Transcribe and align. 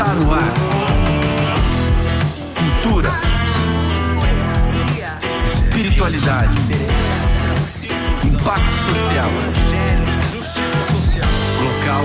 Está 0.00 0.14
no 0.14 0.32
ar. 0.32 0.54
Cultura. 2.56 3.10
Espiritualidade. 5.44 6.56
Impacto 8.24 8.74
social. 8.76 9.28
Local 11.60 12.04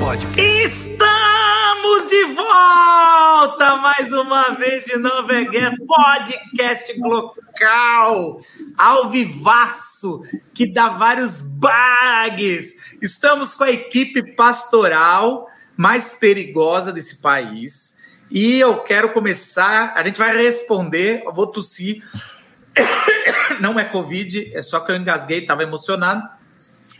Podcast. 0.00 0.58
Estamos 0.62 2.08
de 2.08 2.24
volta 2.34 3.76
mais 3.76 4.10
uma 4.14 4.54
vez 4.54 4.86
de 4.86 4.96
novo 4.96 5.30
again, 5.30 5.76
podcast 5.86 6.98
local, 6.98 8.40
ao 8.78 9.10
vivaço, 9.10 10.22
que 10.54 10.66
dá 10.66 10.88
vários 10.88 11.42
bugs. 11.42 12.96
Estamos 13.02 13.54
com 13.54 13.64
a 13.64 13.70
equipe 13.70 14.34
pastoral 14.34 15.50
mais 15.76 16.12
perigosa 16.12 16.92
desse 16.92 17.20
país. 17.20 17.98
E 18.30 18.58
eu 18.60 18.78
quero 18.78 19.12
começar. 19.12 19.92
A 19.94 20.04
gente 20.04 20.18
vai 20.18 20.36
responder. 20.36 21.22
Eu 21.24 21.32
vou 21.32 21.46
tossir. 21.46 22.02
Não 23.60 23.78
é 23.78 23.84
Covid, 23.84 24.50
é 24.54 24.62
só 24.62 24.80
que 24.80 24.90
eu 24.90 24.96
engasguei, 24.96 25.40
estava 25.40 25.62
emocionado. 25.62 26.28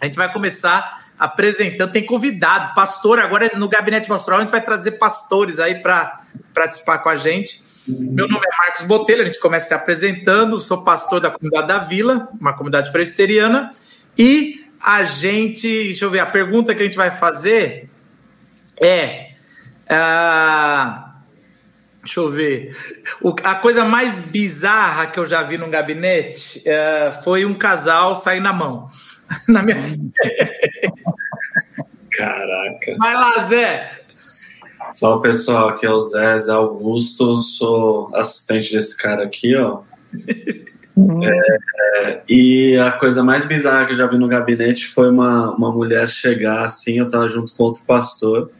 A 0.01 0.06
gente 0.06 0.16
vai 0.16 0.32
começar 0.32 1.05
apresentando. 1.18 1.92
Tem 1.92 2.05
convidado, 2.05 2.74
pastor. 2.74 3.18
Agora 3.18 3.51
no 3.56 3.68
gabinete 3.68 4.06
pastoral 4.06 4.41
a 4.41 4.42
gente 4.42 4.51
vai 4.51 4.62
trazer 4.62 4.93
pastores 4.93 5.59
aí 5.59 5.77
para 5.77 6.20
participar 6.52 6.98
com 6.98 7.09
a 7.09 7.16
gente. 7.16 7.62
Meu 7.87 8.27
nome 8.27 8.45
é 8.46 8.65
Marcos 8.65 8.82
Botelho, 8.82 9.23
a 9.23 9.24
gente 9.27 9.41
começa 9.41 9.68
se 9.68 9.74
apresentando. 9.74 10.60
Sou 10.60 10.82
pastor 10.82 11.20
da 11.20 11.30
comunidade 11.30 11.68
da 11.68 11.79
Vila, 11.80 12.29
uma 12.41 12.54
comunidade 12.54 12.91
presbiteriana. 12.91 13.73
E 14.16 14.70
a 14.80 15.04
gente, 15.04 15.68
deixa 15.68 16.04
eu 16.04 16.10
ver, 16.10 16.20
a 16.20 16.27
pergunta 16.27 16.74
que 16.74 16.82
a 16.82 16.84
gente 16.84 16.96
vai 16.96 17.10
fazer 17.10 17.91
é. 18.80 19.30
Uh, 19.84 21.05
deixa 22.02 22.20
eu 22.20 22.28
ver. 22.28 22.77
O, 23.20 23.35
a 23.43 23.54
coisa 23.54 23.85
mais 23.85 24.21
bizarra 24.21 25.07
que 25.07 25.18
eu 25.18 25.26
já 25.26 25.43
vi 25.43 25.59
num 25.59 25.71
gabinete 25.71 26.62
uh, 26.66 27.12
foi 27.23 27.45
um 27.45 27.54
casal 27.54 28.15
sair 28.15 28.40
na 28.40 28.52
mão. 28.52 28.88
na 29.49 29.62
minha 29.62 29.79
Caraca. 32.10 32.96
Vai 32.99 33.15
lá, 33.15 33.32
Zé. 33.40 34.04
Fala 34.99 35.21
pessoal, 35.21 35.68
aqui 35.71 35.84
é 35.87 35.90
o 35.90 35.99
Zé, 35.99 36.38
Zé 36.38 36.52
Augusto, 36.52 37.40
sou 37.43 38.15
assistente 38.15 38.73
desse 38.73 38.96
cara 38.96 39.24
aqui, 39.24 39.56
ó. 39.56 39.80
É, 40.96 41.59
é, 41.96 42.23
e 42.29 42.79
a 42.79 42.93
coisa 42.93 43.24
mais 43.24 43.45
bizarra 43.45 43.87
que 43.87 43.93
eu 43.93 43.96
já 43.96 44.06
vi 44.06 44.16
no 44.16 44.29
gabinete 44.29 44.87
foi 44.87 45.10
uma, 45.10 45.51
uma 45.56 45.73
mulher 45.73 46.09
chegar 46.09 46.60
assim, 46.65 46.99
eu 46.99 47.09
tava 47.09 47.29
junto 47.29 47.56
com 47.56 47.65
outro 47.65 47.82
pastor, 47.84 48.52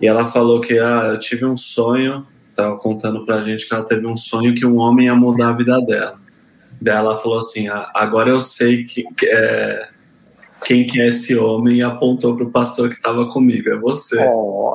e 0.00 0.06
ela 0.06 0.24
falou 0.24 0.60
que 0.60 0.78
ah, 0.78 1.10
eu 1.12 1.18
tive 1.18 1.44
um 1.44 1.56
sonho, 1.56 2.26
tava 2.54 2.76
contando 2.78 3.24
pra 3.26 3.42
gente 3.42 3.68
que 3.68 3.74
ela 3.74 3.84
teve 3.84 4.06
um 4.06 4.16
sonho 4.16 4.54
que 4.54 4.64
um 4.64 4.78
homem 4.78 5.06
ia 5.06 5.14
mudar 5.14 5.48
a 5.50 5.52
vida 5.52 5.80
dela. 5.80 6.18
Daí 6.80 6.96
ela 6.96 7.18
falou 7.18 7.38
assim: 7.38 7.68
ah, 7.68 7.90
agora 7.94 8.30
eu 8.30 8.40
sei 8.40 8.84
que, 8.84 9.04
que 9.14 9.26
é, 9.26 9.88
quem 10.64 10.86
que 10.86 11.00
é 11.00 11.08
esse 11.08 11.36
homem 11.36 11.78
e 11.78 11.82
apontou 11.82 12.34
pro 12.36 12.50
pastor 12.50 12.88
que 12.88 12.94
estava 12.94 13.30
comigo. 13.30 13.68
É 13.68 13.76
você. 13.76 14.18
Oh. 14.26 14.72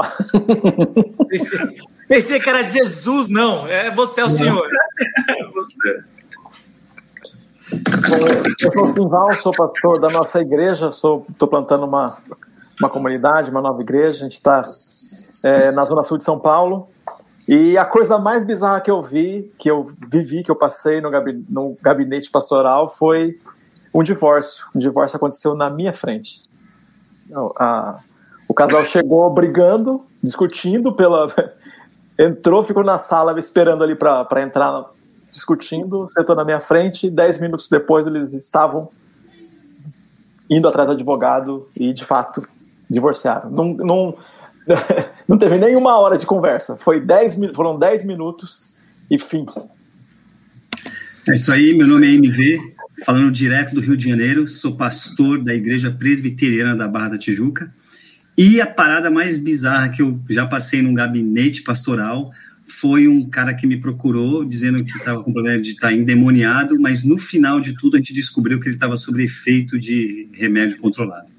pensei, 1.28 1.60
pensei, 2.08 2.40
que 2.40 2.50
era 2.50 2.64
Jesus, 2.64 3.30
não. 3.30 3.66
É 3.68 3.94
você, 3.94 4.22
é 4.22 4.26
o 4.26 4.30
senhor. 4.30 4.68
é 5.30 5.46
você. 5.52 6.04
Eu 8.62 8.72
sou 8.72 8.88
Simval, 8.94 9.34
sou 9.36 9.52
pastor 9.52 10.00
da 10.00 10.10
nossa 10.10 10.40
igreja, 10.40 10.90
estou 10.90 11.26
plantando 11.50 11.86
uma, 11.86 12.18
uma 12.80 12.90
comunidade, 12.90 13.50
uma 13.50 13.62
nova 13.62 13.82
igreja. 13.82 14.20
A 14.20 14.24
gente 14.24 14.34
está 14.34 14.62
é, 15.46 15.72
na 15.72 15.86
Zona 15.86 16.04
Sul 16.04 16.18
de 16.18 16.24
São 16.24 16.40
Paulo. 16.40 16.88
E 17.48 17.78
a 17.78 17.86
coisa 17.86 18.18
mais 18.18 18.44
bizarra 18.44 18.82
que 18.82 18.90
eu 18.90 19.00
vi, 19.04 19.54
que 19.60 19.70
eu 19.70 19.86
vivi, 20.12 20.44
que 20.44 20.50
eu 20.50 20.56
passei 20.56 21.00
no 21.00 21.12
gabinete, 21.12 21.46
no 21.48 21.78
gabinete 21.80 22.32
pastoral 22.32 22.90
foi 22.90 23.40
um 23.94 24.02
divórcio. 24.02 24.66
Um 24.74 24.80
divórcio 24.80 25.18
aconteceu 25.18 25.54
na 25.54 25.70
minha 25.70 25.94
frente. 25.94 26.42
A, 27.58 28.00
o 28.48 28.54
casal 28.56 28.84
chegou 28.84 29.30
brigando, 29.30 30.04
discutindo 30.22 30.92
pela. 30.92 31.28
Entrou, 32.18 32.64
ficou 32.64 32.84
na 32.84 32.98
sala 32.98 33.38
esperando 33.38 33.84
ali 33.84 33.94
para 33.94 34.42
entrar, 34.42 34.86
discutindo, 35.30 36.08
sentou 36.10 36.36
na 36.36 36.44
minha 36.44 36.60
frente. 36.60 37.10
Dez 37.10 37.40
minutos 37.40 37.70
depois 37.70 38.08
eles 38.08 38.34
estavam 38.34 38.90
indo 40.50 40.68
atrás 40.68 40.88
do 40.88 40.94
advogado 40.94 41.68
e, 41.78 41.94
de 41.94 42.04
fato, 42.04 42.42
divorciaram. 42.90 43.50
Não, 43.52 43.74
não, 43.74 44.18
não 45.28 45.38
teve 45.38 45.58
nenhuma 45.58 46.00
hora 46.00 46.18
de 46.18 46.26
conversa. 46.26 46.78
Foi 46.78 47.00
dez, 47.00 47.38
foram 47.54 47.78
10 47.78 48.06
minutos 48.06 48.76
e 49.10 49.18
fim. 49.18 49.46
É 51.28 51.34
isso 51.34 51.52
aí, 51.52 51.74
meu 51.74 51.88
nome 51.88 52.08
é 52.08 52.14
MV, 52.14 52.76
falando 53.04 53.32
direto 53.32 53.74
do 53.74 53.82
Rio 53.82 53.98
de 53.98 54.08
Janeiro, 54.08 54.48
sou 54.48 54.76
pastor 54.76 55.44
da 55.44 55.54
Igreja 55.54 55.90
Presbiteriana 55.90 56.76
da 56.76 56.88
Barra 56.88 57.10
da 57.10 57.18
Tijuca. 57.18 57.74
E 58.38 58.60
a 58.60 58.68
parada 58.68 59.10
mais 59.10 59.38
bizarra 59.38 59.90
que 59.90 60.02
eu 60.02 60.20
já 60.30 60.46
passei 60.46 60.82
num 60.82 60.94
gabinete 60.94 61.64
pastoral 61.64 62.32
foi 62.68 63.08
um 63.08 63.28
cara 63.30 63.54
que 63.54 63.68
me 63.68 63.78
procurou 63.78 64.44
dizendo 64.44 64.84
que 64.84 64.98
estava 64.98 65.24
com 65.24 65.32
problema 65.32 65.62
de 65.62 65.72
estar 65.72 65.88
tá 65.88 65.94
endemoniado, 65.94 66.80
mas 66.80 67.04
no 67.04 67.18
final 67.18 67.60
de 67.60 67.74
tudo 67.74 67.96
a 67.96 68.00
gente 68.00 68.14
descobriu 68.14 68.60
que 68.60 68.68
ele 68.68 68.76
estava 68.76 68.98
sob 68.98 69.24
efeito 69.24 69.80
de 69.80 70.28
remédio 70.34 70.78
controlado. 70.78 71.35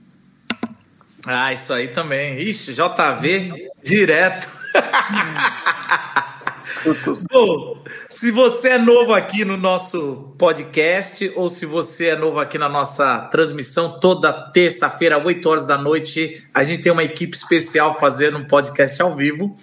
Ah, 1.26 1.52
isso 1.52 1.72
aí 1.72 1.88
também. 1.88 2.40
Ixi, 2.40 2.72
JV 2.72 3.68
direto. 3.82 4.48
Bom, 7.32 7.82
se 8.08 8.30
você 8.30 8.70
é 8.70 8.78
novo 8.78 9.12
aqui 9.12 9.44
no 9.44 9.56
nosso 9.56 10.34
podcast 10.38 11.32
ou 11.34 11.48
se 11.48 11.66
você 11.66 12.08
é 12.08 12.16
novo 12.16 12.38
aqui 12.38 12.58
na 12.58 12.68
nossa 12.68 13.22
transmissão 13.22 13.98
toda 13.98 14.32
terça-feira, 14.52 15.18
8 15.18 15.48
horas 15.48 15.66
da 15.66 15.76
noite, 15.76 16.46
a 16.54 16.62
gente 16.62 16.82
tem 16.82 16.92
uma 16.92 17.02
equipe 17.02 17.36
especial 17.36 17.98
fazendo 17.98 18.38
um 18.38 18.44
podcast 18.44 19.02
ao 19.02 19.16
vivo. 19.16 19.56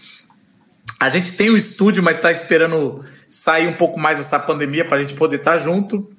A 1.00 1.10
gente 1.10 1.32
tem 1.32 1.50
o 1.50 1.54
um 1.54 1.58
estúdio, 1.58 2.04
mas 2.04 2.18
está 2.18 2.32
esperando 2.32 3.06
sair 3.30 3.68
um 3.68 3.74
pouco 3.74 4.00
mais 4.00 4.18
dessa 4.18 4.38
pandemia 4.38 4.86
para 4.86 4.98
a 4.98 5.02
gente 5.02 5.14
poder 5.14 5.38
estar 5.38 5.54
tá 5.54 5.58
junto. 5.58 6.12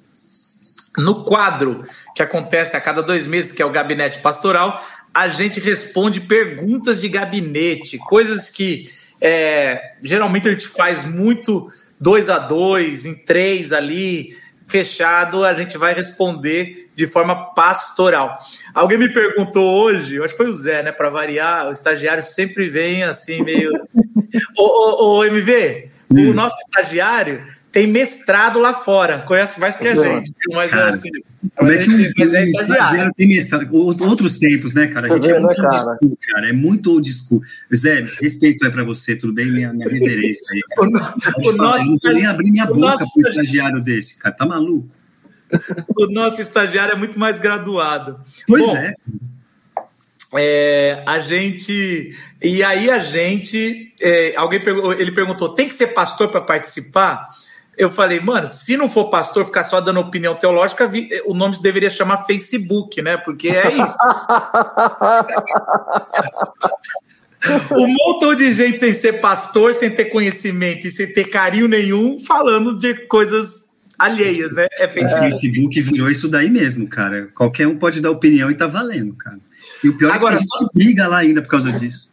No 0.96 1.24
quadro 1.24 1.84
que 2.14 2.22
acontece 2.22 2.76
a 2.76 2.80
cada 2.80 3.02
dois 3.02 3.26
meses, 3.26 3.52
que 3.52 3.60
é 3.60 3.66
o 3.66 3.70
Gabinete 3.70 4.20
Pastoral, 4.20 4.80
a 5.14 5.28
gente 5.28 5.60
responde 5.60 6.20
perguntas 6.20 7.00
de 7.00 7.08
gabinete, 7.08 7.98
coisas 7.98 8.50
que 8.50 8.84
é, 9.20 9.94
geralmente 10.02 10.48
a 10.48 10.52
gente 10.52 10.66
faz 10.66 11.04
muito 11.04 11.68
dois 12.00 12.28
a 12.28 12.38
dois, 12.38 13.06
em 13.06 13.14
três 13.14 13.72
ali, 13.72 14.36
fechado, 14.66 15.44
a 15.44 15.54
gente 15.54 15.78
vai 15.78 15.94
responder 15.94 16.90
de 16.94 17.06
forma 17.06 17.54
pastoral. 17.54 18.38
Alguém 18.74 18.98
me 18.98 19.12
perguntou 19.12 19.82
hoje, 19.82 20.20
acho 20.22 20.34
que 20.34 20.42
foi 20.42 20.50
o 20.50 20.54
Zé, 20.54 20.82
né? 20.82 20.92
Para 20.92 21.10
variar, 21.10 21.68
o 21.68 21.70
estagiário 21.70 22.22
sempre 22.22 22.68
vem 22.68 23.02
assim, 23.04 23.42
meio. 23.42 23.70
ô, 24.58 24.64
ô, 24.64 25.18
ô, 25.18 25.24
MV, 25.24 25.90
hum. 26.10 26.30
o 26.30 26.34
nosso 26.34 26.56
estagiário 26.58 27.42
tem 27.74 27.88
mestrado 27.88 28.60
lá 28.60 28.72
fora, 28.72 29.18
conhece 29.22 29.58
mais 29.58 29.76
que 29.76 29.88
a 29.88 29.96
gente, 29.96 30.30
mas 30.52 30.70
cara, 30.70 30.90
assim. 30.90 31.10
Como 31.56 31.72
é 31.72 31.84
que 31.84 31.90
um, 31.90 32.36
é 32.36 32.44
estagiário. 32.44 33.12
tem 33.16 33.26
mestrado? 33.26 33.74
Outros 33.74 34.38
tempos, 34.38 34.74
né, 34.74 34.86
cara? 34.86 35.12
A 35.12 35.16
gente 35.16 35.28
é 35.28 35.40
muito 35.40 35.56
cara. 35.56 35.74
old 35.74 35.98
school, 35.98 36.18
cara. 36.20 36.48
É 36.48 36.52
muito 36.52 36.92
old 36.92 37.12
school. 37.12 37.42
Zé, 37.74 38.00
respeito 38.22 38.64
é 38.64 38.70
para 38.70 38.84
você, 38.84 39.16
tudo 39.16 39.32
bem? 39.32 39.46
Minha, 39.46 39.72
minha 39.72 39.88
reverência 39.88 40.46
aí. 40.54 40.60
Cara. 40.70 41.34
o, 41.44 41.48
o 41.48 41.52
nosso, 41.56 41.82
eu 41.82 41.90
não 41.90 41.98
vou 42.00 42.12
nem 42.14 42.26
abrir 42.26 42.52
minha 42.52 42.66
boca 42.66 42.96
para 42.96 43.06
um 43.16 43.28
estagiário 43.28 43.82
desse, 43.82 44.18
cara. 44.20 44.36
Tá 44.36 44.46
maluco? 44.46 44.88
o 45.98 46.06
nosso 46.06 46.40
estagiário 46.40 46.92
é 46.92 46.96
muito 46.96 47.18
mais 47.18 47.40
graduado. 47.40 48.20
Pois 48.46 48.64
Bom, 48.64 48.76
é. 48.76 48.94
É, 50.36 51.02
a 51.04 51.18
gente. 51.18 52.16
E 52.40 52.62
aí 52.62 52.88
a 52.88 53.00
gente. 53.00 53.92
É, 54.00 54.34
alguém 54.36 54.62
ele 54.96 55.10
perguntou: 55.10 55.48
tem 55.48 55.66
que 55.66 55.74
ser 55.74 55.88
pastor 55.88 56.28
para 56.28 56.40
participar? 56.40 57.26
Eu 57.76 57.90
falei, 57.90 58.20
mano, 58.20 58.46
se 58.46 58.76
não 58.76 58.88
for 58.88 59.10
pastor 59.10 59.44
ficar 59.44 59.64
só 59.64 59.80
dando 59.80 60.00
opinião 60.00 60.34
teológica, 60.34 60.90
o 61.24 61.34
nome 61.34 61.60
deveria 61.60 61.90
chamar 61.90 62.24
Facebook, 62.24 63.02
né? 63.02 63.16
Porque 63.16 63.48
é 63.48 63.72
isso. 63.72 63.98
um 67.72 67.88
montão 67.88 68.34
de 68.34 68.50
gente 68.52 68.78
sem 68.78 68.92
ser 68.92 69.20
pastor, 69.20 69.74
sem 69.74 69.90
ter 69.90 70.06
conhecimento 70.06 70.86
e 70.86 70.90
sem 70.90 71.12
ter 71.12 71.24
carinho 71.24 71.68
nenhum, 71.68 72.18
falando 72.18 72.78
de 72.78 72.94
coisas 73.06 73.82
alheias, 73.98 74.54
né? 74.54 74.66
É 74.78 74.88
Facebook. 74.88 75.26
É, 75.26 75.30
Facebook 75.30 75.80
virou 75.82 76.10
isso 76.10 76.28
daí 76.28 76.50
mesmo, 76.50 76.88
cara. 76.88 77.28
Qualquer 77.34 77.66
um 77.66 77.76
pode 77.76 78.00
dar 78.00 78.10
opinião 78.10 78.50
e 78.50 78.54
tá 78.54 78.66
valendo, 78.66 79.14
cara. 79.14 79.38
E 79.82 79.88
o 79.88 79.96
pior 79.96 80.12
Agora, 80.12 80.34
é 80.34 80.38
que 80.38 80.42
a 80.42 80.44
gente 80.44 80.58
só... 80.58 80.66
briga 80.74 81.08
lá 81.08 81.18
ainda 81.18 81.42
por 81.42 81.48
causa 81.48 81.72
disso. 81.72 82.10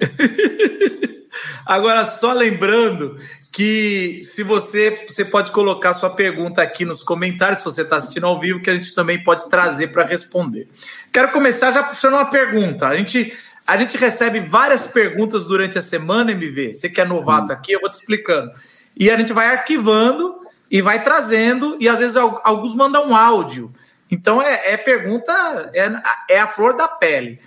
Agora, 1.64 2.04
só 2.04 2.32
lembrando 2.32 3.16
que 3.52 4.20
se 4.22 4.42
você 4.42 5.04
você 5.08 5.24
pode 5.24 5.50
colocar 5.50 5.94
sua 5.94 6.10
pergunta 6.10 6.62
aqui 6.62 6.84
nos 6.84 7.02
comentários, 7.02 7.60
se 7.60 7.64
você 7.64 7.82
está 7.82 7.96
assistindo 7.96 8.26
ao 8.26 8.38
vivo, 8.38 8.60
que 8.60 8.70
a 8.70 8.74
gente 8.74 8.94
também 8.94 9.22
pode 9.22 9.48
trazer 9.48 9.88
para 9.88 10.04
responder. 10.04 10.68
Quero 11.12 11.30
começar 11.32 11.70
já 11.70 11.82
puxando 11.82 12.14
uma 12.14 12.30
pergunta. 12.30 12.86
A 12.86 12.96
gente 12.96 13.32
A 13.66 13.76
gente 13.76 13.96
recebe 13.96 14.38
várias 14.40 14.86
perguntas 14.86 15.46
durante 15.46 15.76
a 15.76 15.82
semana, 15.82 16.30
MV. 16.30 16.74
Você 16.74 16.88
que 16.88 17.00
é 17.00 17.04
novato 17.04 17.52
aqui, 17.52 17.72
eu 17.72 17.80
vou 17.80 17.90
te 17.90 17.94
explicando. 17.94 18.52
E 18.96 19.10
a 19.10 19.16
gente 19.16 19.32
vai 19.32 19.48
arquivando 19.48 20.36
e 20.70 20.80
vai 20.80 21.02
trazendo, 21.02 21.76
e 21.80 21.88
às 21.88 22.00
vezes 22.00 22.16
alguns 22.16 22.74
mandam 22.74 23.08
um 23.08 23.16
áudio. 23.16 23.72
Então 24.10 24.40
é, 24.40 24.72
é 24.72 24.76
pergunta, 24.76 25.32
é, 25.74 26.34
é, 26.34 26.40
a 26.40 26.46
flor 26.46 26.76
da 26.76 26.88
pele. 26.88 27.40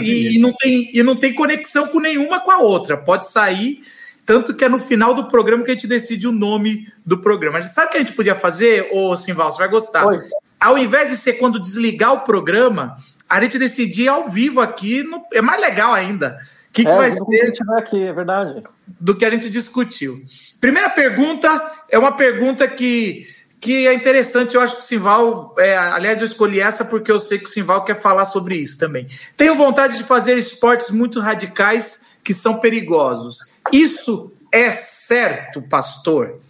E, 0.00 0.36
e, 0.36 0.38
não 0.38 0.52
tem, 0.52 0.90
e 0.92 1.02
não 1.02 1.16
tem 1.16 1.34
conexão 1.34 1.86
com 1.86 2.00
nenhuma 2.00 2.40
com 2.40 2.50
a 2.50 2.58
outra. 2.58 2.96
Pode 2.96 3.30
sair, 3.30 3.82
tanto 4.26 4.54
que 4.54 4.64
é 4.64 4.68
no 4.68 4.78
final 4.78 5.14
do 5.14 5.28
programa 5.28 5.64
que 5.64 5.70
a 5.70 5.74
gente 5.74 5.86
decide 5.86 6.26
o 6.26 6.32
nome 6.32 6.86
do 7.04 7.18
programa. 7.18 7.62
Sabe 7.62 7.88
o 7.88 7.90
que 7.90 7.96
a 7.96 8.00
gente 8.00 8.12
podia 8.12 8.34
fazer, 8.34 8.88
ô 8.92 9.16
Simval? 9.16 9.50
Você 9.50 9.58
vai 9.58 9.68
gostar. 9.68 10.06
Oi. 10.06 10.20
Ao 10.58 10.76
invés 10.76 11.10
de 11.10 11.16
ser 11.16 11.34
quando 11.34 11.58
desligar 11.58 12.12
o 12.12 12.20
programa, 12.20 12.96
a 13.28 13.40
gente 13.40 13.58
decidir 13.58 14.08
ao 14.08 14.28
vivo 14.28 14.60
aqui, 14.60 15.02
no, 15.02 15.24
é 15.32 15.40
mais 15.40 15.60
legal 15.60 15.92
ainda. 15.92 16.36
O 16.68 16.72
que, 16.72 16.84
que 16.84 16.90
é, 16.90 16.96
vai 16.96 17.10
ser? 17.10 17.24
Que 17.24 17.40
a 17.40 17.44
gente 17.46 17.64
vai 17.64 17.78
aqui, 17.80 18.02
é 18.02 18.12
verdade. 18.12 18.62
Do 18.86 19.16
que 19.16 19.24
a 19.24 19.30
gente 19.30 19.48
discutiu. 19.48 20.20
Primeira 20.60 20.90
pergunta 20.90 21.48
é 21.88 21.98
uma 21.98 22.12
pergunta 22.12 22.68
que, 22.68 23.26
que 23.60 23.86
é 23.86 23.92
interessante. 23.92 24.54
Eu 24.54 24.62
acho 24.62 24.76
que 24.76 24.82
o 24.82 24.84
Simval, 24.84 25.54
é, 25.58 25.76
aliás, 25.76 26.20
eu 26.20 26.26
escolhi 26.26 26.60
essa 26.60 26.84
porque 26.84 27.12
eu 27.12 27.18
sei 27.18 27.38
que 27.38 27.44
o 27.44 27.48
Simval 27.48 27.84
quer 27.84 28.00
falar 28.00 28.24
sobre 28.24 28.56
isso 28.56 28.78
também. 28.78 29.06
Tenho 29.36 29.54
vontade 29.54 29.98
de 29.98 30.04
fazer 30.04 30.36
esportes 30.38 30.90
muito 30.90 31.20
radicais 31.20 32.06
que 32.24 32.32
são 32.32 32.58
perigosos. 32.58 33.44
Isso 33.72 34.32
é 34.50 34.70
certo, 34.70 35.60
pastor? 35.62 36.40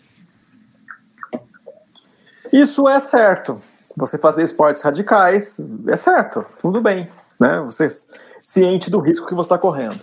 Isso 2.53 2.89
é 2.89 3.01
certo. 3.01 3.61
Você 3.97 4.17
fazer 4.17 4.45
esportes 4.45 4.83
radicais 4.83 5.61
é 5.89 5.97
certo, 5.97 6.47
tudo 6.61 6.81
bem, 6.81 7.09
né? 7.39 7.61
Você 7.65 7.89
ciente 8.41 8.91
do 8.91 8.99
risco 9.01 9.27
que 9.27 9.35
você 9.35 9.47
está 9.47 9.59
correndo. 9.59 10.01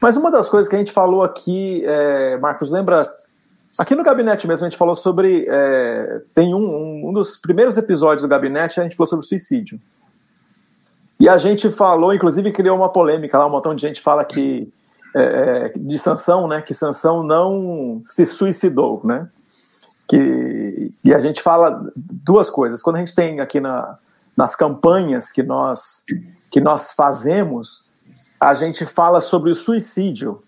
Mas 0.00 0.16
uma 0.16 0.30
das 0.30 0.48
coisas 0.48 0.68
que 0.68 0.76
a 0.76 0.78
gente 0.78 0.92
falou 0.92 1.22
aqui, 1.22 1.82
é, 1.86 2.36
Marcos, 2.38 2.70
lembra 2.70 3.10
Aqui 3.76 3.94
no 3.94 4.02
gabinete 4.02 4.46
mesmo 4.46 4.66
a 4.66 4.68
gente 4.68 4.78
falou 4.78 4.94
sobre. 4.94 5.46
É, 5.48 6.22
tem 6.34 6.54
um, 6.54 6.58
um, 6.58 7.08
um, 7.08 7.12
dos 7.12 7.36
primeiros 7.36 7.76
episódios 7.76 8.22
do 8.22 8.28
gabinete, 8.28 8.80
a 8.80 8.82
gente 8.82 8.96
falou 8.96 9.08
sobre 9.08 9.26
suicídio. 9.26 9.80
E 11.20 11.28
a 11.28 11.36
gente 11.36 11.68
falou, 11.70 12.14
inclusive 12.14 12.52
criou 12.52 12.76
uma 12.76 12.88
polêmica 12.88 13.38
lá, 13.38 13.46
um 13.46 13.50
montão 13.50 13.74
de 13.74 13.82
gente 13.82 14.00
fala 14.00 14.24
que. 14.24 14.72
É, 15.14 15.72
é 15.74 15.78
de 15.78 15.98
Sansão, 15.98 16.46
né? 16.46 16.62
Que 16.62 16.74
Sansão 16.74 17.22
não 17.22 18.02
se 18.06 18.24
suicidou, 18.26 19.00
né? 19.04 19.28
Que, 20.08 20.92
e 21.04 21.14
a 21.14 21.18
gente 21.18 21.42
fala 21.42 21.90
duas 21.94 22.48
coisas. 22.48 22.80
Quando 22.80 22.96
a 22.96 22.98
gente 23.00 23.14
tem 23.14 23.40
aqui 23.40 23.60
na, 23.60 23.98
nas 24.36 24.54
campanhas 24.54 25.30
que 25.30 25.42
nós, 25.42 26.04
que 26.50 26.60
nós 26.60 26.92
fazemos, 26.92 27.86
a 28.40 28.54
gente 28.54 28.86
fala 28.86 29.20
sobre 29.20 29.50
o 29.50 29.54
suicídio 29.54 30.42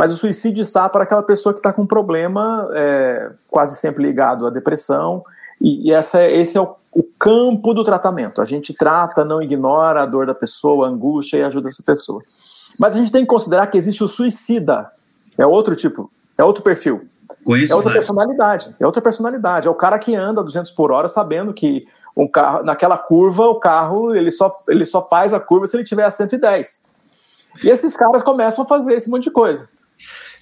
mas 0.00 0.12
o 0.12 0.16
suicídio 0.16 0.62
está 0.62 0.88
para 0.88 1.02
aquela 1.02 1.22
pessoa 1.22 1.52
que 1.52 1.58
está 1.58 1.74
com 1.74 1.82
um 1.82 1.86
problema 1.86 2.66
é, 2.72 3.32
quase 3.50 3.76
sempre 3.76 4.02
ligado 4.02 4.46
à 4.46 4.50
depressão, 4.50 5.22
e, 5.60 5.88
e 5.88 5.92
essa 5.92 6.22
é, 6.22 6.34
esse 6.40 6.56
é 6.56 6.60
o, 6.62 6.74
o, 6.90 7.02
campo 7.02 7.74
do 7.74 7.84
tratamento. 7.84 8.40
A 8.40 8.46
gente 8.46 8.72
trata, 8.72 9.26
não 9.26 9.42
ignora 9.42 10.00
a 10.00 10.06
dor 10.06 10.24
da 10.24 10.34
pessoa, 10.34 10.86
a 10.86 10.88
angústia 10.88 11.36
e 11.36 11.42
ajuda 11.42 11.68
essa 11.68 11.82
pessoa. 11.82 12.22
Mas 12.78 12.96
a 12.96 12.98
gente 12.98 13.12
tem 13.12 13.24
que 13.24 13.28
considerar 13.28 13.66
que 13.66 13.76
existe 13.76 14.02
o 14.02 14.08
suicida, 14.08 14.90
é 15.36 15.46
outro 15.46 15.76
tipo, 15.76 16.10
é 16.38 16.42
outro 16.42 16.62
perfil. 16.62 17.06
Conheço 17.44 17.70
é 17.70 17.76
outra 17.76 17.92
personalidade, 17.92 18.74
é 18.80 18.86
outra 18.86 19.02
personalidade. 19.02 19.68
É 19.68 19.70
o 19.70 19.74
cara 19.74 19.98
que 19.98 20.16
anda 20.16 20.42
200 20.42 20.70
por 20.70 20.92
hora 20.92 21.08
sabendo 21.08 21.52
que 21.52 21.86
um 22.16 22.26
carro, 22.26 22.62
naquela 22.62 22.96
curva 22.96 23.44
o 23.48 23.56
carro 23.56 24.14
ele 24.14 24.30
só, 24.30 24.50
ele 24.66 24.86
só 24.86 25.06
faz 25.06 25.34
a 25.34 25.38
curva 25.38 25.66
se 25.66 25.76
ele 25.76 25.84
tiver 25.84 26.04
a 26.04 26.10
110. 26.10 26.84
E 27.62 27.68
esses 27.68 27.94
caras 27.98 28.22
começam 28.22 28.64
a 28.64 28.66
fazer 28.66 28.94
esse 28.94 29.10
monte 29.10 29.24
de 29.24 29.30
coisa. 29.30 29.68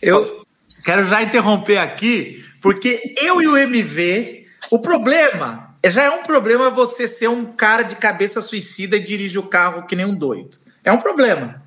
Eu 0.00 0.44
quero 0.84 1.04
já 1.04 1.22
interromper 1.22 1.78
aqui, 1.78 2.44
porque 2.60 3.14
eu 3.20 3.40
e 3.42 3.46
o 3.46 3.56
MV, 3.56 4.46
o 4.70 4.78
problema 4.78 5.68
já 5.86 6.04
é 6.04 6.10
um 6.10 6.22
problema 6.22 6.70
você 6.70 7.06
ser 7.06 7.28
um 7.28 7.44
cara 7.44 7.82
de 7.82 7.96
cabeça 7.96 8.40
suicida 8.40 8.96
e 8.96 9.00
dirige 9.00 9.38
o 9.38 9.44
carro 9.44 9.86
que 9.86 9.94
nem 9.94 10.06
um 10.06 10.14
doido. 10.14 10.58
É 10.84 10.92
um 10.92 10.98
problema. 10.98 11.62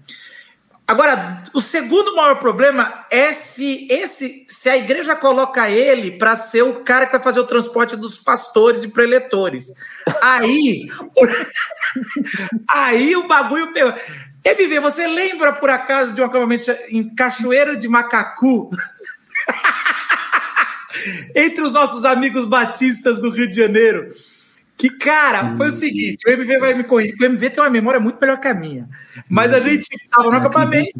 Agora, 0.88 1.44
o 1.56 1.62
segundo 1.62 2.14
maior 2.16 2.36
problema 2.36 3.06
é 3.10 3.32
se 3.32 3.88
esse, 3.90 4.46
se 4.50 4.70
a 4.70 4.76
igreja 4.76 5.16
coloca 5.16 5.70
ele 5.70 6.12
para 6.12 6.36
ser 6.36 6.64
o 6.64 6.82
cara 6.82 7.06
que 7.06 7.14
vai 7.14 7.24
fazer 7.24 7.40
o 7.40 7.48
transporte 7.48 7.96
dos 7.96 8.18
pastores 8.18 8.84
e 8.84 8.90
preletores. 8.90 9.68
Aí, 10.22 10.90
aí 12.68 13.16
o 13.16 13.26
bagulho 13.26 13.72
MV, 14.44 14.80
você 14.80 15.08
lembra 15.08 15.54
por 15.54 15.70
acaso 15.70 16.14
de 16.14 16.22
um 16.22 16.26
acampamento 16.26 16.64
em 16.90 17.14
Cachoeira 17.14 17.76
de 17.76 17.88
Macacu? 17.88 18.72
Entre 21.36 21.64
os 21.64 21.74
nossos 21.74 22.06
amigos 22.06 22.46
batistas 22.46 23.22
do 23.22 23.30
Rio 23.30 23.48
de 23.48 23.56
Janeiro. 23.56 24.14
Que, 24.76 24.90
cara, 24.90 25.56
foi 25.56 25.68
o 25.68 25.72
seguinte: 25.72 26.28
o 26.28 26.32
MV 26.32 26.60
vai 26.60 26.74
me 26.74 26.84
corrigir, 26.84 27.16
o 27.22 27.24
MV 27.24 27.50
tem 27.52 27.64
uma 27.64 27.70
memória 27.70 28.00
muito 28.00 28.20
melhor 28.20 28.40
que 28.40 28.48
a 28.48 28.54
minha. 28.54 28.90
Mas 29.30 29.54
a 29.54 29.60
gente 29.60 29.88
estava 29.94 30.30
no 30.30 30.38
acampamento. 30.38 30.92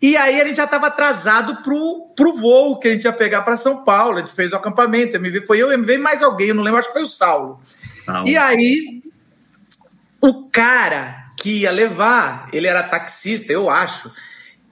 E 0.00 0.16
aí 0.16 0.40
a 0.40 0.46
gente 0.46 0.56
já 0.56 0.64
estava 0.64 0.86
atrasado 0.86 1.62
pro, 1.62 2.10
pro 2.16 2.32
voo 2.32 2.78
que 2.78 2.88
a 2.88 2.92
gente 2.92 3.04
ia 3.04 3.12
pegar 3.12 3.42
para 3.42 3.54
São 3.54 3.84
Paulo. 3.84 4.16
A 4.16 4.20
gente 4.20 4.32
fez 4.32 4.52
o 4.52 4.56
acampamento. 4.56 5.14
O 5.14 5.20
MV 5.20 5.44
foi 5.44 5.58
eu, 5.58 5.68
o 5.68 5.72
MV 5.72 5.92
e 5.92 5.98
mais 5.98 6.22
alguém, 6.22 6.48
eu 6.48 6.54
não 6.54 6.62
lembro, 6.62 6.78
acho 6.78 6.88
que 6.88 6.94
foi 6.94 7.02
o 7.02 7.06
Saulo. 7.06 7.60
Saulo. 7.98 8.26
E 8.26 8.34
aí, 8.34 9.02
o 10.18 10.48
cara 10.48 11.19
que 11.40 11.60
ia 11.60 11.70
levar, 11.70 12.48
ele 12.52 12.66
era 12.66 12.82
taxista, 12.82 13.52
eu 13.52 13.70
acho, 13.70 14.10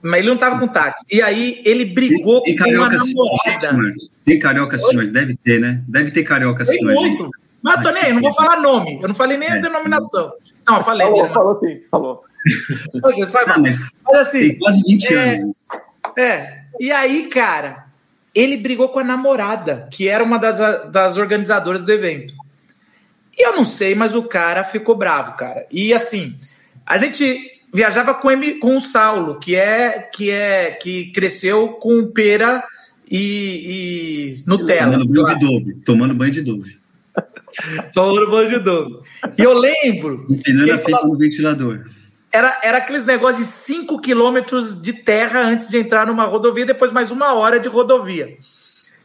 mas 0.01 0.19
ele 0.19 0.27
não 0.27 0.35
estava 0.35 0.59
com 0.59 0.67
táxi. 0.67 1.05
E 1.11 1.21
aí 1.21 1.61
ele 1.65 1.85
brigou 1.85 2.41
tem, 2.43 2.55
tem 2.55 2.63
com 2.63 2.79
uma 2.79 2.89
namorada. 2.89 3.93
Tem 4.25 4.39
carioca 4.39 4.75
assim, 4.75 5.11
deve 5.11 5.35
ter, 5.35 5.59
né? 5.59 5.81
Deve 5.87 6.11
ter 6.11 6.23
carioca 6.23 6.63
assim. 6.63 6.77
Tem 6.77 6.83
muito. 6.85 7.29
Mas 7.61 7.77
eu 7.77 7.81
tô 7.81 7.91
nem 7.91 8.03
aí, 8.03 8.13
não 8.13 8.21
vou 8.21 8.33
falar 8.33 8.61
nome, 8.61 8.99
eu 9.01 9.07
não 9.07 9.15
falei 9.15 9.37
nem 9.37 9.49
é. 9.49 9.53
a 9.53 9.55
denominação. 9.57 10.31
Não, 10.65 10.77
eu 10.77 10.83
falei. 10.83 11.07
Falou, 11.07 11.29
falou 11.29 11.55
sim, 11.55 11.81
falou. 11.91 12.23
não, 13.03 13.61
mas, 13.61 13.91
mas 14.05 14.17
assim. 14.17 14.39
Tem 14.39 14.59
quase 14.59 14.81
20 14.83 15.13
é, 15.13 15.33
anos. 15.33 15.67
É. 16.17 16.59
E 16.79 16.91
aí, 16.91 17.27
cara, 17.27 17.87
ele 18.33 18.55
brigou 18.55 18.89
com 18.89 18.99
a 18.99 19.03
namorada, 19.03 19.89
que 19.91 20.07
era 20.07 20.23
uma 20.23 20.37
das, 20.37 20.59
das 20.91 21.17
organizadoras 21.17 21.83
do 21.83 21.91
evento. 21.91 22.33
E 23.37 23.45
eu 23.45 23.55
não 23.55 23.65
sei, 23.65 23.95
mas 23.95 24.15
o 24.15 24.23
cara 24.23 24.63
ficou 24.63 24.95
bravo, 24.95 25.33
cara. 25.35 25.65
E 25.71 25.93
assim, 25.93 26.37
a 26.89 26.97
gente 26.97 27.61
viajava 27.71 28.15
com, 28.15 28.31
M, 28.31 28.57
com 28.57 28.75
o 28.75 28.81
Saulo, 28.81 29.37
que 29.37 29.55
é 29.55 30.09
que 30.11 30.31
é 30.31 30.71
que 30.71 31.11
cresceu 31.11 31.69
com 31.73 32.07
pera 32.07 32.63
e, 33.09 34.33
e 34.33 34.43
Nutella. 34.47 34.97
Tomando 34.97 35.07
banho 35.07 35.25
de 35.27 35.45
Dove. 35.45 35.73
Tomando 35.85 36.15
banho 36.15 36.31
de 36.31 36.41
Dove. 36.41 36.79
tomando 37.93 38.31
banho 38.31 38.49
de 38.49 38.59
Dove. 38.59 38.99
E 39.37 39.43
eu 39.43 39.53
lembro. 39.53 40.25
Empinando 40.27 40.73
a 40.73 40.79
frente 40.79 41.07
no 41.07 41.17
ventilador. 41.17 41.85
Era, 42.31 42.59
era 42.63 42.77
aqueles 42.79 43.05
negócios 43.05 43.45
de 43.45 43.51
5 43.51 44.01
quilômetros 44.01 44.79
de 44.81 44.93
terra 44.93 45.41
antes 45.41 45.67
de 45.67 45.77
entrar 45.77 46.07
numa 46.07 46.25
rodovia, 46.25 46.65
depois 46.65 46.91
mais 46.91 47.11
uma 47.11 47.33
hora 47.33 47.59
de 47.59 47.69
rodovia. 47.69 48.35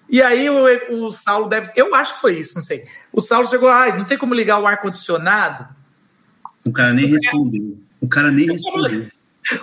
E 0.09 0.23
aí 0.23 0.49
o, 0.49 1.07
o 1.07 1.11
Saulo 1.11 1.49
deve. 1.49 1.71
Eu 1.77 1.95
acho 1.95 2.15
que 2.15 2.21
foi 2.21 2.39
isso, 2.39 2.55
não 2.55 2.63
sei. 2.63 2.85
O 3.13 3.21
Saulo 3.21 3.47
chegou, 3.47 3.69
ah, 3.69 3.95
não 3.95 4.05
tem 4.05 4.17
como 4.17 4.35
ligar 4.35 4.59
o 4.59 4.67
ar-condicionado. 4.67 5.67
O 6.67 6.73
cara 6.73 6.95
nem 6.95 7.07
respondeu. 7.07 7.79
O 8.05 8.09
cara 8.09 8.31
nem 8.31 8.47
respondeu. 8.47 9.07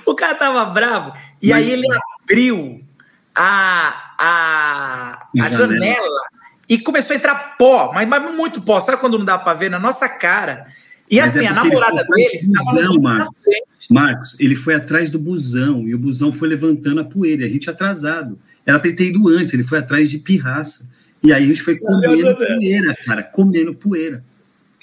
O 0.05 0.13
cara 0.13 0.35
tava 0.35 0.63
bravo. 0.65 1.11
E 1.41 1.49
Mas... 1.49 1.57
aí 1.57 1.71
ele 1.71 1.87
abriu 2.21 2.83
a, 3.33 4.13
a, 4.15 5.27
a 5.41 5.49
janela. 5.49 6.21
e 6.69 6.77
começou 6.77 7.15
a 7.15 7.17
entrar 7.17 7.57
pó, 7.57 7.91
mas, 7.91 8.07
mas 8.07 8.35
muito 8.35 8.61
pó. 8.61 8.79
Sabe 8.79 8.99
quando 8.99 9.17
não 9.17 9.25
dá 9.25 9.39
para 9.39 9.57
ver 9.57 9.71
na 9.71 9.79
nossa 9.79 10.07
cara? 10.07 10.65
E 11.09 11.19
mas 11.19 11.35
assim, 11.35 11.45
é 11.45 11.49
a 11.49 11.53
namorada 11.53 12.03
dele 12.03 12.37
busão, 12.47 13.01
Marcos. 13.01 13.35
Marcos, 13.89 14.35
ele 14.39 14.55
foi 14.55 14.75
atrás 14.75 15.09
do 15.09 15.17
busão 15.17 15.87
e 15.87 15.95
o 15.95 15.97
busão 15.97 16.31
foi 16.31 16.47
levantando 16.47 17.01
a 17.01 17.03
poeira. 17.03 17.43
A 17.43 17.49
gente 17.49 17.67
atrasado. 17.67 18.37
Era 18.63 18.79
para 18.79 18.87
ele 18.87 18.97
ter 18.97 19.07
ido 19.07 19.27
antes, 19.29 19.51
ele 19.51 19.63
foi 19.63 19.79
atrás 19.79 20.11
de 20.11 20.19
pirraça. 20.19 20.87
E 21.23 21.33
aí 21.33 21.43
a 21.43 21.47
gente 21.47 21.63
foi 21.63 21.75
comendo 21.79 22.35
poeira, 22.35 22.95
cara, 23.03 23.23
comendo 23.23 23.73
poeira. 23.73 24.23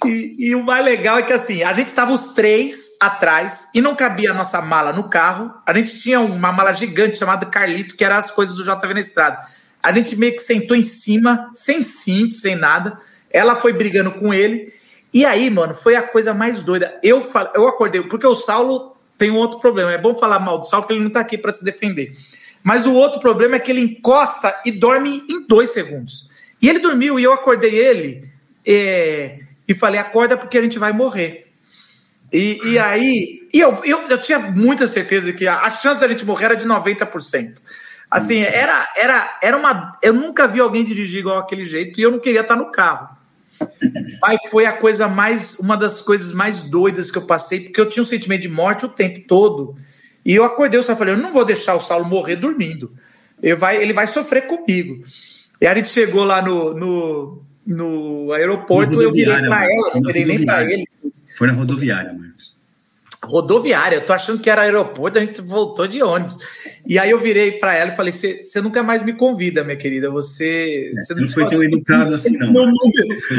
E, 0.04 0.36
e, 0.38 0.54
o 0.54 0.62
mais 0.62 0.84
legal 0.84 1.18
é 1.18 1.22
que 1.22 1.32
assim, 1.32 1.64
a 1.64 1.72
gente 1.72 1.88
estava 1.88 2.12
os 2.12 2.28
três 2.28 2.90
atrás 3.00 3.70
e 3.74 3.80
não 3.80 3.96
cabia 3.96 4.30
a 4.30 4.34
nossa 4.34 4.60
mala 4.62 4.92
no 4.92 5.08
carro. 5.08 5.52
A 5.66 5.74
gente 5.74 5.98
tinha 5.98 6.20
uma 6.20 6.52
mala 6.52 6.72
gigante 6.72 7.16
chamada 7.16 7.46
Carlito, 7.46 7.96
que 7.96 8.04
era 8.04 8.16
as 8.16 8.30
coisas 8.30 8.54
do 8.54 8.62
JV 8.62 8.94
na 8.94 9.00
estrada. 9.00 9.38
A 9.82 9.90
gente 9.90 10.14
meio 10.14 10.32
que 10.32 10.40
sentou 10.40 10.76
em 10.76 10.82
cima, 10.82 11.50
sem 11.52 11.82
cinto, 11.82 12.34
sem 12.34 12.54
nada. 12.54 12.98
Ela 13.30 13.56
foi 13.56 13.72
brigando 13.72 14.12
com 14.12 14.32
ele. 14.32 14.72
E 15.12 15.24
aí, 15.24 15.50
mano, 15.50 15.74
foi 15.74 15.96
a 15.96 16.02
coisa 16.02 16.32
mais 16.32 16.62
doida. 16.62 16.98
Eu, 17.02 17.22
eu 17.54 17.66
acordei, 17.66 18.02
porque 18.02 18.26
o 18.26 18.36
Saulo 18.36 18.96
tem 19.16 19.30
um 19.30 19.36
outro 19.36 19.58
problema. 19.58 19.92
É 19.92 19.98
bom 19.98 20.14
falar 20.14 20.38
mal 20.38 20.58
do 20.60 20.68
Saulo, 20.68 20.84
porque 20.84 20.94
ele 20.94 21.04
não 21.04 21.10
tá 21.10 21.20
aqui 21.20 21.36
para 21.36 21.52
se 21.52 21.64
defender. 21.64 22.12
Mas 22.62 22.86
o 22.86 22.94
outro 22.94 23.18
problema 23.18 23.56
é 23.56 23.58
que 23.58 23.72
ele 23.72 23.80
encosta 23.80 24.54
e 24.64 24.70
dorme 24.70 25.24
em 25.28 25.44
dois 25.46 25.70
segundos. 25.70 26.28
E 26.62 26.68
ele 26.68 26.78
dormiu 26.78 27.18
e 27.18 27.24
eu 27.24 27.32
acordei 27.32 27.74
ele. 27.74 28.28
É 28.64 29.47
e 29.68 29.74
falei: 29.74 30.00
acorda 30.00 30.36
porque 30.36 30.56
a 30.56 30.62
gente 30.62 30.78
vai 30.78 30.92
morrer. 30.92 31.46
E, 32.32 32.58
e 32.64 32.78
aí, 32.78 33.48
e 33.52 33.60
eu, 33.60 33.78
eu, 33.84 34.08
eu 34.08 34.18
tinha 34.18 34.38
muita 34.38 34.86
certeza 34.86 35.32
que 35.32 35.46
a, 35.46 35.60
a 35.60 35.70
chance 35.70 36.00
da 36.00 36.08
gente 36.08 36.24
morrer 36.24 36.46
era 36.46 36.56
de 36.56 36.66
90%. 36.66 37.58
Assim, 38.10 38.40
era, 38.40 38.88
era, 38.96 39.38
era 39.42 39.56
uma. 39.56 39.98
Eu 40.02 40.14
nunca 40.14 40.48
vi 40.48 40.60
alguém 40.60 40.84
dirigir 40.84 41.20
igual 41.20 41.38
aquele 41.38 41.64
jeito 41.64 42.00
e 42.00 42.02
eu 42.02 42.10
não 42.10 42.18
queria 42.18 42.40
estar 42.40 42.56
no 42.56 42.72
carro. 42.72 43.08
Mas 44.20 44.38
foi 44.50 44.64
a 44.64 44.72
coisa 44.72 45.06
mais. 45.08 45.58
Uma 45.58 45.76
das 45.76 46.00
coisas 46.00 46.32
mais 46.32 46.62
doidas 46.62 47.10
que 47.10 47.18
eu 47.18 47.26
passei, 47.26 47.60
porque 47.60 47.80
eu 47.80 47.88
tinha 47.88 48.02
um 48.02 48.06
sentimento 48.06 48.42
de 48.42 48.48
morte 48.48 48.86
o 48.86 48.88
tempo 48.88 49.20
todo. 49.26 49.76
E 50.24 50.34
eu 50.34 50.44
acordei, 50.44 50.78
eu 50.78 50.82
só 50.82 50.96
falei: 50.96 51.14
eu 51.14 51.18
não 51.18 51.32
vou 51.32 51.44
deixar 51.44 51.74
o 51.74 51.80
Saulo 51.80 52.06
morrer 52.06 52.36
dormindo. 52.36 52.92
Eu 53.42 53.58
vai, 53.58 53.76
ele 53.76 53.92
vai 53.92 54.06
sofrer 54.06 54.46
comigo. 54.46 55.02
E 55.60 55.66
a 55.66 55.74
gente 55.74 55.90
chegou 55.90 56.24
lá 56.24 56.40
no, 56.40 56.72
no, 56.74 57.42
no 57.68 58.32
aeroporto, 58.32 59.00
eu 59.02 59.12
virei 59.12 59.40
para 59.42 59.64
ela, 59.64 59.92
não 59.94 60.02
virei 60.02 60.24
nem 60.24 60.44
para 60.44 60.64
ele. 60.64 60.88
Foi 61.36 61.46
na 61.46 61.52
rodoviária, 61.52 62.14
Marcos. 62.14 62.56
Rodoviária, 63.22 63.96
eu 63.96 64.06
tô 64.06 64.12
achando 64.12 64.40
que 64.40 64.48
era 64.48 64.62
aeroporto, 64.62 65.18
a 65.18 65.20
gente 65.20 65.42
voltou 65.42 65.86
de 65.86 66.02
ônibus. 66.02 66.38
E 66.86 66.98
aí 66.98 67.10
eu 67.10 67.20
virei 67.20 67.52
para 67.52 67.74
ela 67.74 67.92
e 67.92 67.96
falei: 67.96 68.12
você 68.12 68.60
nunca 68.62 68.82
mais 68.82 69.02
me 69.02 69.12
convida, 69.12 69.62
minha 69.62 69.76
querida. 69.76 70.08
Você, 70.10 70.92
é, 70.96 71.14
não, 71.14 71.22
não 71.22 71.28
foi 71.28 71.48
tão 71.48 71.62
educado 71.62 72.14
assim, 72.14 72.36
não. 72.38 72.52
não, 72.52 72.72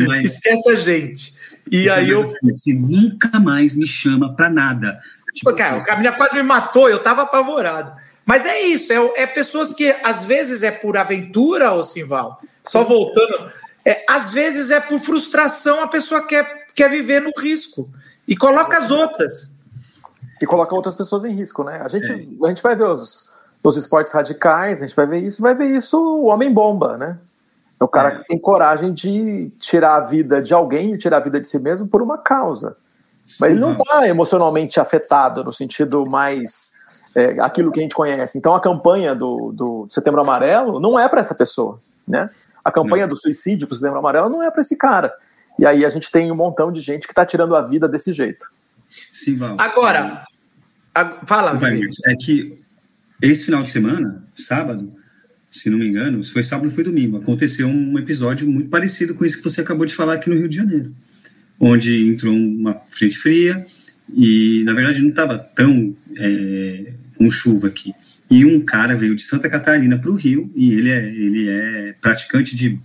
mais... 0.08 0.34
Esquece 0.34 0.70
a 0.70 0.76
gente. 0.76 1.34
E 1.72 1.90
aí 1.90 2.10
eu. 2.10 2.26
Você 2.44 2.74
nunca 2.74 3.40
mais 3.40 3.76
me 3.76 3.88
chama 3.88 4.36
para 4.36 4.50
nada. 4.50 5.00
Tipo, 5.34 5.56
cara, 5.56 5.78
assim, 5.78 5.84
o 5.84 5.88
caminho 5.88 6.16
quase 6.18 6.36
me 6.36 6.44
matou, 6.44 6.90
eu 6.90 7.00
tava 7.00 7.24
apavorado. 7.24 7.94
Mas 8.26 8.46
é 8.46 8.62
isso, 8.62 8.94
é, 8.94 9.24
é, 9.24 9.26
pessoas 9.26 9.74
que 9.74 9.90
às 10.04 10.24
vezes 10.24 10.62
é 10.62 10.70
por 10.70 10.96
aventura, 10.96 11.72
ô 11.72 11.82
Simval, 11.82 12.40
só 12.62 12.84
voltando, 12.84 13.52
é, 13.90 14.06
às 14.08 14.32
vezes 14.32 14.70
é 14.70 14.80
por 14.80 15.00
frustração, 15.00 15.82
a 15.82 15.88
pessoa 15.88 16.22
quer, 16.22 16.68
quer 16.76 16.92
viver 16.92 17.22
no 17.22 17.32
risco 17.36 17.90
e 18.28 18.38
coloca 18.38 18.78
as 18.78 18.92
outras. 18.92 19.56
E 20.40 20.46
coloca 20.46 20.76
outras 20.76 20.96
pessoas 20.96 21.26
em 21.26 21.32
risco, 21.32 21.64
né? 21.64 21.82
A 21.84 21.88
gente, 21.88 22.12
é 22.12 22.46
a 22.46 22.50
gente 22.50 22.62
vai 22.62 22.76
ver 22.76 22.84
os, 22.84 23.28
os 23.64 23.78
esportes 23.78 24.14
radicais, 24.14 24.84
a 24.84 24.86
gente 24.86 24.96
vai 24.96 25.08
ver 25.08 25.24
isso, 25.24 25.42
vai 25.42 25.56
ver 25.56 25.66
isso 25.66 26.00
o 26.00 26.28
homem-bomba, 26.28 26.98
né? 26.98 27.18
É 27.80 27.84
o 27.84 27.88
cara 27.88 28.10
é. 28.10 28.16
que 28.18 28.26
tem 28.26 28.38
coragem 28.38 28.94
de 28.94 29.52
tirar 29.58 29.96
a 29.96 30.02
vida 30.02 30.40
de 30.40 30.54
alguém 30.54 30.94
e 30.94 30.98
tirar 30.98 31.18
a 31.18 31.22
vida 31.22 31.42
de 31.42 31.48
si 31.48 31.58
mesmo 31.58 31.88
por 31.88 32.04
uma 32.04 32.20
causa. 32.20 32.78
Mas 33.40 33.50
ele 33.50 33.60
não 33.60 33.74
está 33.74 34.08
emocionalmente 34.08 34.80
afetado 34.80 35.44
no 35.44 35.52
sentido 35.52 36.08
mais 36.08 36.74
é, 37.16 37.40
aquilo 37.40 37.72
que 37.72 37.80
a 37.80 37.84
gente 37.84 37.96
conhece. 37.96 38.38
Então 38.38 38.54
a 38.54 38.62
campanha 38.62 39.16
do, 39.16 39.52
do 39.52 39.88
Setembro 39.90 40.22
Amarelo 40.22 40.80
não 40.80 41.00
é 41.00 41.10
para 41.10 41.22
essa 41.22 41.34
pessoa, 41.34 41.80
né? 42.08 42.30
A 42.70 42.72
campanha 42.72 43.04
não. 43.04 43.10
do 43.10 43.16
suicídio 43.16 43.68
para 43.68 43.74
o 43.74 43.78
Setembro 43.78 44.00
Amarelo 44.00 44.30
não 44.30 44.44
é 44.44 44.52
para 44.52 44.62
esse 44.62 44.78
cara. 44.78 45.14
E 45.58 45.66
aí 45.66 45.84
a 45.84 45.90
gente 45.90 46.12
tem 46.12 46.32
um 46.32 46.36
montão 46.36 46.72
de 46.72 46.80
gente 46.80 47.06
que 47.06 47.12
está 47.12 47.26
tirando 47.26 47.56
a 47.56 47.62
vida 47.62 47.88
desse 47.88 48.14
jeito. 48.14 48.50
Sim, 49.12 49.36
Val. 49.36 49.56
Agora, 49.58 50.26
a, 50.96 51.26
fala. 51.26 51.60
É 52.06 52.16
que 52.16 52.60
esse 53.22 53.44
final 53.44 53.62
de 53.62 53.70
semana, 53.70 54.24
sábado, 54.36 54.94
se 55.52 55.70
não 55.70 55.78
me 55.78 55.88
engano, 55.88 56.24
se 56.24 56.32
foi 56.32 56.44
sábado 56.44 56.68
ou 56.68 56.74
foi 56.74 56.84
domingo, 56.84 57.18
aconteceu 57.18 57.68
um 57.68 58.00
episódio 58.00 58.50
muito 58.50 58.70
parecido 58.70 59.14
com 59.14 59.26
isso 59.26 59.38
que 59.38 59.44
você 59.44 59.62
acabou 59.62 59.86
de 59.86 59.94
falar 59.94 60.14
aqui 60.14 60.30
no 60.30 60.36
Rio 60.36 60.48
de 60.48 60.56
Janeiro 60.56 60.94
onde 61.60 62.08
entrou 62.08 62.34
uma 62.34 62.76
frente 62.90 63.18
fria 63.18 63.66
e, 64.16 64.64
na 64.64 64.74
verdade, 64.74 65.02
não 65.02 65.10
estava 65.10 65.38
tão 65.38 65.96
é, 66.18 66.94
com 67.18 67.30
chuva 67.30 67.68
aqui. 67.68 67.94
E 68.30 68.46
um 68.46 68.62
cara 68.62 68.96
veio 68.96 69.16
de 69.16 69.24
Santa 69.24 69.50
Catarina 69.50 69.98
para 69.98 70.12
o 70.12 70.16
Rio 70.16 70.52
e 70.56 70.74
ele 70.74 70.90
é, 70.90 71.06
ele 71.10 71.50
é 71.50 71.96
praticante 72.00 72.56
de 72.56 72.80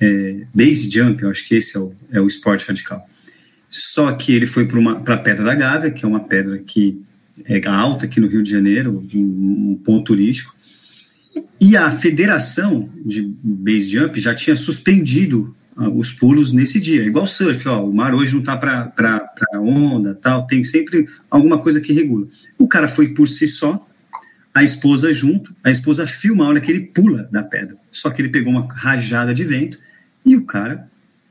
é, 0.00 0.42
base 0.54 0.90
jump, 0.90 1.22
eu 1.22 1.30
acho 1.30 1.46
que 1.46 1.54
esse 1.54 1.76
é 1.76 1.80
o, 1.80 1.92
é 2.12 2.20
o 2.20 2.26
esporte 2.26 2.66
radical. 2.66 3.08
Só 3.70 4.12
que 4.12 4.32
ele 4.32 4.46
foi 4.46 4.66
para 4.66 5.14
a 5.14 5.18
Pedra 5.18 5.44
da 5.44 5.54
Gávea, 5.54 5.90
que 5.90 6.04
é 6.04 6.08
uma 6.08 6.20
pedra 6.20 6.58
que 6.58 7.00
é 7.44 7.66
alta 7.66 8.06
aqui 8.06 8.20
no 8.20 8.26
Rio 8.26 8.42
de 8.42 8.50
Janeiro, 8.50 9.04
um, 9.14 9.72
um 9.72 9.80
ponto 9.84 10.04
turístico. 10.04 10.54
E 11.60 11.76
a 11.76 11.90
federação 11.90 12.88
de 13.04 13.22
base 13.42 13.88
jump 13.88 14.18
já 14.20 14.34
tinha 14.34 14.56
suspendido 14.56 15.54
os 15.94 16.12
pulos 16.12 16.52
nesse 16.52 16.80
dia. 16.80 17.04
Igual 17.04 17.26
surf, 17.26 17.68
ó, 17.68 17.84
o 17.84 17.94
mar 17.94 18.14
hoje 18.14 18.34
não 18.34 18.42
tá 18.42 18.56
para 18.56 19.32
onda, 19.54 20.14
tal, 20.14 20.46
tem 20.46 20.64
sempre 20.64 21.08
alguma 21.30 21.58
coisa 21.58 21.80
que 21.80 21.92
regula. 21.92 22.26
O 22.58 22.66
cara 22.66 22.88
foi 22.88 23.08
por 23.08 23.28
si 23.28 23.46
só, 23.46 23.86
a 24.54 24.62
esposa 24.62 25.12
junto, 25.12 25.54
a 25.62 25.70
esposa 25.70 26.06
filma 26.06 26.44
a 26.44 26.48
hora 26.48 26.60
que 26.60 26.70
ele 26.70 26.86
pula 26.86 27.28
da 27.30 27.42
pedra. 27.42 27.76
Só 27.92 28.10
que 28.10 28.20
ele 28.20 28.28
pegou 28.28 28.52
uma 28.52 28.72
rajada 28.72 29.34
de 29.34 29.44
vento 29.44 29.78
e 30.24 30.36
o 30.36 30.44
cara 30.44 30.88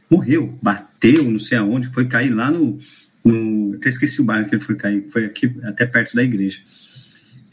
morreu, 0.09 0.57
bateu, 0.61 1.23
não 1.23 1.39
sei 1.39 1.57
aonde, 1.57 1.89
foi 1.89 2.07
cair 2.07 2.29
lá 2.29 2.49
no, 2.49 2.79
no 3.23 3.75
até 3.75 3.89
esqueci 3.89 4.21
o 4.21 4.23
bairro 4.23 4.47
que 4.47 4.55
ele 4.55 4.63
foi 4.63 4.75
cair, 4.75 5.05
foi 5.09 5.25
aqui 5.25 5.53
até 5.63 5.85
perto 5.85 6.15
da 6.15 6.23
igreja. 6.23 6.59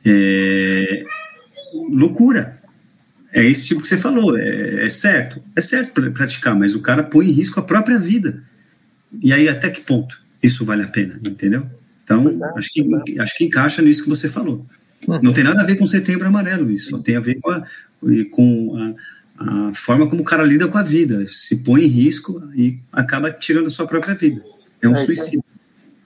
É, 0.05 1.05
loucura, 1.73 2.59
é 3.33 3.45
esse 3.45 3.67
tipo 3.67 3.83
que 3.83 3.89
você 3.89 3.97
falou, 3.97 4.39
é, 4.39 4.87
é 4.87 4.91
certo, 4.91 5.43
é 5.57 5.61
certo 5.61 6.01
praticar, 6.13 6.55
mas 6.55 6.75
o 6.75 6.81
cara 6.81 7.03
põe 7.03 7.29
em 7.29 7.33
risco 7.33 7.59
a 7.59 7.63
própria 7.63 7.99
vida. 7.99 8.43
E 9.21 9.33
aí, 9.33 9.49
até 9.49 9.71
que 9.71 9.81
ponto 9.81 10.23
isso 10.43 10.65
vale 10.65 10.83
a 10.83 10.89
pena, 10.89 11.19
entendeu? 11.25 11.67
Então, 12.05 12.29
é, 12.29 12.59
acho, 12.59 12.71
que, 12.71 12.83
é. 13.17 13.23
acho 13.23 13.37
que 13.37 13.45
encaixa 13.45 13.83
nisso 13.83 14.03
que 14.03 14.09
você 14.09 14.29
falou. 14.29 14.67
Uhum. 15.07 15.21
Não 15.23 15.33
tem 15.33 15.45
nada 15.45 15.63
a 15.63 15.65
ver 15.65 15.77
com 15.77 15.87
setembro 15.87 16.27
amarelo 16.27 16.71
isso, 16.71 16.91
só 16.91 16.99
tem 16.99 17.17
a 17.17 17.21
ver 17.21 17.41
com 17.41 17.51
a, 17.51 17.65
com 18.31 18.95
a, 19.39 19.69
a, 19.69 19.75
forma 19.75 20.09
como 20.09 20.23
o 20.23 20.25
cara 20.25 20.43
lida 20.43 20.69
com 20.69 20.79
a 20.79 20.83
vida, 20.83 21.27
se 21.29 21.57
põe 21.57 21.85
em 21.85 21.89
risco 21.89 22.43
e 22.55 22.79
acaba 22.93 23.33
tirando 23.33 23.67
a 23.67 23.71
sua 23.71 23.87
própria 23.87 24.15
vida. 24.15 24.43
É 24.81 24.89
um 24.89 24.95
é 24.95 25.05
suicídio. 25.05 25.45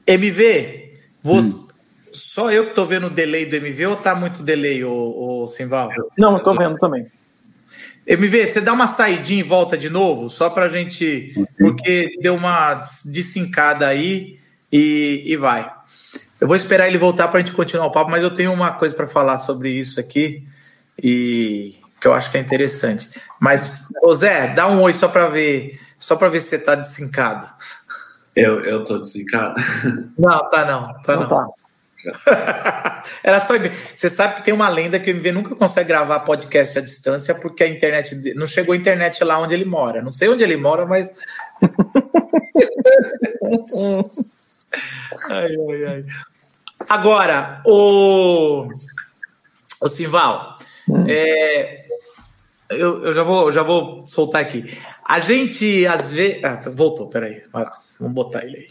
MV, 0.06 0.90
você, 1.22 1.54
hum. 1.54 1.68
só 2.12 2.50
eu 2.50 2.64
que 2.64 2.70
estou 2.70 2.86
vendo 2.86 3.08
o 3.08 3.10
delay 3.10 3.46
do 3.46 3.56
MV 3.56 3.86
ou 3.86 3.96
tá 3.96 4.14
muito 4.14 4.42
delay, 4.42 4.84
o, 4.84 5.42
o 5.42 5.46
Simval? 5.46 5.90
Não, 6.16 6.36
estou 6.38 6.56
vendo 6.56 6.76
também. 6.76 7.06
MV, 8.06 8.46
você 8.46 8.60
dá 8.62 8.72
uma 8.72 8.86
saidinha 8.86 9.40
e 9.40 9.42
volta 9.42 9.76
de 9.76 9.90
novo, 9.90 10.30
só 10.30 10.48
para 10.48 10.64
a 10.64 10.68
gente. 10.68 11.34
Porque 11.58 12.16
deu 12.22 12.34
uma 12.34 12.80
desincada 13.04 13.86
aí 13.86 14.38
e, 14.72 15.24
e 15.26 15.36
vai. 15.36 15.70
Eu 16.40 16.46
vou 16.46 16.56
esperar 16.56 16.86
ele 16.86 16.98
voltar 16.98 17.28
para 17.28 17.38
a 17.38 17.42
gente 17.42 17.54
continuar 17.54 17.86
o 17.86 17.90
papo, 17.90 18.10
mas 18.10 18.22
eu 18.22 18.30
tenho 18.30 18.52
uma 18.52 18.72
coisa 18.72 18.94
para 18.94 19.06
falar 19.06 19.38
sobre 19.38 19.70
isso 19.70 19.98
aqui 19.98 20.46
e 21.02 21.74
que 22.00 22.06
eu 22.06 22.14
acho 22.14 22.30
que 22.30 22.36
é 22.36 22.40
interessante. 22.40 23.08
Mas, 23.40 23.86
ô 24.02 24.12
Zé, 24.12 24.48
dá 24.48 24.68
um 24.68 24.80
oi 24.80 24.92
só 24.92 25.08
para 25.08 25.28
ver, 25.28 25.78
só 25.98 26.16
para 26.16 26.28
ver 26.28 26.40
se 26.40 26.48
você 26.48 26.56
está 26.56 26.74
desincado. 26.74 27.46
Eu, 28.36 28.64
eu 28.64 28.84
tô 28.84 28.98
desincado. 28.98 29.60
Não, 30.16 30.50
tá 30.50 30.64
não, 30.64 31.02
tá 31.02 31.16
não. 31.16 31.22
não. 31.22 31.28
Tá. 31.28 31.46
Era 33.24 33.40
só. 33.40 33.54
Você 33.94 34.08
sabe 34.08 34.36
que 34.36 34.44
tem 34.44 34.54
uma 34.54 34.68
lenda 34.68 35.00
que 35.00 35.10
o 35.10 35.14
MV 35.14 35.32
nunca 35.32 35.56
consegue 35.56 35.88
gravar 35.88 36.20
podcast 36.20 36.78
à 36.78 36.82
distância 36.82 37.34
porque 37.34 37.64
a 37.64 37.68
internet. 37.68 38.34
Não 38.34 38.46
chegou 38.46 38.72
a 38.72 38.76
internet 38.76 39.22
lá 39.24 39.40
onde 39.40 39.54
ele 39.54 39.64
mora. 39.64 40.00
Não 40.00 40.12
sei 40.12 40.28
onde 40.28 40.44
ele 40.44 40.56
mora, 40.56 40.86
mas. 40.86 41.12
ai, 45.30 45.56
ai, 45.56 45.84
ai. 45.84 46.04
Agora, 46.88 47.62
o. 47.64 48.68
O 49.80 49.88
Simval, 49.88 50.58
hum. 50.88 51.04
é, 51.08 51.86
eu, 52.68 53.04
eu, 53.04 53.12
já 53.12 53.22
vou, 53.22 53.52
já 53.52 53.62
vou 53.62 54.04
soltar 54.04 54.42
aqui. 54.42 54.64
A 55.04 55.20
gente, 55.20 55.86
às 55.86 56.12
vezes. 56.12 56.42
Ah, 56.44 56.60
voltou, 56.70 57.08
peraí. 57.08 57.42
Vai 57.52 57.64
lá, 57.64 57.80
vamos 57.98 58.14
botar 58.14 58.44
ele 58.44 58.56
aí. 58.56 58.68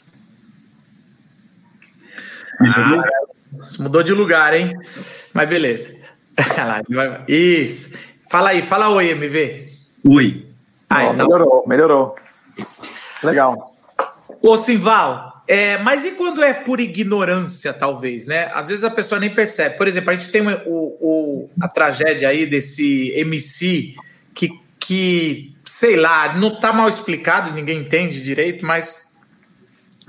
Ah, 2.59 3.03
mudou 3.79 4.03
de 4.03 4.13
lugar, 4.13 4.53
hein? 4.53 4.73
Mas 5.33 5.47
beleza. 5.47 5.97
Isso. 7.27 7.97
Fala 8.29 8.49
aí, 8.49 8.61
fala 8.61 8.89
oi, 8.89 9.11
MV. 9.11 9.69
Oi. 10.09 10.47
Ah, 10.89 11.07
oh, 11.07 11.13
então... 11.13 11.27
Melhorou, 11.27 11.63
melhorou. 11.67 12.15
Legal. 13.23 13.75
Ô, 14.41 14.57
Simval, 14.57 15.36
é, 15.47 15.77
mas 15.77 16.03
e 16.03 16.11
quando 16.11 16.43
é 16.43 16.53
por 16.53 16.79
ignorância, 16.79 17.71
talvez, 17.71 18.27
né? 18.27 18.51
Às 18.53 18.67
vezes 18.67 18.83
a 18.83 18.89
pessoa 18.89 19.19
nem 19.19 19.33
percebe. 19.33 19.77
Por 19.77 19.87
exemplo, 19.87 20.09
a 20.09 20.13
gente 20.13 20.29
tem 20.29 20.41
o, 20.41 20.97
o, 20.99 21.49
a 21.61 21.69
tragédia 21.69 22.27
aí 22.27 22.45
desse 22.45 23.11
MC 23.15 23.95
que, 24.33 24.49
que, 24.77 25.55
sei 25.63 25.95
lá, 25.95 26.35
não 26.35 26.59
tá 26.59 26.73
mal 26.73 26.89
explicado, 26.89 27.53
ninguém 27.53 27.79
entende 27.79 28.21
direito, 28.21 28.65
mas 28.65 29.15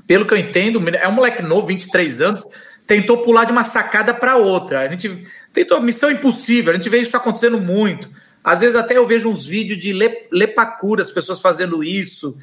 pelo 0.08 0.26
que 0.26 0.34
eu 0.34 0.38
entendo, 0.38 0.82
é 0.96 1.06
um 1.06 1.12
moleque 1.12 1.42
novo, 1.42 1.68
23 1.68 2.20
anos, 2.20 2.44
tentou 2.84 3.18
pular 3.18 3.44
de 3.44 3.52
uma 3.52 3.62
sacada 3.62 4.12
para 4.12 4.36
outra. 4.36 4.80
A 4.80 4.88
gente 4.88 5.22
tentou 5.52 5.80
missão 5.80 6.10
impossível, 6.10 6.72
a 6.72 6.76
gente 6.76 6.88
vê 6.88 6.98
isso 6.98 7.16
acontecendo 7.16 7.60
muito. 7.60 8.10
Às 8.42 8.60
vezes 8.60 8.74
até 8.74 8.96
eu 8.96 9.06
vejo 9.06 9.28
uns 9.28 9.46
vídeos 9.46 9.78
de 9.78 9.92
lepacura, 10.32 11.02
as 11.02 11.10
pessoas 11.10 11.40
fazendo 11.40 11.84
isso. 11.84 12.36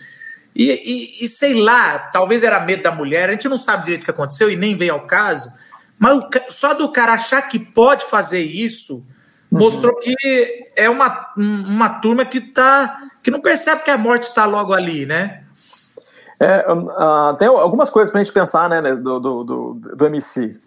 E, 0.56 0.72
e, 0.72 1.26
e, 1.26 1.28
sei 1.28 1.54
lá, 1.54 2.00
talvez 2.00 2.42
era 2.42 2.62
medo 2.62 2.84
da 2.84 2.92
mulher, 2.92 3.28
a 3.28 3.34
gente 3.34 3.50
não 3.50 3.58
sabe 3.58 3.84
direito 3.84 4.04
o 4.04 4.06
que 4.06 4.12
aconteceu 4.12 4.50
e 4.50 4.56
nem 4.56 4.78
veio 4.78 4.94
ao 4.94 5.06
caso. 5.06 5.52
Mas 6.00 6.18
o, 6.18 6.30
só 6.48 6.74
do 6.74 6.90
cara 6.90 7.14
achar 7.14 7.42
que 7.42 7.60
pode 7.60 8.06
fazer 8.06 8.40
isso 8.40 9.06
uhum. 9.52 9.60
mostrou 9.60 10.00
que 10.00 10.16
é 10.78 10.90
uma, 10.90 11.34
uma 11.36 11.90
turma 12.00 12.26
que 12.26 12.40
tá 12.40 13.02
que 13.22 13.32
não 13.32 13.42
percebe 13.42 13.82
que 13.82 13.90
a 13.90 13.98
morte 13.98 14.24
está 14.24 14.46
logo 14.46 14.72
ali, 14.72 15.06
né? 15.06 15.42
É, 16.40 16.72
uh, 16.72 17.36
tem 17.38 17.48
algumas 17.48 17.90
coisas 17.90 18.12
para 18.12 18.22
a 18.22 18.24
gente 18.24 18.34
pensar 18.34 18.70
né, 18.70 18.96
do, 18.96 19.20
do, 19.20 19.44
do, 19.44 19.74
do 19.74 20.06
MC. 20.06 20.58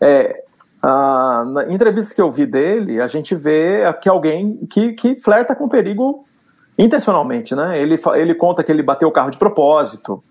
É, 0.00 0.44
uh, 0.82 1.44
na 1.44 1.66
entrevistas 1.70 2.14
que 2.14 2.20
eu 2.22 2.30
vi 2.30 2.46
dele, 2.46 3.00
a 3.00 3.06
gente 3.06 3.34
vê 3.34 3.80
que 4.00 4.08
alguém 4.08 4.66
que, 4.66 4.92
que 4.92 5.18
flerta 5.18 5.56
com 5.56 5.68
perigo 5.68 6.24
intencionalmente. 6.78 7.54
Né? 7.54 7.80
Ele, 7.80 7.96
ele 8.14 8.34
conta 8.34 8.62
que 8.62 8.70
ele 8.70 8.82
bateu 8.82 9.08
o 9.08 9.12
carro 9.12 9.30
de 9.30 9.38
propósito, 9.38 10.22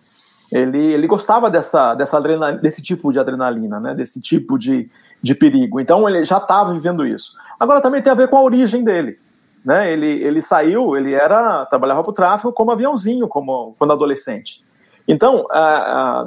ele, 0.51 0.93
ele 0.93 1.07
gostava 1.07 1.50
dessa, 1.50 1.95
dessa 1.95 2.17
adrenalina, 2.17 2.62
desse 2.62 2.81
tipo 2.81 3.12
de 3.12 3.19
adrenalina, 3.19 3.79
né? 3.79 3.95
desse 3.95 4.21
tipo 4.21 4.57
de, 4.57 4.89
de 5.21 5.33
perigo. 5.33 5.79
Então 5.79 6.07
ele 6.07 6.23
já 6.23 6.38
estava 6.38 6.73
vivendo 6.73 7.05
isso. 7.05 7.38
Agora 7.59 7.81
também 7.81 8.01
tem 8.01 8.12
a 8.12 8.15
ver 8.15 8.27
com 8.27 8.38
a 8.38 8.43
origem 8.43 8.83
dele. 8.83 9.17
Né? 9.65 9.91
Ele, 9.91 10.07
ele 10.21 10.41
saiu, 10.41 10.95
ele 10.95 11.13
era 11.13 11.65
trabalhava 11.65 12.03
para 12.03 12.12
o 12.12 12.13
tráfico 12.13 12.53
como 12.53 12.71
aviãozinho, 12.71 13.27
como 13.27 13.75
quando 13.79 13.93
adolescente. 13.93 14.63
Então, 15.07 15.45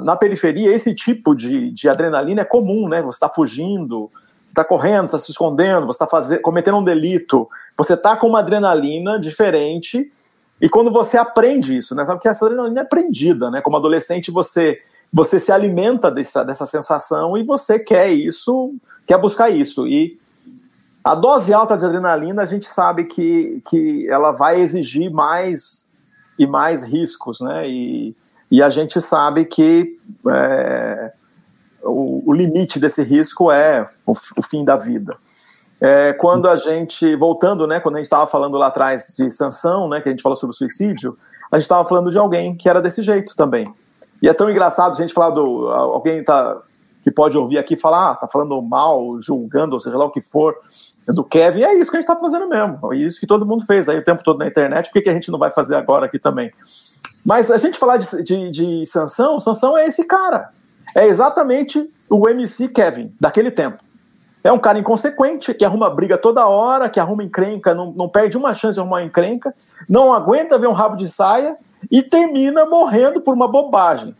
na 0.03 0.15
periferia, 0.15 0.71
esse 0.71 0.93
tipo 0.93 1.33
de, 1.33 1.71
de 1.71 1.89
adrenalina 1.89 2.41
é 2.41 2.45
comum, 2.45 2.87
né? 2.87 3.01
Você 3.01 3.15
está 3.15 3.27
fugindo, 3.27 4.11
você 4.47 4.51
está 4.51 4.63
correndo, 4.63 5.09
você 5.09 5.17
está 5.17 5.25
se 5.25 5.31
escondendo, 5.31 5.85
você 5.85 6.01
está 6.01 6.39
cometendo 6.39 6.77
um 6.77 6.83
delito, 6.83 7.49
você 7.75 7.95
está 7.95 8.15
com 8.15 8.27
uma 8.27 8.39
adrenalina 8.39 9.19
diferente, 9.19 10.09
e 10.61 10.69
quando 10.69 10.89
você 10.89 11.17
aprende 11.17 11.77
isso, 11.77 11.93
né? 11.93 12.05
Sabe 12.05 12.21
que 12.21 12.29
essa 12.29 12.45
adrenalina 12.45 12.79
é 12.79 12.83
aprendida, 12.83 13.51
né? 13.51 13.61
Como 13.61 13.75
adolescente, 13.75 14.31
você, 14.31 14.79
você 15.11 15.37
se 15.37 15.51
alimenta 15.51 16.09
dessa, 16.09 16.45
dessa 16.45 16.65
sensação 16.65 17.37
e 17.37 17.43
você 17.43 17.77
quer 17.77 18.09
isso, 18.09 18.73
quer 19.05 19.19
buscar 19.19 19.49
isso. 19.49 19.85
E 19.85 20.17
a 21.03 21.13
dose 21.13 21.53
alta 21.53 21.77
de 21.77 21.83
adrenalina, 21.83 22.41
a 22.41 22.45
gente 22.45 22.67
sabe 22.67 23.03
que, 23.03 23.61
que 23.69 24.07
ela 24.09 24.31
vai 24.31 24.61
exigir 24.61 25.11
mais 25.11 25.93
e 26.39 26.47
mais 26.47 26.83
riscos, 26.83 27.41
né? 27.41 27.69
E, 27.69 28.15
e 28.49 28.63
a 28.63 28.69
gente 28.69 29.01
sabe 29.01 29.43
que 29.43 29.99
é, 30.29 31.11
o, 31.87 32.23
o, 32.25 32.33
limite 32.33 32.79
desse 32.79 33.03
risco 33.03 33.51
é 33.51 33.89
o, 34.05 34.11
o 34.11 34.41
fim 34.41 34.63
da 34.63 34.77
vida. 34.77 35.15
É, 35.79 36.13
quando 36.13 36.47
a 36.47 36.55
gente, 36.55 37.15
voltando, 37.15 37.65
né, 37.67 37.79
quando 37.79 37.95
a 37.95 37.97
gente 37.99 38.05
estava 38.05 38.27
falando 38.27 38.57
lá 38.57 38.67
atrás 38.67 39.13
de 39.17 39.29
sanção, 39.29 39.87
né, 39.87 40.01
que 40.01 40.09
a 40.09 40.11
gente 40.11 40.23
falou 40.23 40.35
sobre 40.35 40.55
suicídio, 40.55 41.17
a 41.51 41.57
gente 41.57 41.63
estava 41.63 41.87
falando 41.87 42.11
de 42.11 42.17
alguém 42.17 42.55
que 42.55 42.67
era 42.67 42.81
desse 42.81 43.01
jeito 43.01 43.35
também. 43.35 43.71
E 44.21 44.27
é 44.27 44.33
tão 44.33 44.49
engraçado 44.49 44.93
a 44.93 44.97
gente 44.97 45.13
falar 45.13 45.29
do. 45.29 45.69
Alguém 45.69 46.23
tá, 46.23 46.57
que 47.03 47.11
pode 47.11 47.37
ouvir 47.37 47.57
aqui 47.57 47.77
falar, 47.77 48.11
ah, 48.11 48.15
tá 48.15 48.27
falando 48.27 48.61
mal, 48.61 49.21
julgando, 49.21 49.75
ou 49.75 49.79
seja 49.79 49.97
lá 49.97 50.05
o 50.05 50.11
que 50.11 50.21
for, 50.21 50.55
do 51.07 51.23
Kevin. 51.23 51.63
É 51.63 51.73
isso 51.75 51.89
que 51.89 51.97
a 51.97 52.01
gente 52.01 52.09
está 52.09 52.19
fazendo 52.19 52.49
mesmo. 52.49 52.93
É 52.93 52.97
isso 52.97 53.19
que 53.19 53.27
todo 53.27 53.45
mundo 53.45 53.65
fez 53.65 53.87
aí 53.87 53.97
o 53.97 54.03
tempo 54.03 54.23
todo 54.23 54.39
na 54.39 54.47
internet. 54.47 54.87
Por 54.87 54.93
que, 54.93 55.01
que 55.03 55.09
a 55.09 55.13
gente 55.13 55.31
não 55.31 55.39
vai 55.39 55.51
fazer 55.51 55.75
agora 55.75 56.07
aqui 56.07 56.19
também? 56.19 56.51
Mas 57.25 57.51
a 57.51 57.57
gente 57.57 57.77
falar 57.77 57.97
de, 57.97 58.23
de, 58.23 58.49
de 58.49 58.85
Sansão, 58.85 59.39
Sansão 59.39 59.77
é 59.77 59.85
esse 59.85 60.03
cara. 60.03 60.49
É 60.97 61.05
exatamente 61.05 61.87
o 62.09 62.27
MC 62.27 62.69
Kevin, 62.69 63.13
daquele 63.21 63.51
tempo. 63.51 63.83
É 64.43 64.51
um 64.51 64.57
cara 64.57 64.79
inconsequente, 64.79 65.53
que 65.53 65.63
arruma 65.63 65.91
briga 65.91 66.17
toda 66.17 66.47
hora, 66.47 66.89
que 66.89 66.99
arruma 66.99 67.23
encrenca, 67.23 67.75
não, 67.75 67.91
não 67.91 68.09
perde 68.09 68.35
uma 68.35 68.55
chance 68.55 68.73
de 68.73 68.79
arrumar 68.79 69.03
encrenca, 69.03 69.53
não 69.87 70.11
aguenta 70.11 70.57
ver 70.57 70.65
um 70.65 70.73
rabo 70.73 70.95
de 70.95 71.07
saia 71.07 71.55
e 71.91 72.01
termina 72.01 72.65
morrendo 72.65 73.21
por 73.21 73.35
uma 73.35 73.47
bobagem. 73.47 74.15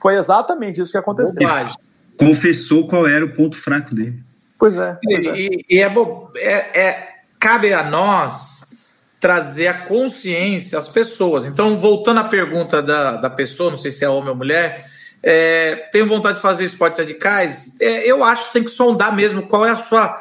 Foi 0.00 0.16
exatamente 0.16 0.80
isso 0.80 0.92
que 0.92 0.98
aconteceu. 0.98 1.42
Bobagem. 1.42 1.74
Confessou 2.16 2.86
qual 2.86 3.08
era 3.08 3.24
o 3.24 3.34
ponto 3.34 3.56
fraco 3.56 3.92
dele. 3.92 4.22
Pois 4.60 4.76
é. 4.76 4.96
Pois 5.02 5.24
é. 5.24 5.36
E, 5.36 5.64
e 5.68 5.80
é, 5.80 5.92
é, 6.36 6.80
é, 6.80 7.08
cabe 7.40 7.72
a 7.72 7.82
nós 7.82 8.64
trazer 9.18 9.66
a 9.66 9.86
consciência 9.86 10.78
às 10.78 10.86
pessoas. 10.86 11.46
Então, 11.46 11.76
voltando 11.76 12.20
à 12.20 12.24
pergunta 12.24 12.80
da, 12.80 13.16
da 13.16 13.28
pessoa, 13.28 13.72
não 13.72 13.78
sei 13.78 13.90
se 13.90 14.04
é 14.04 14.08
homem 14.08 14.30
ou 14.30 14.36
mulher, 14.36 14.84
é, 15.22 15.88
tenho 15.92 16.06
vontade 16.06 16.36
de 16.36 16.42
fazer 16.42 16.64
esportes 16.64 16.98
radicais? 16.98 17.76
É, 17.80 18.10
eu 18.10 18.24
acho 18.24 18.48
que 18.48 18.52
tem 18.54 18.64
que 18.64 18.70
sondar 18.70 19.14
mesmo 19.14 19.42
qual 19.42 19.66
é 19.66 19.70
a 19.70 19.76
sua. 19.76 20.20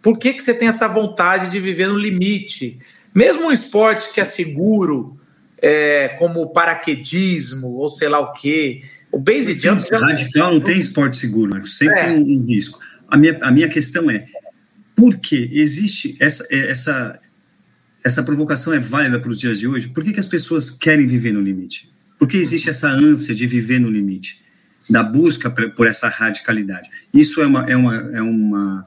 Por 0.00 0.18
que, 0.18 0.32
que 0.32 0.42
você 0.42 0.54
tem 0.54 0.68
essa 0.68 0.88
vontade 0.88 1.50
de 1.50 1.60
viver 1.60 1.88
no 1.88 1.98
limite? 1.98 2.78
Mesmo 3.14 3.46
um 3.46 3.52
esporte 3.52 4.12
que 4.12 4.20
é 4.20 4.24
seguro, 4.24 5.18
é, 5.60 6.16
como 6.18 6.40
o 6.40 6.50
paraquedismo 6.50 7.68
ou 7.74 7.88
sei 7.88 8.08
lá 8.08 8.18
o 8.18 8.32
quê, 8.32 8.82
o 9.12 9.18
base 9.18 9.58
jump. 9.60 9.82
Radical 9.92 10.54
não 10.54 10.60
tem 10.60 10.78
esporte 10.78 11.18
seguro, 11.18 11.50
Marcos. 11.50 11.76
Sempre 11.76 12.00
é. 12.00 12.10
um 12.10 12.44
risco. 12.46 12.78
A 13.08 13.16
minha, 13.16 13.36
a 13.42 13.50
minha 13.50 13.68
questão 13.68 14.10
é: 14.10 14.26
por 14.96 15.18
que 15.18 15.50
existe 15.52 16.16
essa, 16.18 16.46
essa, 16.50 17.18
essa 18.02 18.22
provocação 18.22 18.72
é 18.72 18.78
válida 18.78 19.20
para 19.20 19.30
os 19.30 19.38
dias 19.38 19.58
de 19.58 19.68
hoje? 19.68 19.88
Por 19.88 20.02
que, 20.02 20.14
que 20.14 20.20
as 20.20 20.26
pessoas 20.26 20.70
querem 20.70 21.06
viver 21.06 21.32
no 21.32 21.40
limite? 21.40 21.89
Por 22.20 22.28
que 22.28 22.36
existe 22.36 22.68
essa 22.68 22.86
ânsia 22.86 23.34
de 23.34 23.46
viver 23.46 23.80
no 23.80 23.88
limite? 23.88 24.42
Da 24.90 25.02
busca 25.02 25.48
por 25.50 25.86
essa 25.86 26.06
radicalidade. 26.06 26.90
Isso 27.14 27.40
é 27.40 27.46
uma, 27.46 27.70
é 27.70 27.74
uma, 27.74 27.96
é 27.96 28.20
uma, 28.20 28.86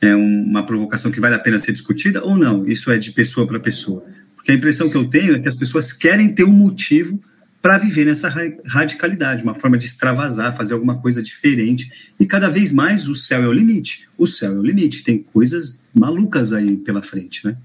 é 0.00 0.14
uma 0.14 0.64
provocação 0.64 1.10
que 1.10 1.18
vale 1.18 1.34
a 1.34 1.38
pena 1.40 1.58
ser 1.58 1.72
discutida 1.72 2.22
ou 2.22 2.36
não? 2.36 2.64
Isso 2.64 2.92
é 2.92 2.96
de 2.96 3.10
pessoa 3.10 3.44
para 3.44 3.58
pessoa. 3.58 4.04
Porque 4.36 4.52
a 4.52 4.54
impressão 4.54 4.88
que 4.88 4.96
eu 4.96 5.08
tenho 5.08 5.34
é 5.34 5.40
que 5.40 5.48
as 5.48 5.56
pessoas 5.56 5.92
querem 5.92 6.32
ter 6.32 6.44
um 6.44 6.52
motivo 6.52 7.20
para 7.60 7.76
viver 7.76 8.04
nessa 8.06 8.32
radicalidade, 8.64 9.42
uma 9.42 9.54
forma 9.54 9.76
de 9.76 9.86
extravasar, 9.86 10.56
fazer 10.56 10.74
alguma 10.74 10.96
coisa 11.00 11.20
diferente. 11.20 11.90
E 12.20 12.24
cada 12.24 12.48
vez 12.48 12.72
mais 12.72 13.08
o 13.08 13.16
céu 13.16 13.42
é 13.42 13.48
o 13.48 13.52
limite. 13.52 14.08
O 14.16 14.28
céu 14.28 14.52
é 14.52 14.58
o 14.58 14.62
limite. 14.62 15.02
Tem 15.02 15.18
coisas 15.18 15.82
malucas 15.92 16.52
aí 16.52 16.76
pela 16.76 17.02
frente, 17.02 17.44
né? 17.44 17.56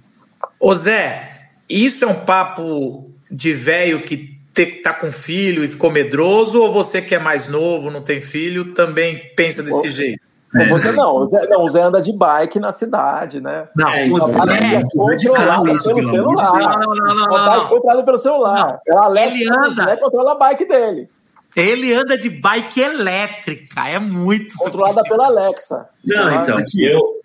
Ô 0.60 0.74
Zé, 0.74 1.52
isso 1.70 2.04
é 2.04 2.08
um 2.08 2.26
papo 2.26 3.12
de 3.30 3.54
velho 3.54 4.02
que 4.02 4.33
tá 4.54 4.94
com 4.94 5.12
filho 5.12 5.64
e 5.64 5.68
ficou 5.68 5.92
medroso, 5.92 6.62
ou 6.62 6.72
você 6.72 7.02
que 7.02 7.16
é 7.16 7.20
mais 7.20 7.48
novo, 7.48 7.90
não 7.90 8.02
tem 8.02 8.22
filho, 8.22 8.74
também 8.74 9.32
pensa 9.36 9.64
desse 9.64 9.90
jeito? 9.90 10.22
É. 10.56 10.70
Você 10.70 10.92
não 10.92 11.16
o, 11.18 11.26
Zé, 11.26 11.48
não, 11.48 11.64
o 11.64 11.70
Zé 11.70 11.82
anda 11.82 12.00
de 12.00 12.14
bike 12.14 12.60
na 12.60 12.72
cidade, 12.72 13.42
né? 13.42 13.68
Não, 13.76 13.92
é, 13.92 14.08
o 14.08 14.20
Zé 14.20 14.76
é 14.76 14.82
controlado 14.84 15.64
pelo 15.64 16.08
celular. 16.08 16.80
Não, 16.80 16.94
não, 16.94 17.16
não, 17.16 17.28
não. 17.28 17.68
Controlado 17.68 18.06
pelo 18.06 18.18
celular. 18.20 18.80
Não. 18.88 19.02
É 19.02 19.04
Alexa, 19.04 19.36
ele 19.36 19.50
anda. 19.50 19.86
Zé 19.86 19.96
controla 19.96 20.34
a 20.34 20.36
bike 20.36 20.68
dele. 20.68 21.10
Ele 21.56 21.94
anda 21.94 22.18
de 22.18 22.30
bike 22.30 22.82
elétrica, 22.82 23.88
é 23.88 24.00
muito 24.00 24.56
Controlada 24.58 25.02
pela 25.04 25.26
Alexa. 25.26 25.90
Não, 26.04 26.32
então, 26.36 26.58
eu, 26.78 27.23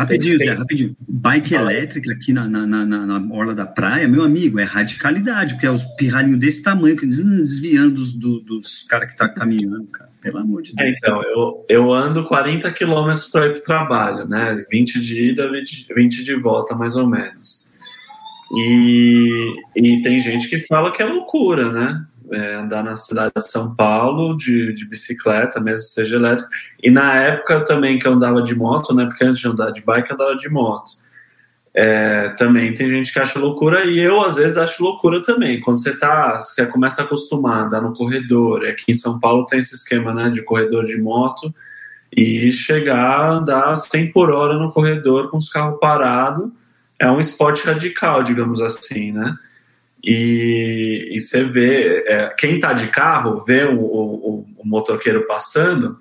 Rapidinho, 0.00 0.38
Zé, 0.38 0.52
rapidinho. 0.52 0.96
Bike 1.06 1.54
elétrica 1.54 2.12
aqui 2.12 2.32
na, 2.32 2.48
na, 2.48 2.66
na, 2.66 2.84
na, 2.84 3.34
orla 3.34 3.54
da 3.54 3.66
praia, 3.66 4.08
meu 4.08 4.22
amigo, 4.22 4.58
é 4.58 4.64
radicalidade, 4.64 5.54
porque 5.54 5.66
é 5.66 5.70
os 5.70 5.84
pirralhinhos 5.96 6.38
desse 6.38 6.62
tamanho, 6.62 6.96
desviando 6.96 7.94
dos, 7.94 8.14
do, 8.14 8.40
dos 8.40 8.84
caras 8.88 9.10
que 9.10 9.16
tá 9.16 9.28
caminhando, 9.28 9.86
cara. 9.86 10.10
Pelo 10.22 10.38
amor 10.38 10.62
de 10.62 10.72
é, 10.78 10.84
Deus. 10.84 10.88
É, 10.88 10.96
então, 10.96 11.22
eu, 11.22 11.66
eu 11.68 11.92
ando 11.92 12.26
40 12.26 12.70
quilômetros 12.72 13.28
para 13.28 13.46
ir 13.46 13.52
para 13.52 13.60
o 13.60 13.64
trabalho, 13.64 14.28
né? 14.28 14.64
20 14.70 15.00
de 15.00 15.30
ida, 15.30 15.50
20, 15.50 15.94
20 15.94 16.24
de 16.24 16.34
volta, 16.36 16.74
mais 16.74 16.96
ou 16.96 17.06
menos. 17.06 17.66
E, 18.52 19.54
e 19.76 20.02
tem 20.02 20.18
gente 20.20 20.48
que 20.48 20.60
fala 20.66 20.92
que 20.92 21.02
é 21.02 21.06
loucura, 21.06 21.72
né? 21.72 22.04
É, 22.32 22.54
andar 22.54 22.82
na 22.82 22.94
cidade 22.94 23.32
de 23.36 23.50
São 23.50 23.74
Paulo 23.74 24.36
de, 24.36 24.72
de 24.72 24.86
bicicleta, 24.86 25.60
mesmo 25.60 25.86
seja 25.86 26.16
elétrica. 26.16 26.50
E 26.82 26.90
na 26.90 27.14
época 27.14 27.64
também 27.64 27.98
que 27.98 28.06
eu 28.06 28.12
andava 28.12 28.42
de 28.42 28.54
moto, 28.54 28.94
né? 28.94 29.04
Porque 29.06 29.24
antes 29.24 29.40
de 29.40 29.48
andar 29.48 29.70
de 29.70 29.82
bike, 29.82 30.10
eu 30.10 30.14
andava 30.14 30.36
de 30.36 30.48
moto. 30.48 30.90
É, 31.72 32.30
também 32.30 32.74
tem 32.74 32.88
gente 32.88 33.12
que 33.12 33.18
acha 33.18 33.38
loucura 33.38 33.84
e 33.84 34.00
eu 34.00 34.20
às 34.20 34.34
vezes 34.34 34.56
acho 34.56 34.82
loucura 34.82 35.22
também. 35.22 35.60
Quando 35.60 35.80
você 35.80 35.96
tá, 35.96 36.42
você 36.42 36.66
começa 36.66 37.02
a 37.02 37.04
acostumar 37.04 37.64
andar 37.64 37.80
no 37.80 37.94
corredor, 37.94 38.64
aqui 38.66 38.84
em 38.88 38.94
São 38.94 39.20
Paulo 39.20 39.46
tem 39.46 39.60
esse 39.60 39.74
esquema, 39.74 40.12
né, 40.12 40.30
de 40.30 40.42
corredor 40.42 40.84
de 40.84 41.00
moto 41.00 41.54
e 42.16 42.52
chegar 42.52 42.98
a 42.98 43.30
andar 43.34 43.74
100 43.76 44.10
por 44.12 44.30
hora 44.32 44.54
no 44.54 44.72
corredor 44.72 45.30
com 45.30 45.38
os 45.38 45.48
carros 45.48 45.78
parados 45.78 46.50
é 46.98 47.10
um 47.10 47.18
esporte 47.18 47.64
radical, 47.64 48.22
digamos 48.22 48.60
assim, 48.60 49.10
né? 49.10 49.34
E, 50.02 51.10
e 51.12 51.20
você 51.20 51.44
vê, 51.44 52.04
é, 52.06 52.34
quem 52.38 52.54
está 52.54 52.72
de 52.72 52.88
carro 52.88 53.44
vê 53.46 53.64
o, 53.64 53.78
o, 53.78 54.46
o, 54.56 54.66
motoqueiro 54.66 55.26
passando 55.26 55.98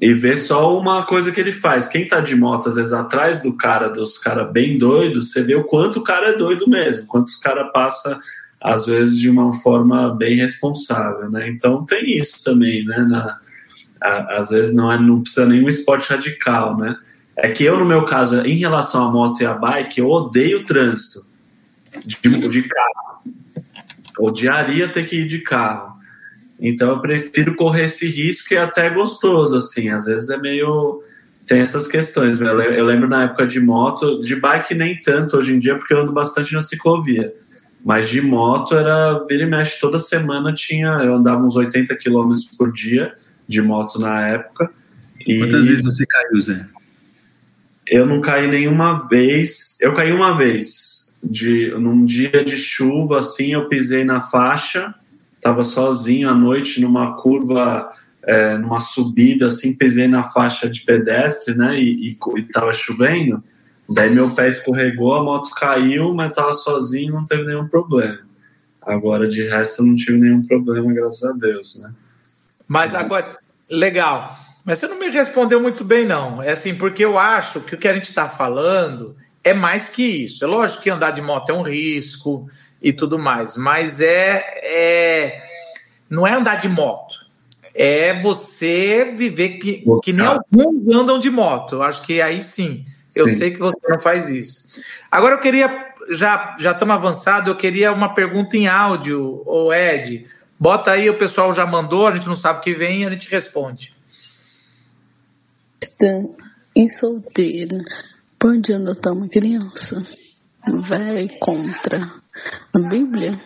e 0.00 0.12
vê 0.12 0.34
só 0.34 0.76
uma 0.76 1.04
coisa 1.04 1.30
que 1.30 1.40
ele 1.40 1.52
faz. 1.52 1.86
Quem 1.86 2.02
está 2.02 2.20
de 2.20 2.34
moto, 2.34 2.68
às 2.68 2.74
vezes, 2.74 2.92
atrás 2.92 3.40
do 3.40 3.52
cara, 3.52 3.88
dos 3.88 4.18
caras 4.18 4.50
bem 4.50 4.76
doidos, 4.76 5.30
você 5.30 5.42
vê 5.42 5.54
o 5.54 5.64
quanto 5.64 6.00
o 6.00 6.04
cara 6.04 6.30
é 6.30 6.36
doido 6.36 6.68
mesmo, 6.68 7.06
quanto 7.06 7.28
o 7.28 7.40
cara 7.40 7.66
passa, 7.66 8.18
às 8.60 8.86
vezes, 8.86 9.18
de 9.18 9.30
uma 9.30 9.52
forma 9.60 10.14
bem 10.16 10.36
responsável, 10.36 11.30
né? 11.30 11.48
Então 11.48 11.84
tem 11.84 12.16
isso 12.16 12.42
também, 12.42 12.84
né? 12.84 13.06
Na, 13.08 13.38
a, 14.00 14.38
às 14.38 14.50
vezes 14.50 14.74
não, 14.74 14.90
é, 14.90 14.98
não 14.98 15.20
precisa 15.20 15.46
nenhum 15.46 15.68
esporte 15.68 16.10
radical, 16.10 16.76
né? 16.76 16.96
É 17.36 17.50
que 17.50 17.62
eu, 17.62 17.78
no 17.78 17.84
meu 17.84 18.04
caso, 18.04 18.40
em 18.40 18.56
relação 18.56 19.04
à 19.04 19.12
moto 19.12 19.40
e 19.40 19.46
à 19.46 19.54
bike, 19.54 20.00
eu 20.00 20.08
odeio 20.08 20.58
o 20.58 20.64
trânsito 20.64 21.27
de, 22.04 22.48
de 22.48 22.62
carro 22.62 23.08
odiaria 24.18 24.88
ter 24.88 25.04
que 25.04 25.20
ir 25.20 25.26
de 25.26 25.38
carro. 25.38 25.96
Então 26.60 26.90
eu 26.90 27.00
prefiro 27.00 27.54
correr 27.54 27.84
esse 27.84 28.08
risco 28.08 28.52
e 28.52 28.56
é 28.56 28.62
até 28.62 28.90
gostoso, 28.90 29.56
assim. 29.56 29.90
Às 29.90 30.06
vezes 30.06 30.28
é 30.28 30.36
meio. 30.36 31.00
Tem 31.46 31.60
essas 31.60 31.86
questões. 31.86 32.40
Eu 32.40 32.84
lembro 32.84 33.08
na 33.08 33.24
época 33.24 33.46
de 33.46 33.60
moto, 33.60 34.20
de 34.20 34.36
bike 34.36 34.74
nem 34.74 35.00
tanto 35.00 35.36
hoje 35.36 35.54
em 35.54 35.58
dia, 35.58 35.76
porque 35.76 35.94
eu 35.94 36.00
ando 36.00 36.12
bastante 36.12 36.52
na 36.52 36.60
ciclovia. 36.60 37.32
Mas 37.84 38.08
de 38.08 38.20
moto 38.20 38.74
era 38.74 39.24
vira 39.26 39.44
e 39.44 39.46
mexe 39.46 39.80
toda 39.80 39.98
semana 40.00 40.52
tinha, 40.52 40.88
eu 41.04 41.14
andava 41.14 41.42
uns 41.42 41.54
80 41.54 41.94
quilômetros 41.96 42.48
por 42.56 42.72
dia 42.72 43.14
de 43.46 43.62
moto 43.62 44.00
na 44.00 44.26
época. 44.26 44.70
E 45.24 45.38
Quantas 45.38 45.66
vezes 45.66 45.84
você 45.84 46.04
caiu, 46.04 46.40
Zé? 46.40 46.66
Eu 47.86 48.04
não 48.04 48.20
caí 48.20 48.48
nenhuma 48.48 49.08
vez. 49.08 49.78
Eu 49.80 49.94
caí 49.94 50.12
uma 50.12 50.36
vez. 50.36 51.07
De, 51.22 51.70
num 51.78 52.06
dia 52.06 52.44
de 52.44 52.56
chuva, 52.56 53.18
assim, 53.18 53.52
eu 53.52 53.68
pisei 53.68 54.04
na 54.04 54.20
faixa, 54.20 54.94
estava 55.34 55.64
sozinho 55.64 56.28
à 56.28 56.34
noite 56.34 56.80
numa 56.80 57.16
curva, 57.16 57.88
é, 58.22 58.56
numa 58.58 58.80
subida, 58.80 59.46
assim, 59.46 59.76
pisei 59.76 60.06
na 60.06 60.24
faixa 60.24 60.68
de 60.68 60.82
pedestre, 60.82 61.54
né? 61.56 61.80
E, 61.80 62.10
e, 62.10 62.18
e 62.36 62.42
tava 62.42 62.72
chovendo. 62.72 63.42
Daí 63.88 64.10
meu 64.10 64.30
pé 64.30 64.48
escorregou, 64.48 65.14
a 65.14 65.22
moto 65.22 65.50
caiu, 65.50 66.12
mas 66.12 66.32
tava 66.32 66.52
sozinho, 66.52 67.14
não 67.14 67.24
teve 67.24 67.44
nenhum 67.44 67.66
problema. 67.66 68.18
Agora, 68.82 69.26
de 69.26 69.48
resto, 69.48 69.82
eu 69.82 69.86
não 69.86 69.96
tive 69.96 70.18
nenhum 70.18 70.42
problema, 70.46 70.92
graças 70.92 71.24
a 71.24 71.32
Deus, 71.32 71.80
né? 71.82 71.90
Mas 72.66 72.94
agora, 72.94 73.38
legal. 73.70 74.36
Mas 74.64 74.78
você 74.78 74.86
não 74.86 74.98
me 74.98 75.08
respondeu 75.08 75.60
muito 75.60 75.82
bem, 75.82 76.04
não. 76.04 76.42
É 76.42 76.52
assim, 76.52 76.74
porque 76.74 77.02
eu 77.02 77.18
acho 77.18 77.62
que 77.62 77.74
o 77.74 77.78
que 77.78 77.88
a 77.88 77.94
gente 77.94 78.04
está 78.04 78.28
falando 78.28 79.16
é 79.50 79.54
mais 79.54 79.88
que 79.88 80.02
isso. 80.02 80.44
É 80.44 80.46
lógico 80.46 80.82
que 80.82 80.90
andar 80.90 81.10
de 81.10 81.22
moto 81.22 81.50
é 81.50 81.54
um 81.54 81.62
risco 81.62 82.48
e 82.80 82.92
tudo 82.92 83.18
mais, 83.18 83.56
mas 83.56 84.00
é, 84.00 84.44
é 84.62 85.42
não 86.08 86.26
é 86.26 86.32
andar 86.32 86.56
de 86.56 86.68
moto. 86.68 87.26
É 87.74 88.20
você 88.20 89.12
viver 89.16 89.58
que, 89.58 89.84
que 90.02 90.12
nem 90.12 90.26
alguns 90.26 90.94
andam 90.94 91.18
de 91.18 91.30
moto. 91.30 91.76
Eu 91.76 91.82
acho 91.82 92.02
que 92.02 92.20
aí 92.20 92.42
sim. 92.42 92.84
Eu 93.14 93.28
sim. 93.28 93.34
sei 93.34 93.50
que 93.50 93.58
você 93.58 93.78
não 93.88 94.00
faz 94.00 94.30
isso. 94.30 94.82
Agora 95.10 95.36
eu 95.36 95.40
queria, 95.40 95.92
já 96.10 96.56
já 96.58 96.72
estamos 96.72 96.94
avançados, 96.94 97.48
eu 97.48 97.56
queria 97.56 97.92
uma 97.92 98.14
pergunta 98.14 98.56
em 98.56 98.66
áudio, 98.66 99.42
o 99.46 99.72
Ed. 99.72 100.26
Bota 100.58 100.90
aí, 100.90 101.08
o 101.08 101.14
pessoal 101.14 101.54
já 101.54 101.64
mandou, 101.64 102.08
a 102.08 102.14
gente 102.14 102.26
não 102.26 102.34
sabe 102.34 102.58
o 102.58 102.62
que 102.62 102.74
vem, 102.74 103.06
a 103.06 103.10
gente 103.10 103.30
responde 103.30 103.96
cristã 105.98 106.28
e 106.74 106.88
solteira 106.90 107.82
pode 108.38 108.72
adotar 108.72 109.12
uma 109.12 109.28
criança? 109.28 110.02
Vai 110.88 111.28
contra 111.40 112.06
a 112.74 112.78
Bíblia? 112.78 113.38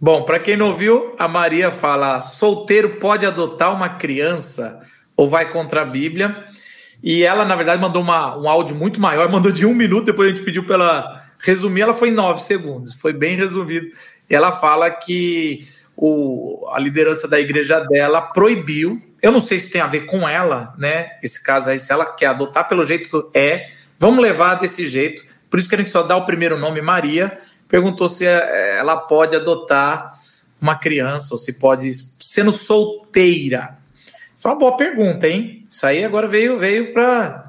Bom, 0.00 0.22
para 0.22 0.38
quem 0.38 0.56
não 0.56 0.74
viu, 0.74 1.14
a 1.18 1.28
Maria 1.28 1.70
fala: 1.70 2.20
solteiro 2.20 2.96
pode 2.98 3.26
adotar 3.26 3.74
uma 3.74 3.88
criança 3.88 4.82
ou 5.16 5.28
vai 5.28 5.50
contra 5.50 5.82
a 5.82 5.84
Bíblia? 5.84 6.44
E 7.02 7.22
ela, 7.22 7.44
na 7.44 7.54
verdade, 7.54 7.80
mandou 7.80 8.02
uma, 8.02 8.36
um 8.38 8.48
áudio 8.48 8.74
muito 8.74 9.00
maior, 9.00 9.28
mandou 9.32 9.52
de 9.52 9.66
um 9.66 9.74
minuto, 9.74 10.06
depois 10.06 10.32
a 10.32 10.34
gente 10.34 10.44
pediu 10.44 10.64
para 10.64 10.74
ela 10.76 11.24
resumir, 11.38 11.82
ela 11.82 11.94
foi 11.94 12.08
em 12.08 12.14
nove 12.14 12.42
segundos, 12.42 12.94
foi 12.94 13.12
bem 13.12 13.36
resumido. 13.36 13.86
E 14.28 14.34
ela 14.34 14.52
fala 14.52 14.90
que 14.90 15.60
o, 15.96 16.66
a 16.72 16.78
liderança 16.78 17.28
da 17.28 17.38
igreja 17.38 17.80
dela 17.80 18.22
proibiu 18.22 19.00
eu 19.24 19.32
não 19.32 19.40
sei 19.40 19.58
se 19.58 19.70
tem 19.70 19.80
a 19.80 19.86
ver 19.86 20.04
com 20.04 20.28
ela, 20.28 20.74
né? 20.76 21.12
Esse 21.22 21.42
caso 21.42 21.70
aí, 21.70 21.78
se 21.78 21.90
ela 21.90 22.04
quer 22.04 22.26
adotar, 22.26 22.68
pelo 22.68 22.84
jeito 22.84 23.30
é. 23.32 23.70
Vamos 23.98 24.22
levar 24.22 24.56
desse 24.56 24.86
jeito. 24.86 25.24
Por 25.48 25.58
isso 25.58 25.66
que 25.66 25.74
a 25.74 25.78
gente 25.78 25.88
só 25.88 26.02
dá 26.02 26.14
o 26.14 26.26
primeiro 26.26 26.58
nome, 26.58 26.82
Maria. 26.82 27.34
Perguntou 27.66 28.06
se 28.06 28.26
é, 28.26 28.76
ela 28.78 28.98
pode 28.98 29.34
adotar 29.34 30.12
uma 30.60 30.78
criança 30.78 31.32
ou 31.32 31.38
se 31.38 31.58
pode, 31.58 31.90
sendo 32.20 32.52
solteira. 32.52 33.78
Isso 34.36 34.46
é 34.46 34.50
uma 34.50 34.58
boa 34.58 34.76
pergunta, 34.76 35.26
hein? 35.26 35.66
Isso 35.70 35.86
aí 35.86 36.04
agora 36.04 36.28
veio, 36.28 36.58
veio 36.58 36.92
para. 36.92 37.46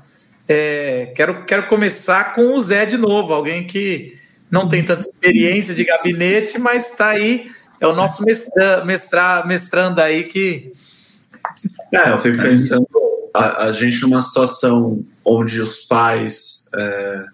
É, 0.48 1.12
quero, 1.14 1.44
quero 1.44 1.68
começar 1.68 2.34
com 2.34 2.56
o 2.56 2.62
Zé 2.62 2.86
de 2.86 2.98
novo, 2.98 3.34
alguém 3.34 3.68
que 3.68 4.18
não 4.50 4.70
tem 4.70 4.82
tanta 4.82 5.02
experiência 5.02 5.76
de 5.76 5.84
gabinete, 5.84 6.58
mas 6.58 6.92
está 6.92 7.10
aí, 7.10 7.50
é 7.82 7.86
o 7.86 7.94
nosso 7.94 8.24
mestra, 8.24 8.86
mestra, 8.86 9.44
mestrando 9.46 10.00
aí 10.00 10.24
que 10.24 10.72
é, 11.92 12.12
eu 12.12 12.18
fico 12.18 12.42
pensando, 12.42 12.88
a, 13.34 13.66
a 13.66 13.72
gente 13.72 14.02
numa 14.02 14.22
situação 14.22 15.04
onde 15.24 15.62
os 15.62 15.80
pais, 15.80 16.70
é, 16.76 17.26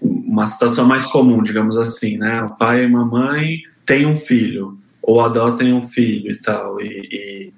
uma 0.00 0.46
situação 0.46 0.86
mais 0.86 1.04
comum, 1.04 1.42
digamos 1.42 1.76
assim, 1.76 2.16
né? 2.18 2.42
O 2.42 2.56
pai 2.56 2.82
e 2.82 2.86
a 2.86 2.88
mãe 2.88 3.62
têm 3.84 4.06
um 4.06 4.16
filho, 4.16 4.78
ou 5.02 5.20
adotem 5.20 5.72
um 5.72 5.86
filho 5.86 6.30
e 6.30 6.40
tal, 6.40 6.80
e, 6.80 7.08
e, 7.12 7.52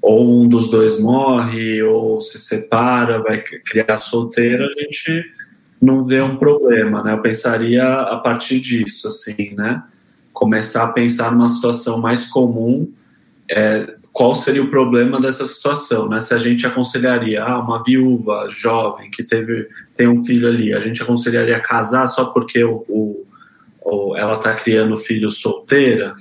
ou 0.00 0.42
um 0.42 0.48
dos 0.48 0.70
dois 0.70 1.00
morre, 1.00 1.82
ou 1.82 2.20
se 2.20 2.38
separa, 2.38 3.22
vai 3.22 3.40
criar 3.40 3.96
solteira, 3.96 4.66
a 4.66 4.82
gente 4.82 5.24
não 5.80 6.04
vê 6.04 6.20
um 6.20 6.36
problema, 6.36 7.02
né? 7.02 7.12
Eu 7.12 7.20
pensaria 7.20 7.84
a 7.84 8.16
partir 8.16 8.60
disso, 8.60 9.08
assim, 9.08 9.54
né? 9.54 9.82
Começar 10.32 10.84
a 10.84 10.92
pensar 10.92 11.32
numa 11.32 11.48
situação 11.48 12.00
mais 12.00 12.26
comum, 12.26 12.90
é, 13.50 13.94
qual 14.14 14.32
seria 14.32 14.62
o 14.62 14.70
problema 14.70 15.20
dessa 15.20 15.44
situação, 15.44 16.08
né? 16.08 16.20
Se 16.20 16.32
a 16.32 16.38
gente 16.38 16.64
aconselharia 16.64 17.42
ah, 17.42 17.58
uma 17.58 17.82
viúva 17.82 18.48
jovem 18.48 19.10
que 19.10 19.24
teve 19.24 19.66
tem 19.96 20.06
um 20.06 20.24
filho 20.24 20.46
ali, 20.46 20.72
a 20.72 20.78
gente 20.78 21.02
aconselharia 21.02 21.58
casar 21.58 22.06
só 22.06 22.26
porque 22.26 22.62
o, 22.62 22.84
o, 22.88 23.26
o 23.82 24.16
ela 24.16 24.34
está 24.34 24.54
criando 24.54 24.96
filho 24.96 25.32
solteira? 25.32 26.14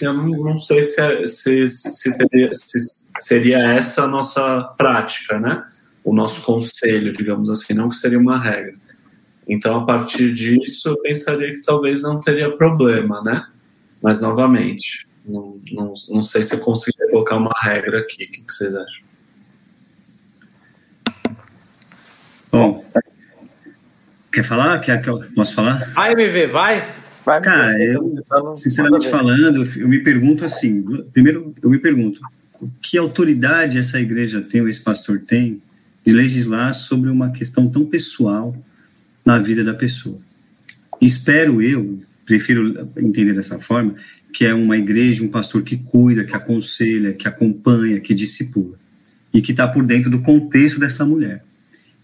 Eu 0.00 0.14
não, 0.14 0.28
não 0.28 0.58
sei 0.58 0.82
se, 0.82 0.98
é, 0.98 1.26
se, 1.26 1.68
se, 1.68 2.16
teria, 2.16 2.54
se, 2.54 2.78
seria 3.18 3.58
essa 3.58 4.04
a 4.04 4.08
nossa 4.08 4.62
prática, 4.78 5.38
né? 5.38 5.62
O 6.02 6.14
nosso 6.14 6.40
conselho, 6.40 7.12
digamos 7.12 7.50
assim, 7.50 7.74
não 7.74 7.90
que 7.90 7.96
seria 7.96 8.18
uma 8.18 8.42
regra. 8.42 8.76
Então, 9.46 9.76
a 9.76 9.84
partir 9.84 10.32
disso, 10.32 10.88
eu 10.88 11.02
pensaria 11.02 11.52
que 11.52 11.60
talvez 11.60 12.00
não 12.00 12.18
teria 12.18 12.50
problema, 12.56 13.22
né? 13.22 13.46
Mas, 14.02 14.22
novamente, 14.22 15.06
não, 15.26 15.60
não, 15.72 15.94
não 16.10 16.22
sei 16.22 16.42
se 16.42 16.54
eu 16.54 16.60
consigo 16.60 16.96
colocar 17.10 17.36
uma 17.36 17.52
regra 17.62 18.00
aqui. 18.00 18.24
O 18.24 18.30
que, 18.30 18.44
que 18.44 18.52
vocês 18.52 18.74
acham? 18.74 19.06
Bom, 22.50 22.84
quer 24.32 24.44
falar? 24.44 24.80
Quer 24.80 25.02
que 25.02 25.10
eu 25.10 25.22
posso 25.34 25.54
falar? 25.54 25.90
Vai, 25.92 26.12
MV, 26.12 26.46
vai. 26.46 26.94
vai 27.24 27.40
Cara, 27.42 27.82
eu, 27.82 28.02
tá 28.28 28.58
sinceramente 28.58 29.08
falando, 29.08 29.68
eu 29.76 29.88
me 29.88 29.98
pergunto 29.98 30.44
assim: 30.44 30.82
primeiro, 31.12 31.54
eu 31.62 31.68
me 31.68 31.78
pergunto, 31.78 32.20
que 32.80 32.96
autoridade 32.96 33.78
essa 33.78 34.00
igreja 34.00 34.40
tem, 34.40 34.60
ou 34.60 34.68
esse 34.68 34.82
pastor 34.82 35.20
tem, 35.20 35.60
de 36.04 36.12
legislar 36.12 36.72
sobre 36.72 37.10
uma 37.10 37.30
questão 37.30 37.68
tão 37.68 37.84
pessoal 37.84 38.56
na 39.24 39.38
vida 39.38 39.64
da 39.64 39.74
pessoa? 39.74 40.18
Espero 41.00 41.60
eu, 41.60 42.00
prefiro 42.24 42.88
entender 42.96 43.34
dessa 43.34 43.58
forma, 43.58 43.96
que 44.32 44.44
é 44.44 44.54
uma 44.54 44.76
igreja, 44.76 45.24
um 45.24 45.28
pastor 45.28 45.62
que 45.62 45.76
cuida, 45.76 46.24
que 46.24 46.34
aconselha, 46.34 47.12
que 47.12 47.26
acompanha, 47.26 48.00
que 48.00 48.14
discipula 48.14 48.78
e 49.32 49.40
que 49.40 49.50
está 49.50 49.66
por 49.68 49.84
dentro 49.84 50.10
do 50.10 50.20
contexto 50.20 50.80
dessa 50.80 51.04
mulher. 51.04 51.44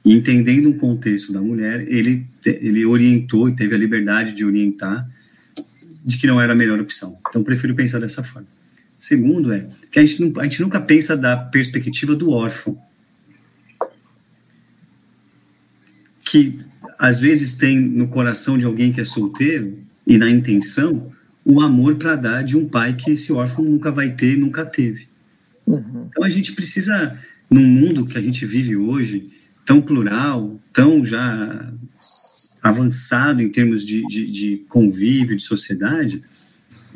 E 0.04 0.12
entendendo 0.12 0.70
o 0.70 0.74
contexto 0.74 1.32
da 1.32 1.40
mulher, 1.40 1.86
ele, 1.88 2.26
ele 2.44 2.84
orientou 2.84 3.48
e 3.48 3.56
teve 3.56 3.74
a 3.74 3.78
liberdade 3.78 4.32
de 4.32 4.44
orientar 4.44 5.08
de 6.04 6.18
que 6.18 6.26
não 6.26 6.40
era 6.40 6.52
a 6.52 6.56
melhor 6.56 6.80
opção. 6.80 7.16
Então, 7.28 7.44
prefiro 7.44 7.74
pensar 7.74 8.00
dessa 8.00 8.22
forma. 8.24 8.48
Segundo 8.98 9.52
é 9.52 9.66
que 9.90 9.98
a 9.98 10.04
gente, 10.04 10.38
a 10.38 10.42
gente 10.44 10.60
nunca 10.60 10.80
pensa 10.80 11.16
da 11.16 11.36
perspectiva 11.36 12.14
do 12.14 12.30
órfão, 12.30 12.78
que 16.24 16.60
às 16.98 17.18
vezes 17.18 17.54
tem 17.54 17.78
no 17.78 18.08
coração 18.08 18.56
de 18.56 18.64
alguém 18.64 18.92
que 18.92 19.00
é 19.00 19.04
solteiro 19.04 19.78
e 20.06 20.18
na 20.18 20.30
intenção 20.30 21.12
o 21.44 21.60
amor 21.60 21.96
para 21.96 22.14
dar 22.14 22.42
de 22.42 22.56
um 22.56 22.68
pai 22.68 22.94
que 22.94 23.10
esse 23.10 23.32
órfão 23.32 23.64
nunca 23.64 23.90
vai 23.90 24.10
ter, 24.10 24.36
nunca 24.36 24.64
teve. 24.64 25.08
Uhum. 25.66 26.06
Então 26.08 26.24
a 26.24 26.28
gente 26.28 26.52
precisa, 26.52 27.18
num 27.50 27.66
mundo 27.66 28.06
que 28.06 28.16
a 28.16 28.20
gente 28.20 28.46
vive 28.46 28.76
hoje, 28.76 29.30
tão 29.64 29.80
plural, 29.80 30.60
tão 30.72 31.04
já 31.04 31.72
avançado 32.62 33.42
em 33.42 33.48
termos 33.48 33.84
de, 33.84 34.06
de, 34.06 34.30
de 34.30 34.56
convívio, 34.68 35.36
de 35.36 35.42
sociedade, 35.42 36.22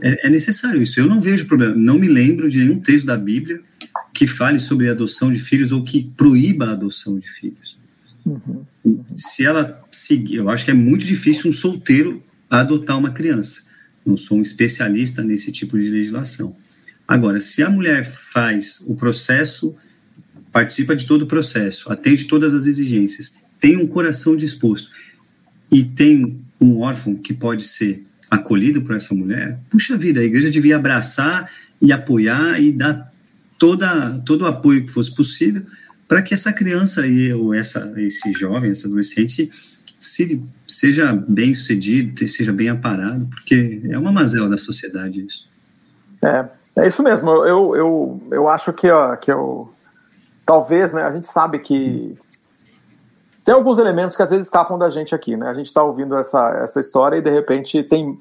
é, 0.00 0.26
é, 0.26 0.30
necessário 0.30 0.80
isso. 0.80 1.00
Eu 1.00 1.06
não 1.06 1.20
vejo 1.20 1.46
problema, 1.46 1.74
não 1.74 1.98
me 1.98 2.06
lembro 2.06 2.48
de 2.48 2.58
nenhum 2.58 2.78
texto 2.78 3.06
da 3.06 3.16
Bíblia 3.16 3.60
que 4.14 4.26
fale 4.26 4.58
sobre 4.58 4.88
a 4.88 4.92
adoção 4.92 5.32
de 5.32 5.38
filhos 5.38 5.72
ou 5.72 5.82
que 5.82 6.10
proíba 6.16 6.66
a 6.66 6.72
adoção 6.72 7.18
de 7.18 7.28
filhos. 7.28 7.76
Uhum. 8.24 8.64
Se 9.16 9.44
ela 9.44 9.82
seguir, 9.90 10.36
eu 10.36 10.50
acho 10.50 10.64
que 10.64 10.70
é 10.70 10.74
muito 10.74 11.04
difícil 11.04 11.50
um 11.50 11.54
solteiro 11.54 12.22
adotar 12.48 12.96
uma 12.96 13.10
criança 13.10 13.65
não 14.06 14.16
sou 14.16 14.38
um 14.38 14.42
especialista 14.42 15.22
nesse 15.22 15.50
tipo 15.50 15.78
de 15.78 15.88
legislação. 15.88 16.54
Agora, 17.06 17.40
se 17.40 17.62
a 17.62 17.70
mulher 17.70 18.04
faz 18.04 18.82
o 18.86 18.94
processo, 18.94 19.74
participa 20.52 20.94
de 20.94 21.06
todo 21.06 21.22
o 21.22 21.26
processo, 21.26 21.90
atende 21.92 22.24
todas 22.24 22.54
as 22.54 22.66
exigências, 22.66 23.36
tem 23.60 23.76
um 23.76 23.86
coração 23.86 24.36
disposto 24.36 24.90
e 25.70 25.84
tem 25.84 26.40
um 26.60 26.80
órfão 26.80 27.14
que 27.14 27.34
pode 27.34 27.66
ser 27.66 28.04
acolhido 28.30 28.82
por 28.82 28.96
essa 28.96 29.14
mulher, 29.14 29.58
puxa 29.70 29.96
vida, 29.96 30.20
a 30.20 30.24
igreja 30.24 30.50
devia 30.50 30.76
abraçar 30.76 31.50
e 31.80 31.92
apoiar 31.92 32.60
e 32.60 32.72
dar 32.72 33.12
toda, 33.58 34.20
todo 34.24 34.42
o 34.42 34.46
apoio 34.46 34.84
que 34.84 34.90
fosse 34.90 35.14
possível 35.14 35.62
para 36.08 36.22
que 36.22 36.34
essa 36.34 36.52
criança 36.52 37.02
ou 37.36 37.52
essa, 37.54 37.92
esse 37.96 38.32
jovem, 38.32 38.70
esse 38.70 38.86
adolescente 38.86 39.50
se, 40.06 40.42
seja 40.66 41.12
bem 41.28 41.54
sucedido, 41.54 42.26
seja 42.28 42.52
bem 42.52 42.68
aparado, 42.68 43.26
porque 43.26 43.80
é 43.90 43.98
uma 43.98 44.12
mazela 44.12 44.48
da 44.48 44.58
sociedade 44.58 45.26
isso. 45.26 45.48
É, 46.22 46.46
é 46.76 46.86
isso 46.86 47.02
mesmo. 47.02 47.30
Eu, 47.30 47.76
eu, 47.76 48.22
eu 48.30 48.48
acho 48.48 48.72
que, 48.72 48.90
ó, 48.90 49.16
que 49.16 49.32
eu, 49.32 49.70
talvez, 50.44 50.92
né, 50.92 51.02
a 51.02 51.12
gente 51.12 51.26
sabe 51.26 51.58
que 51.58 52.16
tem 53.44 53.54
alguns 53.54 53.78
elementos 53.78 54.16
que 54.16 54.22
às 54.22 54.30
vezes 54.30 54.46
escapam 54.46 54.76
da 54.76 54.90
gente 54.90 55.14
aqui, 55.14 55.36
né? 55.36 55.48
A 55.48 55.54
gente 55.54 55.66
está 55.66 55.82
ouvindo 55.82 56.16
essa, 56.16 56.60
essa 56.62 56.80
história 56.80 57.16
e 57.16 57.22
de 57.22 57.30
repente 57.30 57.82
tem 57.82 58.18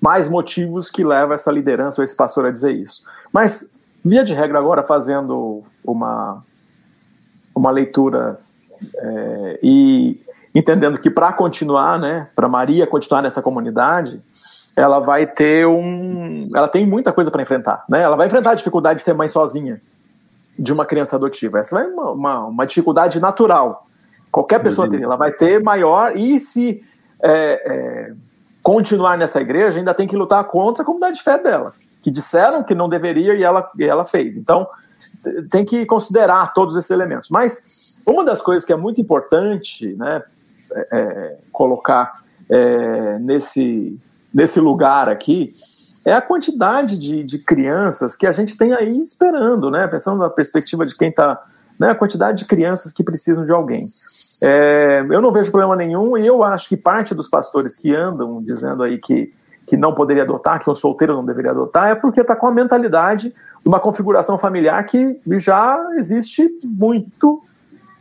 mais 0.00 0.28
motivos 0.28 0.88
que 0.90 1.02
levam 1.02 1.34
essa 1.34 1.50
liderança 1.50 2.00
ou 2.00 2.04
esse 2.04 2.16
pastor 2.16 2.46
a 2.46 2.50
dizer 2.50 2.72
isso. 2.72 3.02
Mas, 3.32 3.74
via 4.04 4.22
de 4.22 4.32
regra, 4.32 4.58
agora 4.58 4.84
fazendo 4.84 5.64
uma, 5.84 6.44
uma 7.54 7.70
leitura 7.72 8.38
é, 8.94 9.58
e 9.62 10.20
entendendo 10.54 10.98
que 10.98 11.10
para 11.10 11.32
continuar, 11.32 11.98
né, 11.98 12.28
para 12.34 12.48
Maria 12.48 12.86
continuar 12.86 13.22
nessa 13.22 13.42
comunidade, 13.42 14.20
ela 14.74 15.00
vai 15.00 15.26
ter 15.26 15.66
um, 15.66 16.50
ela 16.54 16.68
tem 16.68 16.86
muita 16.86 17.12
coisa 17.12 17.30
para 17.30 17.42
enfrentar, 17.42 17.84
né? 17.88 18.00
Ela 18.00 18.16
vai 18.16 18.28
enfrentar 18.28 18.52
a 18.52 18.54
dificuldade 18.54 18.98
de 18.98 19.04
ser 19.04 19.12
mãe 19.12 19.28
sozinha 19.28 19.80
de 20.58 20.72
uma 20.72 20.84
criança 20.84 21.16
adotiva. 21.16 21.58
Essa 21.58 21.80
é 21.80 21.86
uma, 21.86 22.12
uma, 22.12 22.38
uma 22.46 22.66
dificuldade 22.66 23.20
natural. 23.20 23.86
Qualquer 24.30 24.60
pessoa 24.62 24.88
teria. 24.88 25.06
Ela 25.06 25.16
vai 25.16 25.32
ter 25.32 25.62
maior 25.62 26.16
e 26.16 26.38
se 26.38 26.84
é, 27.20 27.30
é, 27.30 28.12
continuar 28.62 29.16
nessa 29.16 29.40
igreja, 29.40 29.78
ainda 29.78 29.94
tem 29.94 30.06
que 30.06 30.16
lutar 30.16 30.44
contra 30.44 30.82
a 30.82 30.86
comunidade 30.86 31.18
de 31.18 31.22
fé 31.22 31.38
dela, 31.38 31.72
que 32.02 32.10
disseram 32.10 32.62
que 32.62 32.74
não 32.74 32.88
deveria 32.88 33.34
e 33.34 33.42
ela, 33.42 33.68
e 33.78 33.84
ela 33.84 34.04
fez. 34.04 34.36
Então, 34.36 34.66
tem 35.50 35.64
que 35.64 35.84
considerar 35.86 36.52
todos 36.52 36.76
esses 36.76 36.90
elementos. 36.90 37.30
Mas 37.30 37.96
uma 38.06 38.24
das 38.24 38.40
coisas 38.40 38.64
que 38.64 38.72
é 38.72 38.76
muito 38.76 39.00
importante, 39.00 39.94
né, 39.96 40.22
é, 40.72 40.88
é, 40.92 41.36
colocar 41.52 42.22
é, 42.48 43.18
nesse, 43.18 43.98
nesse 44.32 44.60
lugar 44.60 45.08
aqui 45.08 45.54
é 46.04 46.12
a 46.12 46.22
quantidade 46.22 46.98
de, 46.98 47.22
de 47.22 47.38
crianças 47.38 48.16
que 48.16 48.26
a 48.26 48.32
gente 48.32 48.56
tem 48.56 48.72
aí 48.72 49.00
esperando, 49.00 49.70
né? 49.70 49.86
Pensando 49.86 50.18
na 50.20 50.30
perspectiva 50.30 50.86
de 50.86 50.96
quem 50.96 51.10
está. 51.10 51.42
Né, 51.78 51.90
a 51.90 51.94
quantidade 51.94 52.38
de 52.38 52.44
crianças 52.44 52.92
que 52.92 53.04
precisam 53.04 53.44
de 53.44 53.52
alguém. 53.52 53.88
É, 54.40 55.06
eu 55.10 55.20
não 55.20 55.30
vejo 55.30 55.50
problema 55.50 55.76
nenhum 55.76 56.16
e 56.18 56.26
eu 56.26 56.42
acho 56.42 56.68
que 56.68 56.76
parte 56.76 57.14
dos 57.14 57.28
pastores 57.28 57.76
que 57.76 57.94
andam 57.94 58.42
dizendo 58.42 58.82
aí 58.82 58.98
que, 58.98 59.30
que 59.64 59.76
não 59.76 59.94
poderia 59.94 60.24
adotar, 60.24 60.62
que 60.62 60.68
um 60.68 60.74
solteiro 60.74 61.14
não 61.14 61.24
deveria 61.24 61.52
adotar, 61.52 61.90
é 61.90 61.94
porque 61.94 62.20
está 62.20 62.34
com 62.34 62.48
a 62.48 62.52
mentalidade 62.52 63.28
de 63.28 63.68
uma 63.68 63.78
configuração 63.78 64.36
familiar 64.36 64.84
que 64.86 65.20
já 65.38 65.78
existe 65.96 66.50
muito 66.64 67.42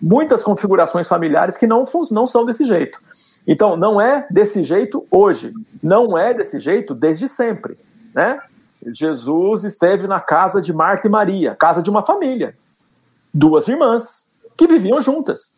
muitas 0.02 0.44
configurações 0.44 1.08
familiares 1.08 1.58
que 1.58 1.68
não, 1.68 1.84
não 2.12 2.28
são 2.28 2.46
desse 2.46 2.66
jeito. 2.66 3.00
Então, 3.48 3.78
não 3.78 4.00
é 4.00 4.28
desse 4.30 4.64
jeito 4.64 5.06
hoje, 5.10 5.54
não 5.82 6.18
é 6.18 6.34
desse 6.34 6.60
jeito 6.60 6.94
desde 6.94 7.28
sempre, 7.28 7.78
né? 8.14 8.40
Jesus 8.86 9.64
esteve 9.64 10.08
na 10.08 10.20
casa 10.20 10.62
de 10.62 10.72
Marta 10.72 11.08
e 11.08 11.10
Maria, 11.10 11.56
casa 11.56 11.82
de 11.82 11.90
uma 11.90 12.04
família, 12.04 12.56
duas 13.34 13.68
irmãs 13.68 14.32
que 14.58 14.68
viviam 14.68 15.02
juntas. 15.02 15.58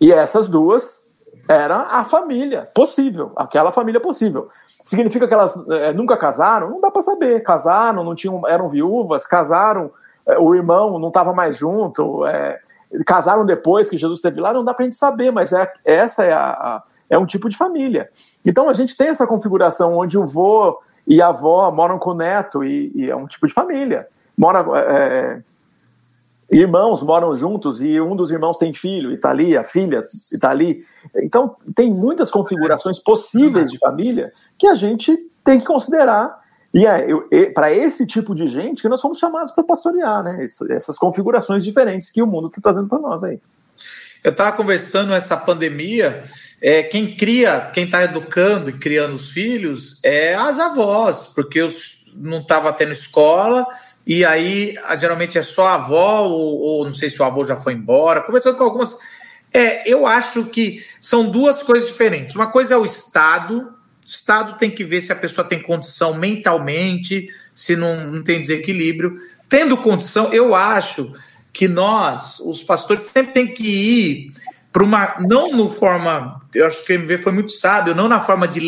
E 0.00 0.12
essas 0.12 0.48
duas 0.48 1.08
era 1.48 1.82
a 1.82 2.04
família 2.04 2.68
possível, 2.74 3.32
aquela 3.36 3.72
família 3.72 4.00
possível. 4.00 4.48
Significa 4.84 5.26
que 5.26 5.34
elas 5.34 5.54
é, 5.68 5.92
nunca 5.92 6.16
casaram? 6.16 6.70
Não 6.70 6.80
dá 6.80 6.90
para 6.90 7.02
saber. 7.02 7.42
Casaram, 7.42 8.04
não 8.04 8.14
tinham, 8.14 8.46
eram 8.46 8.68
viúvas, 8.68 9.26
casaram, 9.26 9.90
é, 10.26 10.38
o 10.38 10.54
irmão 10.54 10.98
não 10.98 11.08
estava 11.08 11.32
mais 11.32 11.56
junto, 11.56 12.24
é, 12.26 12.60
casaram 13.06 13.44
depois 13.46 13.88
que 13.88 13.98
Jesus 13.98 14.18
esteve 14.18 14.40
lá, 14.40 14.52
não 14.52 14.64
dá 14.64 14.74
para 14.74 14.84
a 14.84 14.86
gente 14.86 14.96
saber, 14.96 15.30
mas 15.30 15.52
é, 15.52 15.70
essa 15.84 16.24
é, 16.24 16.32
a, 16.32 16.50
a, 16.50 16.82
é 17.08 17.18
um 17.18 17.26
tipo 17.26 17.48
de 17.48 17.56
família. 17.56 18.10
Então 18.44 18.68
a 18.68 18.72
gente 18.72 18.96
tem 18.96 19.08
essa 19.08 19.26
configuração 19.26 19.96
onde 19.96 20.18
o 20.18 20.26
vô 20.26 20.80
e 21.06 21.20
a 21.20 21.28
avó 21.28 21.70
moram 21.70 21.98
com 21.98 22.10
o 22.10 22.14
neto, 22.14 22.64
e, 22.64 22.92
e 22.94 23.10
é 23.10 23.16
um 23.16 23.26
tipo 23.26 23.46
de 23.46 23.52
família. 23.52 24.06
Mora, 24.36 24.64
é, 24.78 25.40
irmãos 26.50 27.02
moram 27.02 27.36
juntos 27.36 27.80
e 27.80 28.00
um 28.00 28.16
dos 28.16 28.30
irmãos 28.30 28.58
tem 28.58 28.72
filho 28.72 29.10
e 29.12 29.14
está 29.14 29.30
ali, 29.30 29.56
a 29.56 29.62
filha 29.62 30.02
está 30.32 30.50
ali. 30.50 30.84
Então 31.16 31.56
tem 31.74 31.92
muitas 31.92 32.30
configurações 32.30 32.98
possíveis 32.98 33.70
de 33.70 33.78
família 33.78 34.32
que 34.58 34.66
a 34.66 34.74
gente 34.74 35.16
tem 35.44 35.60
que 35.60 35.66
considerar 35.66 36.40
e 36.72 36.86
é 36.86 37.50
para 37.52 37.72
esse 37.72 38.06
tipo 38.06 38.34
de 38.34 38.46
gente 38.46 38.82
que 38.82 38.88
nós 38.88 39.00
fomos 39.00 39.18
chamados 39.18 39.50
para 39.50 39.64
pastorear, 39.64 40.22
né? 40.22 40.46
Essas 40.70 40.96
configurações 40.96 41.64
diferentes 41.64 42.10
que 42.10 42.22
o 42.22 42.26
mundo 42.26 42.46
está 42.46 42.60
trazendo 42.60 42.88
para 42.88 42.98
nós 42.98 43.24
aí. 43.24 43.40
Eu 44.22 44.30
estava 44.30 44.52
conversando 44.56 45.14
essa 45.14 45.36
pandemia, 45.36 46.22
é, 46.60 46.82
quem 46.82 47.16
cria, 47.16 47.70
quem 47.72 47.84
está 47.84 48.04
educando 48.04 48.68
e 48.68 48.74
criando 48.74 49.14
os 49.14 49.30
filhos 49.30 49.98
é 50.02 50.34
as 50.34 50.58
avós, 50.58 51.26
porque 51.26 51.60
os, 51.62 52.04
não 52.14 52.40
estava 52.40 52.72
tendo 52.72 52.92
escola, 52.92 53.66
e 54.06 54.24
aí 54.24 54.76
geralmente 54.98 55.38
é 55.38 55.42
só 55.42 55.68
a 55.68 55.74
avó, 55.74 56.28
ou, 56.28 56.58
ou, 56.58 56.84
não 56.84 56.92
sei 56.92 57.08
se 57.08 57.20
o 57.20 57.24
avô 57.24 57.44
já 57.44 57.56
foi 57.56 57.72
embora, 57.72 58.20
conversando 58.20 58.58
com 58.58 58.64
algumas. 58.64 58.96
É, 59.52 59.90
eu 59.90 60.06
acho 60.06 60.44
que 60.44 60.84
são 61.00 61.28
duas 61.28 61.62
coisas 61.62 61.88
diferentes. 61.88 62.36
Uma 62.36 62.48
coisa 62.48 62.74
é 62.74 62.76
o 62.76 62.84
Estado, 62.84 63.74
Estado 64.10 64.58
tem 64.58 64.70
que 64.70 64.82
ver 64.82 65.00
se 65.00 65.12
a 65.12 65.16
pessoa 65.16 65.46
tem 65.46 65.62
condição 65.62 66.14
mentalmente, 66.14 67.28
se 67.54 67.76
não, 67.76 68.10
não 68.10 68.22
tem 68.24 68.40
desequilíbrio. 68.40 69.18
Tendo 69.48 69.78
condição, 69.78 70.32
eu 70.32 70.52
acho 70.52 71.14
que 71.52 71.68
nós, 71.68 72.40
os 72.40 72.62
pastores, 72.62 73.02
sempre 73.02 73.32
tem 73.32 73.46
que 73.46 73.68
ir 73.68 74.32
para 74.72 74.82
uma. 74.82 75.16
Não 75.20 75.52
no 75.52 75.68
forma. 75.68 76.42
Eu 76.52 76.66
acho 76.66 76.84
que 76.84 76.92
o 76.92 76.94
MV 76.94 77.18
foi 77.18 77.32
muito 77.32 77.52
sábio, 77.52 77.94
não 77.94 78.08
na 78.08 78.18
forma 78.18 78.48
de 78.48 78.58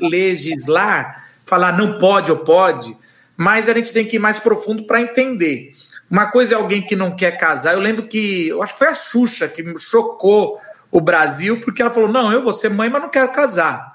legislar, 0.00 1.24
falar 1.46 1.78
não 1.78 1.98
pode 2.00 2.32
ou 2.32 2.38
pode, 2.38 2.96
mas 3.36 3.68
a 3.68 3.74
gente 3.74 3.92
tem 3.92 4.04
que 4.04 4.16
ir 4.16 4.20
mais 4.20 4.40
profundo 4.40 4.84
para 4.84 5.00
entender. 5.00 5.72
Uma 6.10 6.32
coisa 6.32 6.54
é 6.54 6.58
alguém 6.58 6.82
que 6.82 6.96
não 6.96 7.14
quer 7.14 7.38
casar. 7.38 7.74
Eu 7.74 7.80
lembro 7.80 8.08
que. 8.08 8.48
Eu 8.48 8.60
acho 8.60 8.72
que 8.72 8.80
foi 8.80 8.88
a 8.88 8.94
Xuxa 8.94 9.46
que 9.46 9.64
chocou 9.78 10.58
o 10.90 11.00
Brasil, 11.00 11.60
porque 11.60 11.80
ela 11.80 11.94
falou: 11.94 12.08
não, 12.08 12.32
eu 12.32 12.42
vou 12.42 12.52
ser 12.52 12.70
mãe, 12.70 12.90
mas 12.90 13.00
não 13.00 13.08
quero 13.08 13.30
casar. 13.30 13.89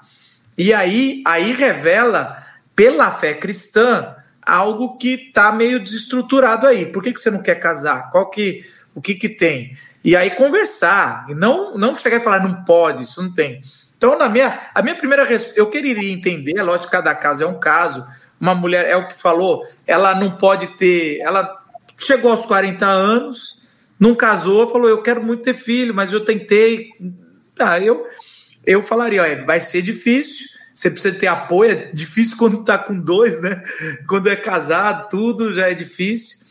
E 0.56 0.72
aí, 0.72 1.22
aí 1.26 1.52
revela, 1.52 2.42
pela 2.74 3.10
fé 3.10 3.34
cristã, 3.34 4.14
algo 4.42 4.96
que 4.96 5.14
está 5.28 5.50
meio 5.50 5.82
desestruturado 5.82 6.66
aí. 6.66 6.86
Por 6.86 7.02
que, 7.02 7.12
que 7.12 7.20
você 7.20 7.30
não 7.30 7.42
quer 7.42 7.56
casar? 7.56 8.10
Qual 8.10 8.30
que, 8.30 8.64
o 8.94 9.00
que 9.00 9.14
que 9.14 9.28
tem? 9.28 9.76
E 10.04 10.14
aí 10.14 10.30
conversar, 10.30 11.26
e 11.28 11.34
não, 11.34 11.76
não 11.76 11.92
chegar 11.92 12.18
e 12.18 12.24
falar, 12.24 12.40
não 12.40 12.64
pode, 12.64 13.02
isso 13.02 13.20
não 13.22 13.32
tem. 13.32 13.60
Então, 13.96 14.16
na 14.16 14.28
minha, 14.28 14.60
a 14.74 14.82
minha 14.82 14.94
primeira 14.94 15.24
resposta, 15.24 15.58
eu 15.58 15.68
queria 15.68 16.12
entender, 16.12 16.62
lógico 16.62 16.86
que 16.86 16.92
cada 16.92 17.14
caso 17.14 17.42
é 17.42 17.46
um 17.46 17.58
caso. 17.58 18.06
Uma 18.38 18.54
mulher, 18.54 18.86
é 18.86 18.96
o 18.96 19.08
que 19.08 19.20
falou, 19.20 19.62
ela 19.86 20.14
não 20.14 20.30
pode 20.32 20.68
ter, 20.76 21.18
ela 21.20 21.60
chegou 21.98 22.30
aos 22.30 22.44
40 22.44 22.86
anos, 22.86 23.62
não 23.98 24.14
casou, 24.14 24.68
falou, 24.68 24.88
eu 24.88 25.02
quero 25.02 25.24
muito 25.24 25.42
ter 25.42 25.54
filho, 25.54 25.94
mas 25.94 26.12
eu 26.12 26.24
tentei. 26.24 26.90
Ah, 27.58 27.80
eu, 27.80 28.04
eu 28.66 28.82
falaria, 28.82 29.22
ó, 29.22 29.46
vai 29.46 29.60
ser 29.60 29.80
difícil, 29.80 30.48
você 30.74 30.90
precisa 30.90 31.14
ter 31.14 31.28
apoio, 31.28 31.70
é 31.70 31.74
difícil 31.92 32.36
quando 32.36 32.64
tá 32.64 32.76
com 32.76 33.00
dois, 33.00 33.40
né? 33.40 33.62
Quando 34.06 34.28
é 34.28 34.36
casado, 34.36 35.08
tudo 35.08 35.52
já 35.52 35.70
é 35.70 35.74
difícil. 35.74 36.44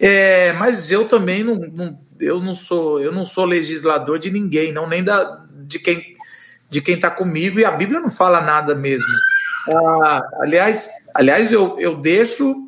É, 0.00 0.52
mas 0.54 0.90
eu 0.90 1.06
também 1.06 1.44
não, 1.44 1.56
não, 1.56 2.00
eu 2.18 2.40
não 2.40 2.54
sou 2.54 3.00
eu 3.00 3.12
não 3.12 3.24
sou 3.24 3.44
legislador 3.44 4.18
de 4.18 4.30
ninguém, 4.30 4.72
não 4.72 4.88
nem 4.88 5.02
da, 5.02 5.44
de 5.64 5.78
quem 5.78 6.16
de 6.70 6.80
quem 6.80 6.96
está 6.96 7.10
comigo 7.10 7.58
e 7.58 7.64
a 7.64 7.70
Bíblia 7.70 8.00
não 8.00 8.10
fala 8.10 8.40
nada 8.40 8.74
mesmo. 8.74 9.08
Ah, 9.68 10.22
aliás, 10.40 10.88
aliás 11.14 11.52
eu, 11.52 11.78
eu 11.78 11.96
deixo 11.96 12.67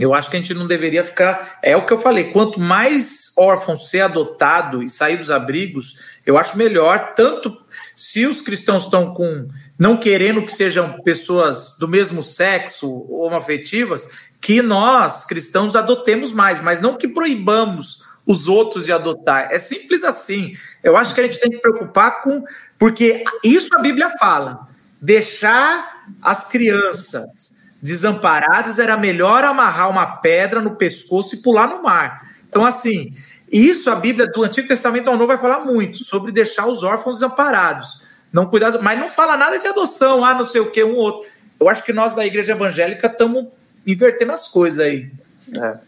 eu 0.00 0.14
acho 0.14 0.30
que 0.30 0.36
a 0.36 0.40
gente 0.40 0.54
não 0.54 0.66
deveria 0.66 1.04
ficar. 1.04 1.58
É 1.62 1.76
o 1.76 1.84
que 1.84 1.92
eu 1.92 1.98
falei: 1.98 2.24
quanto 2.24 2.58
mais 2.58 3.32
órfãos 3.36 3.90
ser 3.90 4.00
adotado 4.00 4.82
e 4.82 4.88
sair 4.88 5.16
dos 5.16 5.30
abrigos, 5.30 6.18
eu 6.24 6.38
acho 6.38 6.56
melhor. 6.56 7.14
Tanto 7.14 7.56
se 7.94 8.26
os 8.26 8.40
cristãos 8.40 8.84
estão 8.84 9.14
com 9.14 9.46
não 9.78 9.96
querendo 9.96 10.42
que 10.42 10.52
sejam 10.52 11.00
pessoas 11.02 11.76
do 11.78 11.86
mesmo 11.86 12.22
sexo 12.22 12.90
homoafetivas, 13.10 14.08
que 14.40 14.62
nós 14.62 15.24
cristãos 15.24 15.76
adotemos 15.76 16.32
mais, 16.32 16.60
mas 16.62 16.80
não 16.80 16.96
que 16.96 17.06
proibamos 17.06 18.10
os 18.26 18.48
outros 18.48 18.84
de 18.84 18.92
adotar. 18.92 19.48
É 19.50 19.58
simples 19.58 20.04
assim. 20.04 20.54
Eu 20.82 20.96
acho 20.96 21.14
que 21.14 21.20
a 21.20 21.24
gente 21.24 21.40
tem 21.40 21.50
que 21.50 21.58
preocupar 21.58 22.22
com. 22.22 22.42
Porque 22.78 23.24
isso 23.44 23.68
a 23.74 23.80
Bíblia 23.80 24.10
fala: 24.18 24.68
deixar 25.00 26.06
as 26.22 26.44
crianças 26.44 27.49
desamparadas, 27.82 28.78
era 28.78 28.96
melhor 28.96 29.44
amarrar 29.44 29.90
uma 29.90 30.16
pedra 30.16 30.60
no 30.60 30.76
pescoço 30.76 31.34
e 31.34 31.38
pular 31.38 31.68
no 31.68 31.82
mar. 31.82 32.20
Então, 32.48 32.64
assim, 32.64 33.14
isso 33.50 33.90
a 33.90 33.96
Bíblia 33.96 34.26
do 34.26 34.44
Antigo 34.44 34.68
Testamento 34.68 35.08
ao 35.08 35.16
Novo 35.16 35.28
vai 35.28 35.38
falar 35.38 35.64
muito 35.64 35.98
sobre 35.98 36.32
deixar 36.32 36.66
os 36.66 36.82
órfãos 36.82 37.16
desamparados. 37.16 38.02
Não 38.32 38.46
cuidado, 38.46 38.80
mas 38.82 38.98
não 38.98 39.08
fala 39.08 39.36
nada 39.36 39.58
de 39.58 39.66
adoção, 39.66 40.24
ah, 40.24 40.34
não 40.34 40.46
sei 40.46 40.60
o 40.60 40.70
que, 40.70 40.84
um 40.84 40.94
outro. 40.94 41.28
Eu 41.58 41.68
acho 41.68 41.84
que 41.84 41.92
nós 41.92 42.14
da 42.14 42.24
igreja 42.24 42.52
evangélica 42.52 43.06
estamos 43.06 43.46
invertendo 43.86 44.32
as 44.32 44.48
coisas 44.48 44.80
aí. 44.80 45.10
É. 45.54 45.78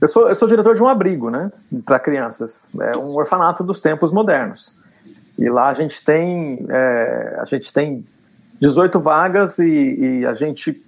Eu 0.00 0.08
sou, 0.08 0.28
eu 0.28 0.34
sou 0.34 0.46
diretor 0.46 0.74
de 0.74 0.82
um 0.82 0.88
abrigo, 0.88 1.30
né, 1.30 1.50
para 1.84 1.98
crianças. 1.98 2.70
É 2.80 2.96
um 2.96 3.14
orfanato 3.14 3.64
dos 3.64 3.80
tempos 3.80 4.12
modernos. 4.12 4.74
E 5.38 5.48
lá 5.48 5.68
a 5.68 5.72
gente 5.72 6.04
tem, 6.04 6.66
é, 6.68 7.36
a 7.40 7.44
gente 7.46 7.72
tem 7.72 8.04
18 8.60 9.00
vagas 9.00 9.58
e, 9.58 10.20
e 10.20 10.26
a 10.26 10.34
gente 10.34 10.82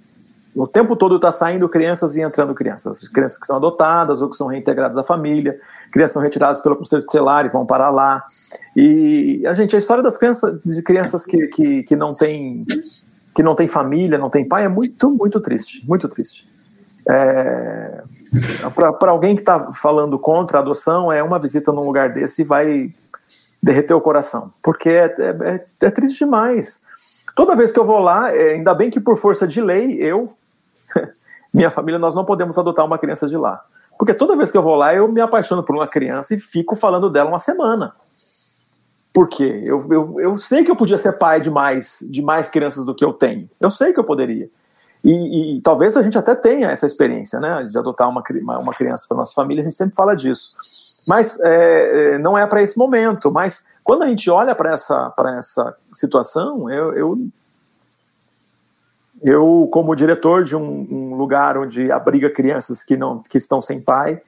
o 0.59 0.67
tempo 0.67 0.97
todo 0.97 1.17
está 1.17 1.31
saindo 1.31 1.69
crianças 1.69 2.17
e 2.17 2.21
entrando 2.21 2.55
crianças. 2.55 3.07
Crianças 3.09 3.39
que 3.39 3.47
são 3.47 3.57
adotadas 3.57 4.21
ou 4.21 4.29
que 4.29 4.37
são 4.37 4.49
reintegradas 4.49 4.97
à 4.97 5.05
família, 5.05 5.59
crianças 5.93 6.15
são 6.15 6.23
retiradas 6.23 6.61
pelo 6.61 6.77
conselho 6.77 7.03
tutelar 7.03 7.47
e 7.47 7.49
vão 7.49 7.65
para 7.65 7.89
lá. 7.91 8.25
E 8.75 9.43
a 9.47 9.55
gente, 9.55 9.77
a 9.77 9.79
história 9.79 10.03
das 10.03 10.17
crianças, 10.17 10.61
de 10.65 10.83
crianças 10.83 11.25
que, 11.25 11.47
que, 11.47 11.83
que 11.85 11.97
não 11.97 12.15
tem 12.15 12.65
que 13.35 13.43
não 13.43 13.55
tem 13.55 13.69
família, 13.69 14.19
não 14.19 14.29
tem 14.29 14.45
pai, 14.45 14.65
é 14.65 14.69
muito, 14.69 15.13
muito 15.13 15.41
triste, 15.41 15.87
muito 15.87 16.09
triste. 16.09 16.49
É, 17.09 18.03
para 18.99 19.13
alguém 19.13 19.37
que 19.37 19.43
está 19.43 19.73
falando 19.73 20.19
contra 20.19 20.59
a 20.59 20.61
adoção, 20.61 21.13
é 21.13 21.23
uma 21.23 21.39
visita 21.39 21.71
num 21.71 21.85
lugar 21.85 22.13
desse 22.13 22.43
e 22.43 22.45
vai 22.45 22.93
derreter 23.63 23.95
o 23.95 24.01
coração, 24.01 24.53
porque 24.61 24.89
é, 24.89 25.15
é, 25.19 25.65
é, 25.81 25.87
é 25.87 25.91
triste 25.91 26.19
demais. 26.19 26.83
Toda 27.37 27.55
vez 27.55 27.71
que 27.71 27.79
eu 27.79 27.85
vou 27.85 28.01
lá, 28.01 28.35
é, 28.35 28.55
ainda 28.55 28.75
bem 28.75 28.91
que 28.91 28.99
por 28.99 29.17
força 29.17 29.47
de 29.47 29.61
lei, 29.61 29.93
eu, 30.01 30.29
minha 31.53 31.71
família, 31.71 31.99
nós 31.99 32.15
não 32.15 32.25
podemos 32.25 32.57
adotar 32.59 32.85
uma 32.85 32.99
criança 32.99 33.29
de 33.29 33.37
lá. 33.37 33.65
Porque 33.99 34.15
toda 34.15 34.37
vez 34.37 34.53
que 34.53 34.57
eu 34.57 34.63
vou 34.63 34.77
lá, 34.77 34.95
eu 34.95 35.09
me 35.09 35.21
apaixono 35.21 35.63
por 35.63 35.75
uma 35.75 35.89
criança 35.89 36.35
e 36.35 36.39
fico 36.39 36.77
falando 36.77 37.11
dela 37.11 37.29
uma 37.29 37.41
semana. 37.41 37.95
Por 39.13 39.29
quê? 39.29 39.63
Eu, 39.65 39.85
eu, 39.91 40.21
eu 40.21 40.39
sei 40.39 40.63
que 40.63 40.71
eu 40.71 40.77
podia 40.77 40.97
ser 40.97 41.19
pai 41.19 41.41
de 41.41 41.51
mais, 41.51 42.07
de 42.09 42.23
mais 42.23 42.49
crianças 42.49 42.85
do 42.85 42.95
que 42.95 43.05
eu 43.05 43.13
tenho. 43.13 43.51
Eu 43.61 43.71
sei 43.71 43.93
que 43.93 43.99
eu 43.99 44.05
poderia. 44.05 44.49
E, 45.03 45.57
e 45.57 45.63
talvez 45.63 45.97
a 45.97 46.03
gente 46.03 46.17
até 46.17 46.35
tenha 46.35 46.71
essa 46.71 46.87
experiência, 46.87 47.41
né? 47.41 47.65
De 47.65 47.77
adotar 47.77 48.09
uma, 48.09 48.23
uma 48.59 48.73
criança 48.73 49.07
para 49.09 49.17
nossa 49.17 49.35
família, 49.35 49.63
a 49.63 49.65
gente 49.65 49.75
sempre 49.75 49.97
fala 49.97 50.15
disso. 50.15 50.55
Mas 51.07 51.41
é, 51.41 52.15
é 52.15 52.19
não 52.19 52.39
é 52.39 52.47
para 52.47 52.63
esse 52.63 52.79
momento. 52.79 53.33
Mas 53.33 53.67
quando 53.83 54.03
a 54.03 54.09
gente 54.09 54.31
olha 54.31 54.55
para 54.55 54.75
essa, 54.75 55.13
essa 55.39 55.77
situação, 55.93 56.71
eu, 56.71 56.93
eu 56.93 57.29
eu, 59.23 59.69
como 59.73 59.97
diretor 59.97 60.45
de 60.45 60.55
um, 60.55 60.87
um, 60.91 61.15
lugar 61.15 61.57
onde 61.59 61.91
abriga 61.91 62.31
crianças 62.31 62.83
que 62.83 62.97
não 62.97 63.23
que 63.29 63.39
estão 63.39 63.61
sem 63.61 63.81
pai, 63.81 64.21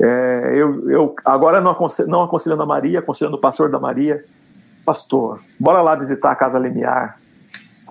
é, 0.00 0.52
eu, 0.54 0.90
eu, 0.90 1.14
agora 1.24 1.60
não, 1.60 1.70
aconselho, 1.70 2.08
não 2.08 2.22
aconselhando 2.22 2.62
a 2.62 2.66
Maria, 2.66 2.98
aconselhando 2.98 3.36
o 3.36 3.40
pastor 3.40 3.70
da 3.70 3.78
Maria, 3.78 4.24
pastor, 4.84 5.40
bora 5.58 5.80
lá 5.80 5.94
visitar 5.94 6.32
a 6.32 6.36
Casa 6.36 6.58
Lemiar 6.58 7.18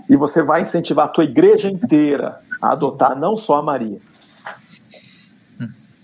e 0.10 0.16
você 0.16 0.44
vai 0.44 0.62
incentivar 0.62 1.06
a 1.06 1.10
tua 1.10 1.24
igreja 1.24 1.70
inteira 1.70 2.40
a 2.62 2.74
adotar 2.74 3.18
não 3.18 3.38
só 3.38 3.58
a 3.58 3.64
Maria. 3.64 3.98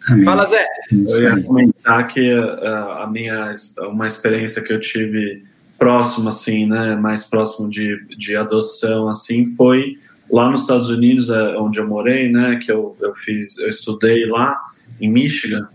Amém. 0.07 0.23
Fala, 0.23 0.45
Zé. 0.45 0.65
Eu 0.89 1.21
ia 1.21 1.43
comentar 1.43 2.07
que 2.07 2.33
uh, 2.33 2.91
a 3.01 3.07
minha 3.07 3.53
uma 3.89 4.07
experiência 4.07 4.61
que 4.61 4.71
eu 4.71 4.79
tive 4.79 5.43
próximo 5.77 6.29
assim, 6.29 6.65
né, 6.65 6.95
mais 6.95 7.25
próximo 7.25 7.69
de, 7.69 8.03
de 8.15 8.35
adoção 8.35 9.09
assim, 9.09 9.53
foi 9.55 9.99
lá 10.31 10.49
nos 10.49 10.61
Estados 10.61 10.89
Unidos, 10.89 11.29
é, 11.29 11.57
onde 11.57 11.79
eu 11.79 11.87
morei, 11.87 12.31
né, 12.31 12.59
que 12.61 12.71
eu, 12.71 12.95
eu 13.01 13.15
fiz, 13.15 13.57
eu 13.57 13.69
estudei 13.69 14.25
lá 14.25 14.59
em 14.99 15.09
Michigan. 15.09 15.67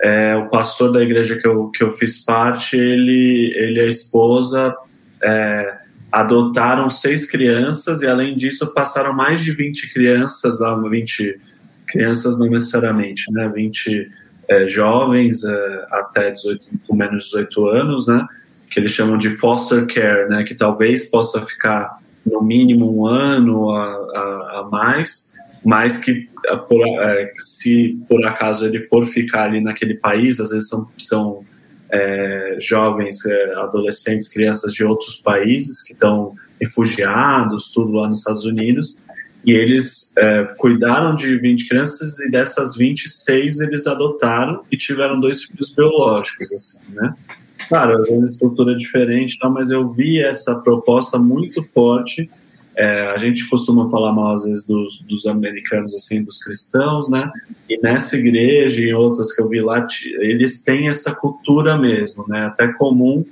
É, 0.00 0.36
o 0.36 0.48
pastor 0.48 0.92
da 0.92 1.02
igreja 1.02 1.36
que 1.36 1.46
eu, 1.46 1.68
que 1.70 1.82
eu 1.82 1.90
fiz 1.90 2.24
parte, 2.24 2.76
ele, 2.76 3.52
ele 3.56 3.80
e 3.80 3.84
a 3.84 3.86
esposa 3.86 4.74
é, 5.22 5.78
adotaram 6.12 6.88
seis 6.88 7.28
crianças 7.28 8.02
e, 8.02 8.06
além 8.06 8.36
disso, 8.36 8.72
passaram 8.72 9.12
mais 9.12 9.42
de 9.42 9.52
20 9.52 9.92
crianças 9.92 10.60
lá, 10.60 10.74
20 10.74 11.40
crianças 11.86 12.38
não 12.38 12.48
necessariamente, 12.48 13.32
né, 13.32 13.48
20 13.48 14.08
é, 14.48 14.66
jovens 14.66 15.44
é, 15.44 15.86
até 15.90 16.30
18, 16.30 16.66
com 16.86 16.96
menos 16.96 17.24
de 17.24 17.30
18 17.30 17.66
anos, 17.68 18.06
né, 18.06 18.26
que 18.70 18.78
eles 18.80 18.90
chamam 18.90 19.16
de 19.16 19.30
foster 19.30 19.86
care, 19.86 20.28
né, 20.28 20.44
que 20.44 20.54
talvez 20.54 21.10
possa 21.10 21.40
ficar 21.42 21.98
no 22.26 22.42
mínimo 22.42 23.00
um 23.00 23.06
ano 23.06 23.70
a, 23.70 23.84
a, 23.84 24.60
a 24.60 24.68
mais, 24.70 25.32
mas 25.64 25.98
que 25.98 26.28
por, 26.68 26.86
é, 26.86 27.32
se 27.38 27.98
por 28.08 28.24
acaso 28.26 28.66
ele 28.66 28.80
for 28.80 29.04
ficar 29.04 29.44
ali 29.44 29.60
naquele 29.60 29.94
país, 29.94 30.40
às 30.40 30.50
vezes 30.50 30.68
são, 30.68 30.88
são 30.96 31.44
é, 31.90 32.58
jovens, 32.60 33.24
é, 33.26 33.54
adolescentes, 33.54 34.28
crianças 34.28 34.72
de 34.72 34.84
outros 34.84 35.16
países 35.16 35.82
que 35.82 35.92
estão 35.92 36.34
refugiados, 36.60 37.70
tudo 37.70 37.92
lá 37.92 38.08
nos 38.08 38.18
Estados 38.18 38.44
Unidos, 38.44 38.96
e 39.44 39.52
eles 39.52 40.12
cuidaram 40.58 41.14
de 41.14 41.38
20 41.38 41.68
crianças 41.68 42.18
e 42.18 42.28
dessas 42.32 42.74
26 42.74 43.60
eles 43.60 43.86
adotaram 43.86 44.64
e 44.72 44.76
tiveram 44.76 45.20
dois 45.20 45.44
filhos 45.44 45.72
biológicos, 45.72 46.52
assim, 46.52 46.80
né? 46.88 47.14
Claro, 47.68 48.00
às 48.00 48.08
vezes 48.08 48.32
estrutura 48.32 48.72
é 48.72 48.76
diferente, 48.76 49.38
tal, 49.38 49.50
mas 49.50 49.70
eu 49.70 49.88
vi 49.88 50.20
essa 50.20 50.56
proposta 50.60 51.18
muito 51.18 51.62
forte. 51.62 52.30
É, 52.76 53.06
a 53.06 53.16
gente 53.16 53.48
costuma 53.48 53.88
falar 53.88 54.12
mal 54.12 54.34
às 54.34 54.44
vezes 54.44 54.66
dos, 54.66 55.00
dos, 55.00 55.26
americanos, 55.26 55.94
assim, 55.94 56.22
dos 56.22 56.38
cristãos, 56.42 57.08
né? 57.08 57.30
E 57.68 57.78
nessa 57.78 58.16
igreja 58.16 58.82
e 58.82 58.92
outras 58.92 59.32
que 59.32 59.40
eu 59.40 59.48
vi 59.48 59.62
lá, 59.62 59.86
eles 60.20 60.62
têm 60.62 60.88
essa 60.88 61.14
cultura 61.14 61.78
mesmo, 61.78 62.24
né? 62.28 62.46
Até 62.46 62.68
comum 62.74 63.24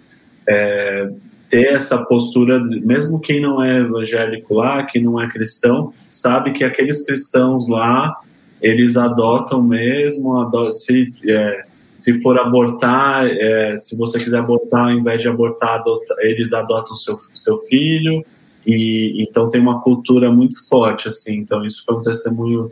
é, 0.48 1.10
ter 1.48 1.74
essa 1.74 2.04
postura, 2.04 2.58
mesmo 2.58 3.20
quem 3.20 3.40
não 3.40 3.62
é 3.62 3.80
evangélico 3.80 4.54
lá, 4.54 4.82
quem 4.82 5.02
não 5.02 5.20
é 5.20 5.28
cristão, 5.28 5.92
sabe 6.10 6.52
que 6.52 6.64
aqueles 6.64 7.04
cristãos 7.04 7.68
lá, 7.68 8.18
eles 8.62 8.96
adotam 8.96 9.62
mesmo, 9.62 10.40
adotam, 10.40 10.72
se... 10.72 11.12
É, 11.28 11.73
se 12.04 12.20
for 12.20 12.38
abortar, 12.38 13.26
é, 13.26 13.74
se 13.78 13.96
você 13.96 14.18
quiser 14.18 14.40
abortar, 14.40 14.82
ao 14.82 14.90
invés 14.90 15.22
de 15.22 15.28
abortar, 15.30 15.76
adota, 15.76 16.14
eles 16.18 16.52
adotam 16.52 16.94
seu 16.94 17.18
seu 17.18 17.56
filho 17.62 18.22
e 18.66 19.24
então 19.26 19.48
tem 19.48 19.58
uma 19.58 19.80
cultura 19.80 20.30
muito 20.30 20.68
forte 20.68 21.08
assim. 21.08 21.36
Então 21.36 21.64
isso 21.64 21.82
foi 21.82 21.96
um 21.96 22.02
testemunho 22.02 22.70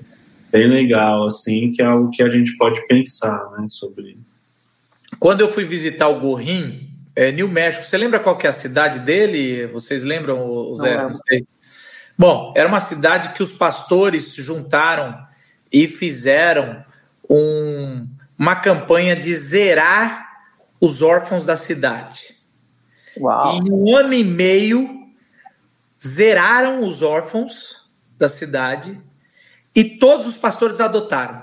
bem 0.52 0.68
legal 0.68 1.24
assim, 1.24 1.70
que 1.70 1.80
é 1.80 1.86
algo 1.86 2.10
que 2.10 2.22
a 2.22 2.28
gente 2.28 2.54
pode 2.58 2.86
pensar, 2.86 3.50
né, 3.56 3.64
sobre. 3.68 4.18
Quando 5.18 5.40
eu 5.40 5.50
fui 5.50 5.64
visitar 5.64 6.08
o 6.08 6.20
Gorrim, 6.20 6.90
é, 7.16 7.32
New 7.32 7.48
México, 7.48 7.86
você 7.86 7.96
lembra 7.96 8.20
qual 8.20 8.36
que 8.36 8.46
é 8.46 8.50
a 8.50 8.52
cidade 8.52 8.98
dele? 8.98 9.66
Vocês 9.68 10.04
lembram, 10.04 10.46
o 10.46 10.74
Zé? 10.74 10.94
Não, 10.94 11.08
não 11.08 11.14
sei. 11.14 11.46
Bom, 12.18 12.52
era 12.54 12.68
uma 12.68 12.80
cidade 12.80 13.30
que 13.30 13.42
os 13.42 13.54
pastores 13.54 14.34
se 14.34 14.42
juntaram 14.42 15.16
e 15.72 15.88
fizeram 15.88 16.84
um 17.30 18.06
uma 18.38 18.56
campanha 18.56 19.14
de 19.14 19.34
zerar 19.34 20.30
os 20.80 21.02
órfãos 21.02 21.44
da 21.44 21.56
cidade. 21.56 22.34
Uau. 23.18 23.54
E 23.54 23.58
em 23.58 23.72
um 23.72 23.96
ano 23.96 24.12
e 24.12 24.24
meio, 24.24 25.06
zeraram 26.02 26.80
os 26.80 27.02
órfãos 27.02 27.88
da 28.18 28.28
cidade 28.28 29.00
e 29.74 29.84
todos 29.84 30.26
os 30.26 30.36
pastores 30.36 30.80
adotaram. 30.80 31.42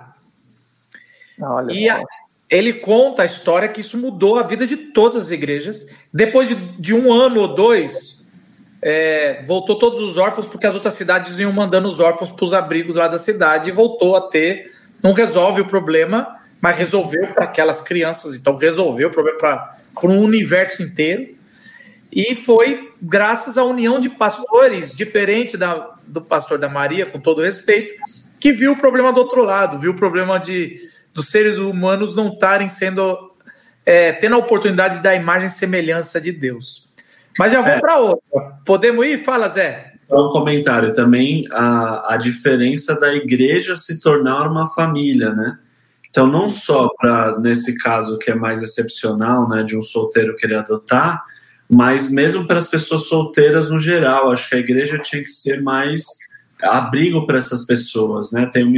Olha 1.41 1.71
e 1.71 1.87
a, 1.87 2.03
ele 2.49 2.73
conta 2.73 3.21
a 3.21 3.25
história 3.25 3.69
que 3.69 3.81
isso 3.81 3.97
mudou 3.97 4.37
a 4.37 4.43
vida 4.43 4.65
de 4.65 4.75
todas 4.75 5.15
as 5.15 5.31
igrejas. 5.31 5.85
Depois 6.11 6.49
de, 6.49 6.55
de 6.55 6.93
um 6.93 7.13
ano 7.13 7.41
ou 7.41 7.55
dois, 7.55 8.25
é, 8.81 9.43
voltou 9.45 9.77
todos 9.77 9.99
os 9.99 10.17
órfãos, 10.17 10.47
porque 10.47 10.65
as 10.65 10.75
outras 10.75 10.93
cidades 10.95 11.37
iam 11.39 11.51
mandando 11.51 11.87
os 11.87 11.99
órfãos 11.99 12.31
para 12.31 12.45
os 12.45 12.53
abrigos 12.53 12.95
lá 12.95 13.07
da 13.07 13.19
cidade 13.19 13.69
e 13.69 13.73
voltou 13.73 14.15
a 14.15 14.21
ter. 14.21 14.65
Não 15.01 15.13
resolve 15.13 15.61
o 15.61 15.65
problema, 15.67 16.35
mas 16.61 16.77
resolveu 16.77 17.27
para 17.27 17.45
aquelas 17.45 17.81
crianças, 17.81 18.35
então 18.35 18.55
resolveu 18.55 19.07
o 19.07 19.11
problema 19.11 19.37
para 19.37 19.77
um 20.03 20.21
universo 20.21 20.83
inteiro. 20.83 21.35
E 22.11 22.35
foi 22.35 22.91
graças 23.01 23.57
à 23.57 23.63
união 23.63 23.99
de 23.99 24.09
pastores, 24.09 24.95
diferente 24.95 25.55
da, 25.55 25.95
do 26.05 26.21
pastor 26.21 26.57
da 26.57 26.67
Maria, 26.67 27.05
com 27.05 27.19
todo 27.19 27.41
respeito, 27.41 27.93
que 28.39 28.51
viu 28.51 28.71
o 28.71 28.77
problema 28.77 29.13
do 29.13 29.19
outro 29.19 29.43
lado, 29.43 29.79
viu 29.79 29.91
o 29.91 29.95
problema 29.95 30.39
de 30.39 30.77
dos 31.13 31.29
seres 31.29 31.57
humanos 31.57 32.15
não 32.15 32.29
estarem 32.29 32.69
sendo 32.69 33.29
é, 33.85 34.11
tendo 34.11 34.35
a 34.35 34.37
oportunidade 34.37 35.01
da 35.01 35.15
imagem 35.15 35.47
e 35.47 35.51
semelhança 35.51 36.21
de 36.21 36.31
Deus. 36.31 36.87
Mas 37.37 37.51
já 37.51 37.61
vou 37.61 37.71
é. 37.71 37.79
para 37.79 37.97
outra. 37.97 38.41
Podemos 38.65 39.05
ir? 39.05 39.23
Fala, 39.23 39.47
Zé. 39.49 39.93
Um 40.11 40.29
comentário 40.29 40.91
também 40.91 41.43
a, 41.51 42.13
a 42.13 42.17
diferença 42.17 42.99
da 42.99 43.13
igreja 43.13 43.75
se 43.75 43.99
tornar 43.99 44.47
uma 44.47 44.67
família, 44.73 45.33
né? 45.33 45.57
Então, 46.09 46.25
não 46.25 46.49
só 46.49 46.89
para, 46.97 47.39
nesse 47.39 47.77
caso 47.77 48.17
que 48.17 48.31
é 48.31 48.35
mais 48.35 48.63
excepcional, 48.63 49.47
né, 49.47 49.63
de 49.63 49.77
um 49.77 49.81
solteiro 49.81 50.35
querer 50.35 50.55
adotar, 50.55 51.23
mas 51.69 52.11
mesmo 52.11 52.47
para 52.47 52.57
as 52.57 52.67
pessoas 52.67 53.05
solteiras 53.05 53.69
no 53.69 53.77
geral. 53.77 54.31
Acho 54.31 54.49
que 54.49 54.55
a 54.55 54.59
igreja 54.59 54.97
tinha 54.97 55.21
que 55.21 55.29
ser 55.29 55.61
mais 55.61 56.03
abrigo 56.61 57.25
para 57.27 57.37
essas 57.37 57.65
pessoas, 57.65 58.31
né? 58.31 58.47
Tem 58.47 58.65
um, 58.65 58.75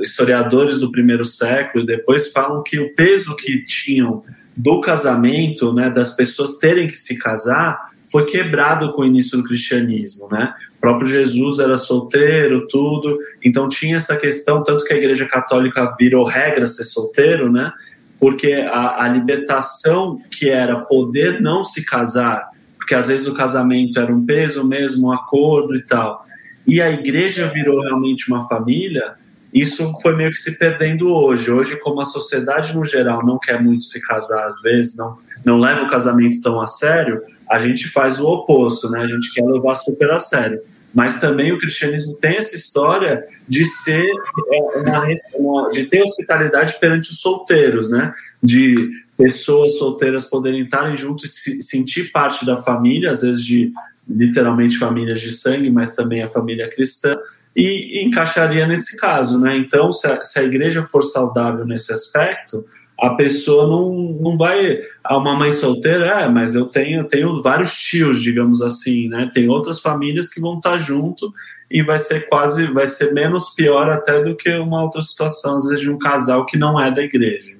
historiadores 0.00 0.78
do 0.78 0.90
primeiro 0.90 1.24
século 1.24 1.84
depois 1.84 2.32
falam 2.32 2.62
que 2.62 2.78
o 2.78 2.94
peso 2.94 3.36
que 3.36 3.64
tinham 3.64 4.22
do 4.58 4.80
casamento, 4.80 5.72
né, 5.72 5.88
das 5.88 6.14
pessoas 6.14 6.58
terem 6.58 6.86
que 6.86 6.96
se 6.96 7.18
casar, 7.18 7.78
foi 8.10 8.26
quebrado 8.26 8.92
com 8.92 9.02
o 9.02 9.06
início 9.06 9.38
do 9.38 9.44
cristianismo, 9.44 10.28
né? 10.30 10.54
O 10.76 10.80
próprio 10.80 11.06
Jesus 11.06 11.58
era 11.58 11.76
solteiro, 11.76 12.66
tudo, 12.68 13.18
então 13.44 13.68
tinha 13.68 13.96
essa 13.96 14.16
questão, 14.16 14.62
tanto 14.62 14.84
que 14.84 14.92
a 14.92 14.96
Igreja 14.96 15.26
Católica 15.26 15.94
virou 15.98 16.24
regra 16.24 16.66
ser 16.66 16.84
solteiro, 16.84 17.50
né? 17.52 17.72
porque 18.18 18.52
a, 18.52 19.04
a 19.04 19.08
libertação 19.08 20.20
que 20.30 20.48
era 20.48 20.80
poder 20.80 21.40
não 21.40 21.62
se 21.62 21.84
casar, 21.84 22.50
porque 22.76 22.94
às 22.94 23.08
vezes 23.08 23.26
o 23.26 23.34
casamento 23.34 23.98
era 23.98 24.12
um 24.12 24.24
peso 24.24 24.66
mesmo, 24.66 25.08
um 25.08 25.12
acordo 25.12 25.76
e 25.76 25.82
tal, 25.82 26.24
e 26.66 26.82
a 26.82 26.90
igreja 26.90 27.48
virou 27.48 27.80
realmente 27.80 28.30
uma 28.30 28.46
família, 28.46 29.14
isso 29.52 29.92
foi 30.02 30.14
meio 30.14 30.30
que 30.30 30.38
se 30.38 30.58
perdendo 30.58 31.10
hoje. 31.10 31.50
Hoje, 31.50 31.76
como 31.76 32.00
a 32.00 32.04
sociedade 32.04 32.76
no 32.76 32.84
geral 32.84 33.24
não 33.24 33.38
quer 33.38 33.62
muito 33.62 33.84
se 33.84 34.00
casar, 34.00 34.44
às 34.44 34.60
vezes, 34.60 34.96
não, 34.96 35.18
não 35.44 35.58
leva 35.58 35.84
o 35.84 35.90
casamento 35.90 36.40
tão 36.40 36.60
a 36.60 36.66
sério, 36.66 37.20
a 37.48 37.58
gente 37.58 37.88
faz 37.88 38.20
o 38.20 38.26
oposto, 38.26 38.90
né? 38.90 39.00
A 39.00 39.06
gente 39.06 39.32
quer 39.32 39.44
levar 39.44 39.74
super 39.74 40.10
a 40.10 40.18
sério. 40.18 40.60
Mas 40.94 41.20
também 41.20 41.52
o 41.52 41.58
cristianismo 41.58 42.14
tem 42.14 42.36
essa 42.36 42.56
história 42.56 43.24
de 43.46 43.64
ser 43.64 44.04
é, 44.04 45.36
uma, 45.36 45.70
de 45.70 45.86
ter 45.86 46.02
hospitalidade 46.02 46.78
perante 46.78 47.10
os 47.10 47.20
solteiros, 47.20 47.90
né? 47.90 48.12
De 48.42 48.90
pessoas 49.16 49.78
solteiras 49.78 50.24
poderem 50.24 50.62
estarem 50.62 50.96
juntos 50.96 51.24
e 51.24 51.28
se, 51.28 51.60
sentir 51.60 52.10
parte 52.12 52.44
da 52.44 52.56
família, 52.56 53.10
às 53.10 53.22
vezes 53.22 53.44
de 53.44 53.72
literalmente 54.08 54.78
famílias 54.78 55.20
de 55.20 55.30
sangue, 55.30 55.70
mas 55.70 55.94
também 55.94 56.22
a 56.22 56.26
família 56.26 56.68
cristã, 56.68 57.12
e, 57.54 58.04
encaixaria 58.04 58.66
nesse 58.66 58.96
caso, 58.96 59.40
né? 59.40 59.56
Então, 59.56 59.90
se 59.90 60.06
a, 60.06 60.22
se 60.22 60.38
a 60.38 60.42
igreja 60.42 60.82
for 60.82 61.02
saudável 61.02 61.64
nesse 61.64 61.92
aspecto, 61.92 62.64
a 63.00 63.10
pessoa 63.10 63.66
não, 63.66 63.92
não 64.20 64.36
vai. 64.36 64.80
A 65.04 65.16
uma 65.16 65.36
mãe 65.36 65.50
solteira, 65.50 66.22
é, 66.22 66.28
mas 66.28 66.54
eu 66.54 66.66
tenho, 66.66 67.04
tenho 67.04 67.42
vários 67.42 67.74
tios, 67.74 68.20
digamos 68.20 68.60
assim, 68.60 69.08
né? 69.08 69.30
Tem 69.32 69.48
outras 69.48 69.80
famílias 69.80 70.28
que 70.28 70.40
vão 70.40 70.56
estar 70.56 70.78
junto 70.78 71.30
e 71.70 71.82
vai 71.82 71.98
ser 71.98 72.28
quase, 72.28 72.66
vai 72.66 72.86
ser 72.86 73.12
menos 73.12 73.50
pior 73.50 73.90
até 73.90 74.20
do 74.22 74.36
que 74.36 74.50
uma 74.56 74.82
outra 74.82 75.02
situação, 75.02 75.56
às 75.56 75.64
vezes, 75.66 75.80
de 75.80 75.90
um 75.90 75.98
casal 75.98 76.44
que 76.46 76.56
não 76.56 76.80
é 76.80 76.90
da 76.90 77.02
igreja. 77.02 77.57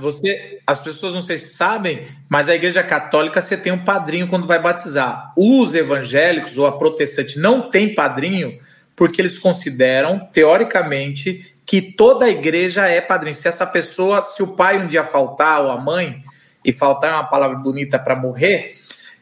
Você, 0.00 0.60
as 0.66 0.80
pessoas 0.80 1.14
não 1.14 1.22
sei 1.22 1.38
se 1.38 1.54
sabem, 1.54 2.06
mas 2.28 2.48
a 2.48 2.54
igreja 2.54 2.82
católica 2.82 3.40
você 3.40 3.56
tem 3.56 3.72
um 3.72 3.84
padrinho 3.84 4.28
quando 4.28 4.46
vai 4.46 4.60
batizar. 4.60 5.32
Os 5.36 5.74
evangélicos 5.74 6.58
ou 6.58 6.66
a 6.66 6.78
protestante 6.78 7.38
não 7.38 7.70
tem 7.70 7.94
padrinho 7.94 8.58
porque 8.94 9.20
eles 9.20 9.38
consideram, 9.38 10.18
teoricamente, 10.32 11.54
que 11.66 11.82
toda 11.82 12.24
a 12.24 12.30
igreja 12.30 12.88
é 12.88 13.00
padrinho. 13.00 13.34
Se 13.34 13.46
essa 13.46 13.66
pessoa, 13.66 14.22
se 14.22 14.42
o 14.42 14.56
pai 14.56 14.78
um 14.78 14.86
dia 14.86 15.04
faltar, 15.04 15.62
ou 15.62 15.70
a 15.70 15.78
mãe, 15.78 16.24
e 16.64 16.72
faltar 16.72 17.10
é 17.10 17.14
uma 17.14 17.28
palavra 17.28 17.58
bonita 17.58 17.98
para 17.98 18.16
morrer, 18.16 18.74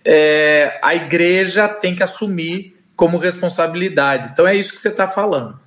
é, 0.04 0.78
a 0.82 0.94
igreja 0.94 1.68
tem 1.68 1.94
que 1.94 2.02
assumir 2.02 2.76
como 2.96 3.18
responsabilidade. 3.18 4.30
Então 4.32 4.46
é 4.46 4.54
isso 4.54 4.72
que 4.72 4.78
você 4.78 4.88
está 4.88 5.08
falando. 5.08 5.58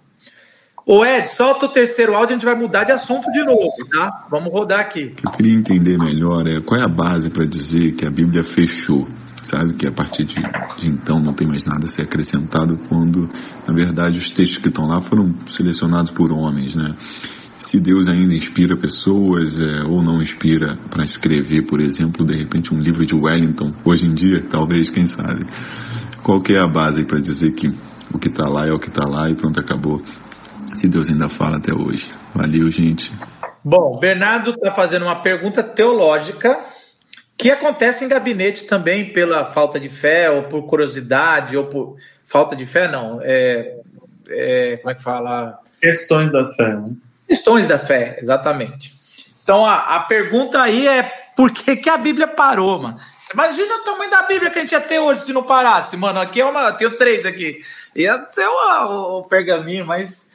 Ô 0.90 1.06
Ed, 1.06 1.28
solta 1.28 1.66
o 1.66 1.70
terceiro 1.70 2.16
áudio, 2.16 2.30
a 2.30 2.40
gente 2.40 2.46
vai 2.46 2.56
mudar 2.56 2.86
de 2.86 2.94
assunto 2.94 3.30
de 3.34 3.44
novo, 3.44 3.76
tá? 3.92 4.26
Vamos 4.32 4.54
rodar 4.54 4.80
aqui. 4.80 5.12
O 5.12 5.16
que 5.16 5.28
eu 5.28 5.32
queria 5.32 5.54
entender 5.54 5.98
melhor 5.98 6.48
é 6.48 6.62
qual 6.62 6.80
é 6.80 6.86
a 6.86 6.88
base 6.88 7.30
para 7.30 7.46
dizer 7.46 7.92
que 7.96 8.08
a 8.08 8.10
Bíblia 8.10 8.42
fechou 8.42 9.06
sabe 9.44 9.76
que 9.76 9.86
a 9.86 9.92
partir 9.92 10.24
de, 10.24 10.36
de, 10.36 10.88
então 10.88 11.20
não 11.20 11.34
tem 11.34 11.46
mais 11.46 11.66
nada 11.66 11.84
a 11.84 11.88
ser 11.90 12.04
acrescentado 12.04 12.80
quando, 12.88 13.28
na 13.68 13.74
verdade, 13.74 14.18
os 14.18 14.32
textos 14.32 14.60
que 14.60 14.70
estão 14.70 14.86
lá 14.86 15.02
foram 15.02 15.36
selecionados 15.48 16.12
por 16.12 16.32
homens, 16.32 16.74
né? 16.74 16.96
Se 17.58 17.82
Deus 17.82 18.08
ainda 18.08 18.34
inspira 18.34 18.78
pessoas 18.78 19.60
é, 19.60 19.84
ou 19.84 20.02
não 20.02 20.22
inspira 20.22 20.78
para 20.90 21.04
escrever, 21.04 21.66
por 21.66 21.82
exemplo, 21.82 22.26
de 22.26 22.38
repente 22.38 22.74
um 22.74 22.80
livro 22.80 23.06
de 23.06 23.14
Wellington, 23.14 23.74
hoje 23.84 24.06
em 24.06 24.14
dia, 24.14 24.46
talvez, 24.50 24.90
quem 24.90 25.06
sabe. 25.06 25.46
Qual 26.24 26.42
que 26.42 26.54
é 26.54 26.64
a 26.64 26.72
base 26.72 27.04
para 27.06 27.20
dizer 27.20 27.52
que 27.52 27.68
o 28.14 28.18
que 28.18 28.30
está 28.30 28.48
lá 28.48 28.66
é 28.66 28.72
o 28.72 28.80
que 28.80 28.88
está 28.88 29.06
lá 29.06 29.30
e 29.30 29.36
pronto, 29.36 29.60
acabou. 29.60 30.02
Se 30.76 30.88
Deus 30.88 31.08
ainda 31.10 31.30
fala 31.30 31.58
até 31.58 31.74
hoje. 31.74 32.12
Valeu, 32.34 32.70
gente. 32.70 33.12
Bom, 33.64 33.98
Bernardo 34.00 34.52
está 34.52 34.72
fazendo 34.72 35.04
uma 35.04 35.16
pergunta 35.16 35.64
teológica 35.64 36.60
que 37.38 37.52
acontece 37.52 38.04
em 38.04 38.08
gabinete 38.08 38.66
também 38.66 39.14
pela 39.14 39.46
falta 39.46 39.80
de 39.80 39.90
fé, 39.90 40.30
ou 40.30 40.44
por 40.44 40.64
curiosidade, 40.64 41.56
ou 41.56 41.66
por 41.66 41.98
falta 42.26 42.56
de 42.56 42.66
fé, 42.66 42.88
não. 42.88 43.20
É, 43.22 43.76
é, 44.30 44.78
como 44.78 44.92
é 44.92 44.96
que 44.96 45.04
fala? 45.04 45.60
Questões 45.80 46.32
da 46.32 46.52
fé. 46.54 46.76
Né? 46.76 46.90
Questões 47.28 47.68
da 47.68 47.78
fé, 47.78 48.18
exatamente. 48.20 48.96
Então 49.44 49.66
a, 49.66 49.96
a 49.96 50.00
pergunta 50.02 50.62
aí 50.62 50.88
é 50.88 51.04
por 51.36 51.52
que, 51.52 51.76
que 51.76 51.90
a 51.90 51.98
Bíblia 51.98 52.28
parou, 52.28 52.82
mano? 52.82 52.98
Você 52.98 53.34
imagina 53.34 53.76
o 53.76 53.84
tamanho 53.84 54.10
da 54.10 54.24
Bíblia 54.24 54.50
que 54.50 54.58
a 54.58 54.62
gente 54.62 54.72
ia 54.72 54.82
ter 54.82 55.00
hoje 55.00 55.22
se 55.22 55.34
não 55.34 55.44
parasse, 55.44 55.96
mano. 55.98 56.20
Aqui 56.20 56.42
é 56.42 56.46
uma. 56.46 56.72
Tenho 56.72 56.98
três 56.98 57.26
aqui. 57.26 57.60
Ia 57.96 58.26
ser 58.32 58.48
o, 58.48 59.20
o 59.20 59.28
pergaminho, 59.28 59.86
mas 59.86 60.27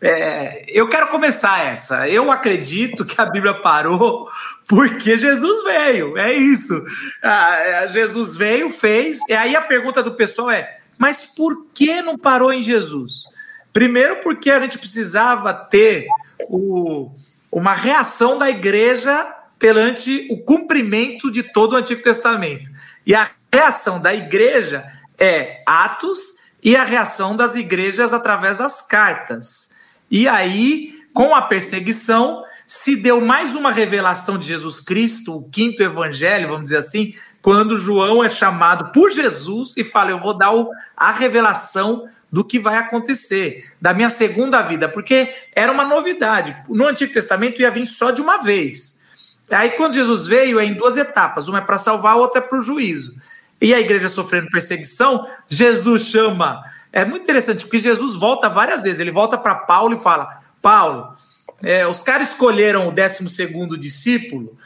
é, 0.00 0.64
eu 0.68 0.88
quero 0.88 1.08
começar 1.08 1.66
essa. 1.66 2.08
Eu 2.08 2.30
acredito 2.30 3.04
que 3.04 3.20
a 3.20 3.26
Bíblia 3.26 3.54
parou 3.54 4.28
porque 4.68 5.18
Jesus 5.18 5.64
veio. 5.64 6.16
É 6.18 6.32
isso. 6.32 6.74
Ah, 7.22 7.86
Jesus 7.88 8.36
veio, 8.36 8.70
fez. 8.70 9.18
E 9.28 9.32
aí 9.32 9.56
a 9.56 9.62
pergunta 9.62 10.02
do 10.02 10.12
pessoal 10.12 10.50
é: 10.50 10.78
mas 10.98 11.24
por 11.24 11.66
que 11.72 12.02
não 12.02 12.18
parou 12.18 12.52
em 12.52 12.62
Jesus? 12.62 13.24
Primeiro, 13.72 14.20
porque 14.22 14.50
a 14.50 14.60
gente 14.60 14.78
precisava 14.78 15.52
ter 15.52 16.06
o, 16.48 17.10
uma 17.50 17.74
reação 17.74 18.38
da 18.38 18.50
igreja 18.50 19.34
perante 19.58 20.28
o 20.30 20.38
cumprimento 20.38 21.30
de 21.30 21.42
todo 21.42 21.72
o 21.72 21.76
Antigo 21.76 22.02
Testamento. 22.02 22.70
E 23.06 23.14
a 23.14 23.30
reação 23.52 24.00
da 24.00 24.14
igreja 24.14 24.84
é 25.18 25.62
Atos 25.66 26.52
e 26.62 26.76
a 26.76 26.84
reação 26.84 27.34
das 27.34 27.54
igrejas 27.54 28.12
através 28.12 28.58
das 28.58 28.82
cartas. 28.82 29.70
E 30.10 30.28
aí, 30.28 30.94
com 31.12 31.34
a 31.34 31.42
perseguição, 31.42 32.44
se 32.66 32.96
deu 32.96 33.20
mais 33.20 33.54
uma 33.54 33.72
revelação 33.72 34.36
de 34.38 34.46
Jesus 34.46 34.80
Cristo, 34.80 35.36
o 35.36 35.48
quinto 35.48 35.82
evangelho, 35.82 36.48
vamos 36.48 36.64
dizer 36.64 36.78
assim, 36.78 37.14
quando 37.40 37.76
João 37.76 38.24
é 38.24 38.28
chamado 38.28 38.92
por 38.92 39.10
Jesus 39.10 39.76
e 39.76 39.84
fala: 39.84 40.10
Eu 40.10 40.18
vou 40.18 40.34
dar 40.34 40.52
a 40.96 41.12
revelação 41.12 42.08
do 42.30 42.44
que 42.44 42.58
vai 42.58 42.76
acontecer, 42.76 43.64
da 43.80 43.94
minha 43.94 44.10
segunda 44.10 44.62
vida, 44.62 44.88
porque 44.88 45.32
era 45.54 45.70
uma 45.70 45.84
novidade. 45.84 46.56
No 46.68 46.86
Antigo 46.86 47.12
Testamento 47.12 47.62
ia 47.62 47.70
vir 47.70 47.86
só 47.86 48.10
de 48.10 48.20
uma 48.20 48.38
vez. 48.38 49.04
Aí, 49.48 49.70
quando 49.70 49.94
Jesus 49.94 50.26
veio, 50.26 50.58
é 50.58 50.64
em 50.64 50.74
duas 50.74 50.96
etapas: 50.96 51.46
uma 51.48 51.58
é 51.58 51.62
para 51.62 51.78
salvar, 51.78 52.14
a 52.14 52.16
outra 52.16 52.40
é 52.40 52.44
para 52.44 52.58
o 52.58 52.62
juízo. 52.62 53.14
E 53.60 53.72
a 53.72 53.80
igreja 53.80 54.08
sofrendo 54.08 54.50
perseguição, 54.50 55.26
Jesus 55.48 56.02
chama 56.02 56.62
é 56.92 57.04
muito 57.04 57.22
interessante, 57.22 57.64
porque 57.64 57.78
Jesus 57.78 58.16
volta 58.16 58.48
várias 58.48 58.82
vezes. 58.82 59.00
Ele 59.00 59.10
volta 59.10 59.36
para 59.36 59.54
Paulo 59.54 59.94
e 59.94 60.00
fala: 60.00 60.40
Paulo, 60.62 61.14
é, 61.62 61.86
os 61.86 62.02
caras 62.02 62.30
escolheram 62.30 62.88
o 62.88 62.92
12 62.92 63.78
discípulo, 63.78 64.56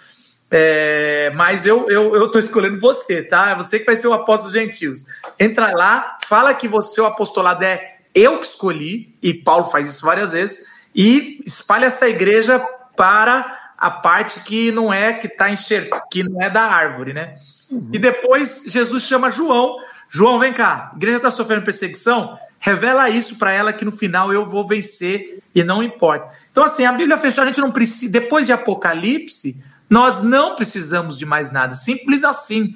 é, 0.50 1.30
mas 1.34 1.66
eu, 1.66 1.88
eu, 1.88 2.14
eu 2.16 2.30
tô 2.30 2.38
escolhendo 2.38 2.80
você, 2.80 3.22
tá? 3.22 3.50
É 3.50 3.54
você 3.54 3.78
que 3.78 3.86
vai 3.86 3.96
ser 3.96 4.08
o 4.08 4.12
apóstolo 4.12 4.52
dos 4.52 4.60
gentios. 4.60 5.04
Entra 5.38 5.72
lá, 5.72 6.18
fala 6.26 6.54
que 6.54 6.66
você, 6.66 7.00
o 7.00 7.06
apostolado, 7.06 7.64
é 7.64 7.98
eu 8.14 8.38
que 8.38 8.46
escolhi, 8.46 9.16
e 9.22 9.32
Paulo 9.32 9.66
faz 9.66 9.88
isso 9.88 10.04
várias 10.04 10.32
vezes, 10.32 10.86
e 10.94 11.40
espalha 11.46 11.86
essa 11.86 12.08
igreja 12.08 12.58
para 12.96 13.72
a 13.78 13.90
parte 13.90 14.40
que 14.40 14.70
não 14.72 14.92
é 14.92 15.12
que 15.12 15.28
tá 15.28 15.50
enxergando, 15.50 16.02
que 16.10 16.22
não 16.22 16.42
é 16.42 16.50
da 16.50 16.62
árvore, 16.62 17.12
né? 17.14 17.36
Uhum. 17.70 17.88
E 17.92 17.98
depois 17.98 18.64
Jesus 18.66 19.04
chama 19.04 19.30
João 19.30 19.76
João, 20.10 20.40
vem 20.40 20.52
cá, 20.52 20.90
a 20.92 20.96
igreja 20.96 21.18
está 21.18 21.30
sofrendo 21.30 21.62
perseguição? 21.64 22.36
Revela 22.58 23.08
isso 23.08 23.36
para 23.36 23.52
ela 23.52 23.72
que 23.72 23.84
no 23.84 23.92
final 23.92 24.32
eu 24.32 24.44
vou 24.44 24.66
vencer 24.66 25.40
e 25.54 25.62
não 25.62 25.82
importa. 25.82 26.34
Então, 26.50 26.64
assim, 26.64 26.84
a 26.84 26.92
Bíblia 26.92 27.16
fechou, 27.16 27.42
a 27.42 27.46
gente 27.46 27.60
não 27.60 27.70
precisa, 27.70 28.12
depois 28.12 28.46
de 28.46 28.52
Apocalipse, 28.52 29.62
nós 29.88 30.22
não 30.22 30.56
precisamos 30.56 31.16
de 31.16 31.24
mais 31.24 31.50
nada, 31.52 31.74
simples 31.74 32.24
assim. 32.24 32.74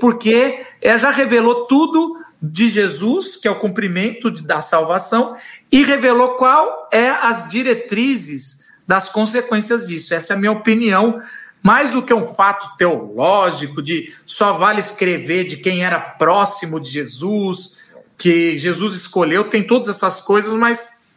Porque 0.00 0.64
ela 0.82 0.98
já 0.98 1.10
revelou 1.10 1.66
tudo 1.66 2.16
de 2.42 2.68
Jesus, 2.68 3.36
que 3.36 3.46
é 3.46 3.50
o 3.50 3.58
cumprimento 3.58 4.30
da 4.30 4.60
salvação, 4.60 5.36
e 5.70 5.82
revelou 5.84 6.36
qual 6.36 6.88
é 6.90 7.10
as 7.10 7.48
diretrizes 7.48 8.66
das 8.86 9.08
consequências 9.08 9.86
disso. 9.86 10.14
Essa 10.14 10.32
é 10.32 10.36
a 10.36 10.38
minha 10.38 10.52
opinião 10.52 11.20
mais 11.66 11.90
do 11.90 12.00
que 12.00 12.14
um 12.14 12.24
fato 12.24 12.76
teológico 12.76 13.82
de 13.82 14.14
só 14.24 14.52
vale 14.52 14.78
escrever 14.78 15.48
de 15.48 15.56
quem 15.56 15.84
era 15.84 15.98
próximo 15.98 16.78
de 16.78 16.88
Jesus, 16.88 17.78
que 18.16 18.56
Jesus 18.56 18.94
escolheu, 18.94 19.42
tem 19.42 19.66
todas 19.66 19.88
essas 19.88 20.20
coisas, 20.20 20.54
mas 20.54 21.08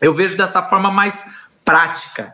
eu 0.00 0.14
vejo 0.14 0.34
dessa 0.34 0.62
forma 0.62 0.90
mais 0.90 1.22
prática. 1.62 2.32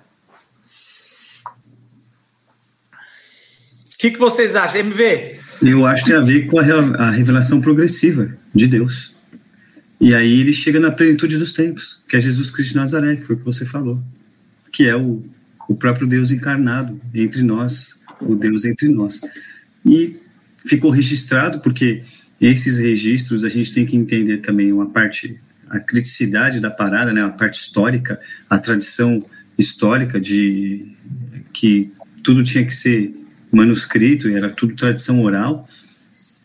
O 3.05 3.99
que, 3.99 4.13
que 4.13 4.19
vocês 4.21 4.55
acham, 4.55 4.79
MV? 4.79 5.41
Eu 5.61 5.85
acho 5.85 6.05
que 6.05 6.11
tem 6.11 6.21
a 6.21 6.25
ver 6.25 6.47
com 6.47 6.61
a, 6.61 7.11
revelação 7.11 7.61
progressiva 7.61 8.33
de 8.55 8.69
Deus. 8.69 9.13
E 10.01 10.15
aí 10.15 10.41
ele 10.41 10.53
chega 10.53 10.79
na 10.79 10.93
plenitude 10.93 11.37
dos 11.37 11.53
tempos, 11.53 12.01
que 12.09 12.17
é 12.17 12.21
Jesus 12.21 12.53
Cristo 12.53 12.75
de 12.75 12.77
Nazaré, 12.77 13.17
que 13.17 13.25
foi 13.25 13.35
o 13.35 13.39
que 13.41 13.45
você 13.45 13.67
falou, 13.67 14.01
que 14.71 14.87
é 14.87 14.95
o 14.95 15.25
o 15.69 15.75
próprio 15.75 16.07
Deus 16.07 16.31
encarnado 16.31 16.99
entre 17.14 17.43
nós, 17.43 17.95
o 18.21 18.35
Deus 18.35 18.64
entre 18.64 18.89
nós. 18.89 19.21
E 19.85 20.16
ficou 20.66 20.91
registrado 20.91 21.61
porque 21.61 22.03
esses 22.41 22.79
registros 22.79 23.45
a 23.45 23.49
gente 23.49 23.73
tem 23.73 23.85
que 23.85 23.97
entender 23.97 24.39
também 24.39 24.73
uma 24.73 24.87
parte 24.87 25.39
a 25.69 25.79
criticidade 25.79 26.61
da 26.61 26.71
parada, 26.71 27.12
né, 27.12 27.23
a 27.23 27.29
parte 27.29 27.61
histórica, 27.61 28.19
a 28.49 28.59
tradição 28.59 29.23
histórica 29.59 30.19
de 30.19 30.87
que 31.53 31.93
tudo 32.23 32.43
tinha 32.43 32.64
que 32.64 32.75
ser 32.75 33.14
manuscrito, 33.53 34.29
era 34.29 34.51
tudo 34.51 34.75
tradição 34.75 35.23
oral, 35.23 35.69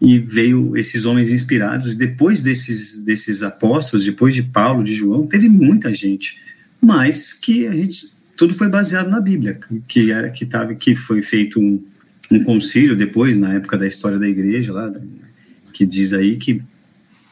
e 0.01 0.19
veio 0.19 0.75
esses 0.75 1.05
homens 1.05 1.31
inspirados. 1.31 1.95
Depois 1.95 2.41
desses, 2.41 2.99
desses 2.99 3.41
apóstolos, 3.41 4.05
depois 4.05 4.35
de 4.35 4.43
Paulo, 4.43 4.83
de 4.83 4.93
João, 4.93 5.25
teve 5.25 5.47
muita 5.47 5.93
gente, 5.93 6.41
mas 6.81 7.31
que 7.31 7.65
a 7.65 7.71
gente 7.71 8.12
tudo 8.43 8.55
foi 8.55 8.67
baseado 8.67 9.09
na 9.09 9.21
Bíblia, 9.21 9.57
que 9.87 10.11
era 10.11 10.29
que 10.29 10.45
tava, 10.45 10.75
que 10.75 10.97
foi 10.97 11.21
feito 11.23 11.61
um, 11.61 11.81
um 12.29 12.43
concílio 12.43 12.93
depois 12.93 13.37
na 13.37 13.53
época 13.53 13.77
da 13.77 13.87
história 13.87 14.19
da 14.19 14.27
igreja 14.27 14.73
lá, 14.73 14.93
que 15.71 15.85
diz 15.85 16.11
aí 16.11 16.35
que 16.35 16.61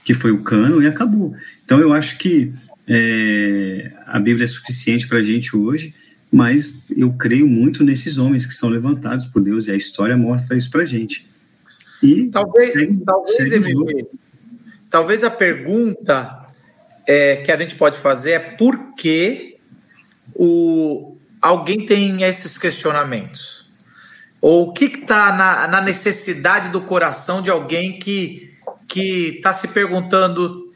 que 0.05 0.14
foi 0.14 0.32
o 0.32 0.41
cano 0.41 0.82
e 0.82 0.88
acabou. 0.88 1.36
Então 1.66 1.82
eu 1.82 1.91
acho 1.91 2.18
que 2.18 2.53
é, 2.88 3.91
a 4.07 4.20
Bíblia 4.22 4.45
é 4.45 4.47
suficiente 4.47 5.05
para 5.05 5.18
a 5.18 5.22
gente 5.22 5.53
hoje, 5.53 5.93
mas 6.32 6.82
eu 6.95 7.12
creio 7.12 7.45
muito 7.45 7.84
nesses 7.84 8.18
homens 8.18 8.45
que 8.45 8.53
são 8.53 8.70
levantados 8.70 9.26
por 9.26 9.43
Deus 9.43 9.68
e 9.68 9.72
a 9.72 9.76
história 9.76 10.16
mostra 10.16 10.55
isso 10.55 10.72
para 10.72 10.84
a 10.84 10.86
gente. 10.86 11.28
E 12.01 12.30
talvez, 12.30 12.72
segue, 12.72 12.97
talvez, 13.05 13.49
segue 13.49 14.07
talvez 14.89 15.26
a 15.26 15.30
pergunta 15.30 16.47
é, 17.05 17.36
que 17.36 17.51
a 17.51 17.57
gente 17.57 17.76
pode 17.76 17.99
fazer 17.99 18.32
é 18.32 18.39
por 18.39 18.95
que 18.95 19.51
o, 20.44 21.18
alguém 21.39 21.86
tem 21.86 22.24
esses 22.24 22.58
questionamentos? 22.58 23.70
Ou 24.42 24.70
o 24.70 24.74
que 24.74 24.86
está 24.86 25.32
na, 25.32 25.68
na, 25.68 25.82
necessidade 25.82 26.70
do 26.70 26.82
coração 26.82 27.44
de 27.44 27.52
alguém 27.52 28.00
que 28.00 28.50
está 28.89 29.54
se 29.54 29.68
perguntando. 29.68 30.74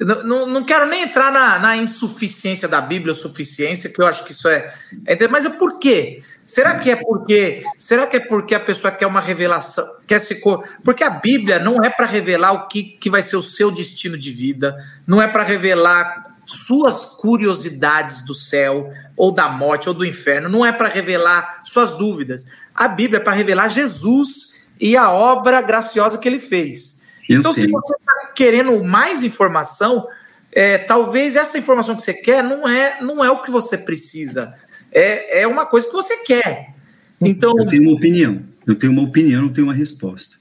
Não, 0.00 0.46
não, 0.46 0.64
quero 0.64 0.86
nem 0.86 1.02
entrar 1.02 1.30
na, 1.30 1.58
na 1.58 1.76
insuficiência 1.76 2.66
da 2.66 2.80
Bíblia, 2.80 3.12
ou 3.12 3.18
suficiência, 3.18 3.90
que 3.90 4.00
eu 4.00 4.06
acho 4.06 4.24
que 4.24 4.32
isso 4.32 4.48
é. 4.48 4.72
é 5.04 5.28
mas 5.28 5.44
é 5.44 5.50
por 5.50 5.78
quê? 5.78 6.22
Será 6.46 6.78
que 6.78 6.90
é 6.90 6.96
porque? 6.96 7.62
Será 7.78 8.06
que 8.06 8.16
é 8.16 8.20
porque 8.20 8.54
a 8.54 8.60
pessoa 8.60 8.90
quer 8.90 9.06
uma 9.06 9.20
revelação, 9.20 9.84
quer 10.06 10.18
se 10.18 10.40
porque 10.82 11.04
a 11.04 11.10
Bíblia 11.10 11.58
não 11.58 11.84
é 11.84 11.90
para 11.90 12.06
revelar 12.06 12.52
o 12.52 12.68
que, 12.68 12.82
que 12.82 13.10
vai 13.10 13.22
ser 13.22 13.36
o 13.36 13.42
seu 13.42 13.70
destino 13.70 14.16
de 14.16 14.30
vida, 14.30 14.74
não 15.06 15.20
é 15.20 15.28
para 15.28 15.42
revelar 15.42 16.33
suas 16.46 17.04
curiosidades 17.04 18.24
do 18.24 18.34
céu 18.34 18.90
ou 19.16 19.32
da 19.32 19.48
morte 19.48 19.88
ou 19.88 19.94
do 19.94 20.04
inferno, 20.04 20.48
não 20.48 20.64
é 20.64 20.72
para 20.72 20.88
revelar 20.88 21.62
suas 21.64 21.94
dúvidas. 21.94 22.46
A 22.74 22.88
Bíblia 22.88 23.20
é 23.20 23.22
para 23.22 23.32
revelar 23.32 23.68
Jesus 23.68 24.66
e 24.80 24.96
a 24.96 25.10
obra 25.10 25.62
graciosa 25.62 26.18
que 26.18 26.28
ele 26.28 26.38
fez. 26.38 27.00
Eu 27.28 27.38
então, 27.38 27.54
tenho. 27.54 27.66
se 27.66 27.72
você 27.72 27.94
está 27.96 28.32
querendo 28.34 28.82
mais 28.84 29.24
informação, 29.24 30.06
é, 30.52 30.78
talvez 30.78 31.36
essa 31.36 31.58
informação 31.58 31.96
que 31.96 32.02
você 32.02 32.14
quer 32.14 32.42
não 32.42 32.68
é, 32.68 33.00
não 33.00 33.24
é 33.24 33.30
o 33.30 33.40
que 33.40 33.50
você 33.50 33.78
precisa 33.78 34.54
é, 34.94 35.42
é 35.42 35.46
uma 35.46 35.66
coisa 35.66 35.86
que 35.88 35.92
você 35.92 36.18
quer. 36.18 36.72
Então, 37.20 37.58
eu 37.58 37.66
tenho 37.66 37.82
uma 37.82 37.92
opinião. 37.92 38.42
Eu 38.64 38.76
tenho 38.76 38.92
uma 38.92 39.02
opinião, 39.02 39.42
não 39.42 39.52
tenho 39.52 39.66
uma 39.66 39.74
resposta. 39.74 40.36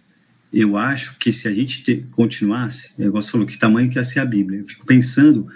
Eu 0.53 0.77
acho 0.77 1.17
que 1.17 1.33
se 1.33 1.47
a 1.47 1.53
gente 1.53 1.83
te, 1.83 2.05
continuasse, 2.11 2.93
o 2.97 3.01
negócio 3.01 3.31
falou 3.31 3.47
que 3.47 3.57
tamanho 3.57 3.89
que 3.89 3.97
ia 3.97 4.03
ser 4.03 4.19
a 4.19 4.25
Bíblia. 4.25 4.59
Eu 4.59 4.67
fico 4.67 4.85
pensando 4.85 5.47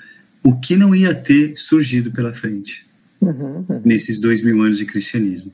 o 0.44 0.56
que 0.56 0.76
não 0.76 0.96
ia 0.96 1.14
ter 1.14 1.58
surgido 1.58 2.12
pela 2.12 2.34
frente 2.34 2.86
uhum, 3.22 3.66
uhum. 3.68 3.82
nesses 3.84 4.20
dois 4.20 4.42
mil 4.42 4.62
anos 4.62 4.78
de 4.78 4.86
cristianismo. 4.86 5.52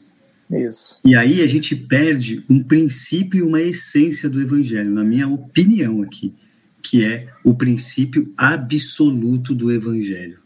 Isso. 0.51 0.97
E 1.03 1.15
aí 1.15 1.41
a 1.41 1.47
gente 1.47 1.75
perde 1.75 2.43
um 2.49 2.61
princípio 2.61 3.39
e 3.39 3.41
uma 3.41 3.61
essência 3.61 4.29
do 4.29 4.41
Evangelho, 4.41 4.91
na 4.91 5.03
minha 5.03 5.27
opinião 5.27 6.03
aqui, 6.03 6.33
que 6.81 7.03
é 7.03 7.27
o 7.43 7.55
princípio 7.55 8.31
absoluto 8.37 9.55
do 9.55 9.71
Evangelho. 9.71 10.37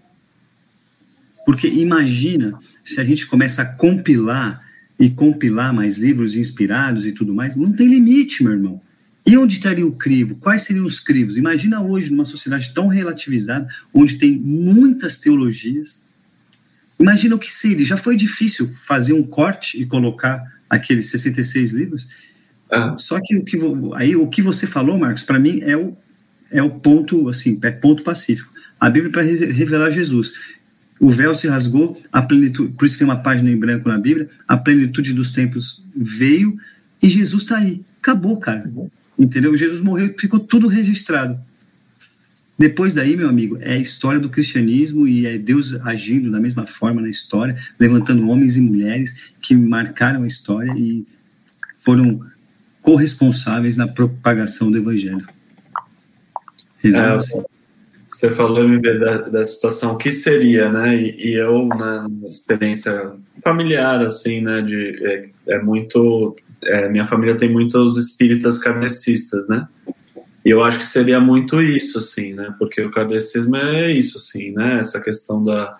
Porque 1.45 1.67
imagina 1.67 2.59
se 2.83 3.01
a 3.01 3.03
gente 3.03 3.25
começa 3.25 3.63
a 3.63 3.65
compilar 3.65 4.61
e 4.99 5.09
compilar 5.09 5.73
mais 5.73 5.97
livros 5.97 6.35
inspirados 6.35 7.05
e 7.05 7.11
tudo 7.11 7.33
mais, 7.33 7.55
não 7.55 7.71
tem 7.71 7.87
limite, 7.87 8.43
meu 8.43 8.53
irmão. 8.53 8.81
E 9.27 9.37
onde 9.37 9.55
estaria 9.55 9.85
o 9.85 9.91
crivo? 9.91 10.35
Quais 10.35 10.63
seriam 10.63 10.85
os 10.85 10.99
crivos? 10.99 11.35
Imagina 11.35 11.81
hoje, 11.81 12.09
numa 12.09 12.25
sociedade 12.25 12.73
tão 12.73 12.87
relativizada, 12.87 13.67
onde 13.93 14.17
tem 14.17 14.37
muitas 14.37 15.17
teologias. 15.17 16.01
Imagina 16.99 17.35
o 17.35 17.39
que 17.39 17.51
seria. 17.51 17.85
Já 17.85 17.97
foi 17.97 18.15
difícil 18.15 18.71
fazer 18.81 19.13
um 19.13 19.23
corte 19.23 19.81
e 19.81 19.85
colocar 19.85 20.41
aqueles 20.69 21.09
66 21.09 21.73
livros. 21.73 22.07
Ah. 22.71 22.95
Só 22.97 23.19
que 23.21 23.35
o 23.35 23.43
que 23.43 23.59
aí 23.95 24.15
o 24.15 24.27
que 24.27 24.41
você 24.41 24.65
falou, 24.65 24.97
Marcos, 24.97 25.23
para 25.23 25.39
mim 25.39 25.59
é 25.61 25.75
o 25.75 25.95
é 26.49 26.63
o 26.63 26.69
ponto 26.69 27.27
assim, 27.27 27.59
é 27.61 27.71
ponto 27.71 28.03
pacífico. 28.03 28.53
A 28.79 28.89
Bíblia 28.89 29.11
para 29.11 29.21
revelar 29.21 29.91
Jesus 29.91 30.33
o 30.99 31.09
véu 31.09 31.35
se 31.35 31.47
rasgou, 31.47 32.01
a 32.11 32.21
plenitude, 32.21 32.73
por 32.73 32.85
isso 32.85 32.97
tem 32.97 33.05
uma 33.05 33.17
página 33.17 33.51
em 33.51 33.57
branco 33.57 33.87
na 33.87 33.97
Bíblia, 33.97 34.29
a 34.47 34.57
plenitude 34.57 35.13
dos 35.13 35.31
tempos 35.31 35.83
veio 35.95 36.57
e 37.01 37.07
Jesus 37.07 37.43
está 37.43 37.57
aí. 37.57 37.81
Acabou, 38.01 38.37
cara. 38.37 38.71
Entendeu? 39.17 39.55
Jesus 39.57 39.81
morreu, 39.81 40.13
ficou 40.17 40.39
tudo 40.39 40.67
registrado. 40.67 41.39
Depois 42.57 42.93
daí, 42.93 43.15
meu 43.15 43.29
amigo, 43.29 43.57
é 43.61 43.73
a 43.73 43.77
história 43.77 44.19
do 44.19 44.29
cristianismo 44.29 45.07
e 45.07 45.27
é 45.27 45.37
Deus 45.37 45.75
agindo 45.85 46.31
da 46.31 46.39
mesma 46.39 46.65
forma 46.65 47.01
na 47.01 47.09
história, 47.09 47.55
levantando 47.79 48.27
homens 48.27 48.57
e 48.57 48.61
mulheres 48.61 49.15
que 49.41 49.55
marcaram 49.55 50.23
a 50.23 50.27
história 50.27 50.73
e 50.75 51.05
foram 51.75 52.19
corresponsáveis 52.81 53.77
na 53.77 53.87
propagação 53.87 54.71
do 54.71 54.77
evangelho. 54.77 55.27
Resumo 56.79 57.03
é, 57.03 57.15
assim. 57.15 57.43
Você 58.07 58.31
falou 58.31 58.67
me 58.67 58.79
da, 58.79 59.17
da 59.17 59.43
situação, 59.43 59.97
que 59.97 60.11
seria, 60.11 60.71
né? 60.71 60.95
E, 60.95 61.31
e 61.31 61.33
eu, 61.35 61.67
na 61.67 62.07
né, 62.07 62.27
experiência 62.27 63.11
familiar, 63.43 64.01
assim, 64.01 64.41
né? 64.41 64.61
De, 64.61 65.05
é, 65.05 65.55
é 65.55 65.61
muito. 65.61 66.35
É, 66.63 66.87
minha 66.89 67.05
família 67.05 67.35
tem 67.35 67.51
muitos 67.51 67.97
espíritas 67.97 68.59
kardecistas, 68.59 69.47
né? 69.47 69.67
E 70.45 70.49
eu 70.49 70.63
acho 70.63 70.79
que 70.79 70.85
seria 70.85 71.19
muito 71.19 71.61
isso, 71.61 71.97
assim, 71.97 72.33
né? 72.33 72.55
Porque 72.57 72.81
o 72.81 72.91
kardecismo 72.91 73.57
é 73.57 73.91
isso, 73.91 74.17
assim, 74.17 74.51
né? 74.51 74.79
Essa 74.79 75.01
questão 75.01 75.43
da 75.43 75.75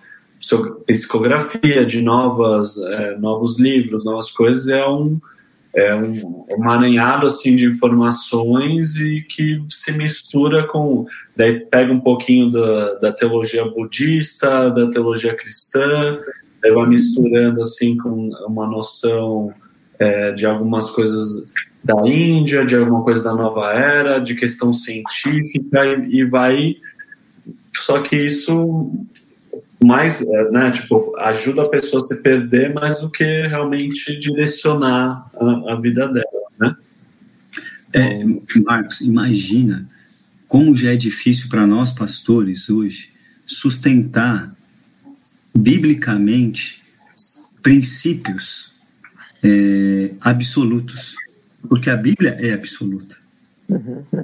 psicografia, 0.85 1.85
de 1.85 2.01
novas, 2.01 2.77
é, 2.77 3.17
novos 3.17 3.57
livros, 3.57 4.03
novas 4.03 4.29
coisas, 4.29 4.67
é 4.67 4.85
um 4.85 5.19
é 5.77 5.95
um 5.95 6.43
emaranhado 6.49 7.27
assim 7.27 7.55
de 7.55 7.67
informações 7.67 8.95
e 8.95 9.21
que 9.21 9.63
se 9.69 9.91
mistura 9.91 10.65
com 10.67 11.05
daí 11.37 11.59
pega 11.59 11.93
um 11.93 11.99
pouquinho 11.99 12.51
da, 12.51 12.93
da 12.95 13.11
teologia 13.13 13.63
budista 13.65 14.69
da 14.69 14.89
teologia 14.89 15.35
cristã 15.35 16.17
daí 16.61 16.71
vai 16.71 16.87
misturando 16.87 17.61
assim 17.61 17.95
com 17.95 18.29
uma 18.47 18.67
noção 18.67 19.53
é, 19.99 20.31
de 20.31 20.45
algumas 20.45 20.89
coisas 20.89 21.45
da 21.83 21.95
Índia 22.05 22.65
de 22.65 22.75
alguma 22.75 23.03
coisa 23.03 23.23
da 23.23 23.33
nova 23.33 23.71
era 23.71 24.19
de 24.19 24.35
questão 24.35 24.73
científica 24.73 25.85
e, 25.85 26.21
e 26.21 26.25
vai 26.25 26.75
só 27.73 28.01
que 28.01 28.15
isso 28.15 28.91
mais, 29.83 30.21
é, 30.21 30.51
né, 30.51 30.71
tipo, 30.71 31.15
ajuda 31.17 31.61
a 31.61 31.69
pessoa 31.69 32.01
a 32.01 32.05
se 32.05 32.21
perder 32.21 32.73
mais 32.73 32.99
do 32.99 33.09
que 33.09 33.23
realmente 33.23 34.17
direcionar 34.17 35.29
a, 35.35 35.73
a 35.73 35.75
vida 35.75 36.07
dela, 36.07 36.47
né? 36.59 36.75
É, 37.93 38.23
Marcos, 38.59 39.01
imagina 39.01 39.87
como 40.47 40.75
já 40.75 40.93
é 40.93 40.95
difícil 40.95 41.49
para 41.49 41.67
nós 41.67 41.91
pastores 41.91 42.69
hoje 42.69 43.09
sustentar 43.45 44.55
biblicamente 45.55 46.81
princípios 47.61 48.71
é, 49.43 50.11
absolutos, 50.21 51.15
porque 51.67 51.89
a 51.89 51.97
Bíblia 51.97 52.37
é 52.39 52.53
absoluta. 52.53 53.17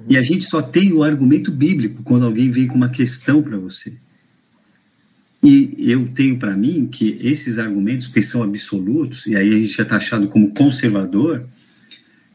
E 0.07 0.17
a 0.17 0.21
gente 0.21 0.45
só 0.45 0.61
tem 0.61 0.93
o 0.93 1.03
argumento 1.03 1.51
bíblico 1.51 2.01
quando 2.03 2.25
alguém 2.25 2.49
vem 2.49 2.67
com 2.67 2.75
uma 2.75 2.89
questão 2.89 3.43
para 3.43 3.57
você. 3.57 3.93
E 5.43 5.75
eu 5.77 6.07
tenho 6.07 6.37
para 6.37 6.55
mim 6.55 6.87
que 6.89 7.17
esses 7.21 7.59
argumentos, 7.59 8.07
que 8.07 8.21
são 8.21 8.43
absolutos, 8.43 9.25
e 9.25 9.35
aí 9.35 9.53
a 9.53 9.59
gente 9.59 9.81
é 9.81 9.83
taxado 9.83 10.29
como 10.29 10.53
conservador, 10.53 11.45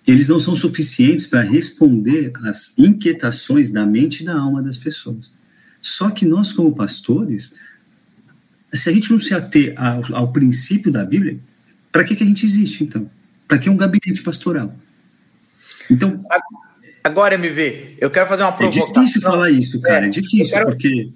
eles 0.09 0.31
não 0.31 0.41
são 0.41 0.57
suficientes 0.57 1.27
para 1.27 1.43
responder 1.43 2.33
às 2.47 2.73
inquietações 2.79 3.71
da 3.71 3.85
mente 3.85 4.23
e 4.23 4.25
da 4.25 4.39
alma 4.39 4.63
das 4.63 4.79
pessoas. 4.79 5.35
Só 5.83 6.09
que 6.09 6.25
nós, 6.25 6.51
como 6.51 6.75
pastores, 6.75 7.55
se 8.73 8.89
a 8.89 8.93
gente 8.93 9.13
não 9.13 9.19
se 9.19 9.35
ater 9.35 9.75
ao, 9.77 10.17
ao 10.17 10.33
princípio 10.33 10.91
da 10.91 11.05
Bíblia, 11.05 11.39
para 11.93 12.05
que, 12.05 12.17
que 12.17 12.25
a 12.25 12.27
gente 12.27 12.47
existe, 12.47 12.85
então? 12.85 13.09
Para 13.47 13.59
que 13.59 13.69
um 13.69 13.77
gabinete 13.77 14.23
pastoral? 14.23 14.75
Então. 15.91 16.25
Agora, 17.05 17.35
MV, 17.35 17.97
eu 17.99 18.11
quero 18.11 18.27
fazer 18.27 18.45
uma 18.45 18.53
provocação. 18.53 19.03
É 19.03 19.05
difícil 19.05 19.21
falar 19.21 19.51
isso, 19.51 19.81
cara, 19.83 20.07
é, 20.07 20.09
é 20.09 20.11
difícil, 20.11 20.55
quero... 20.55 20.67
porque 20.71 21.11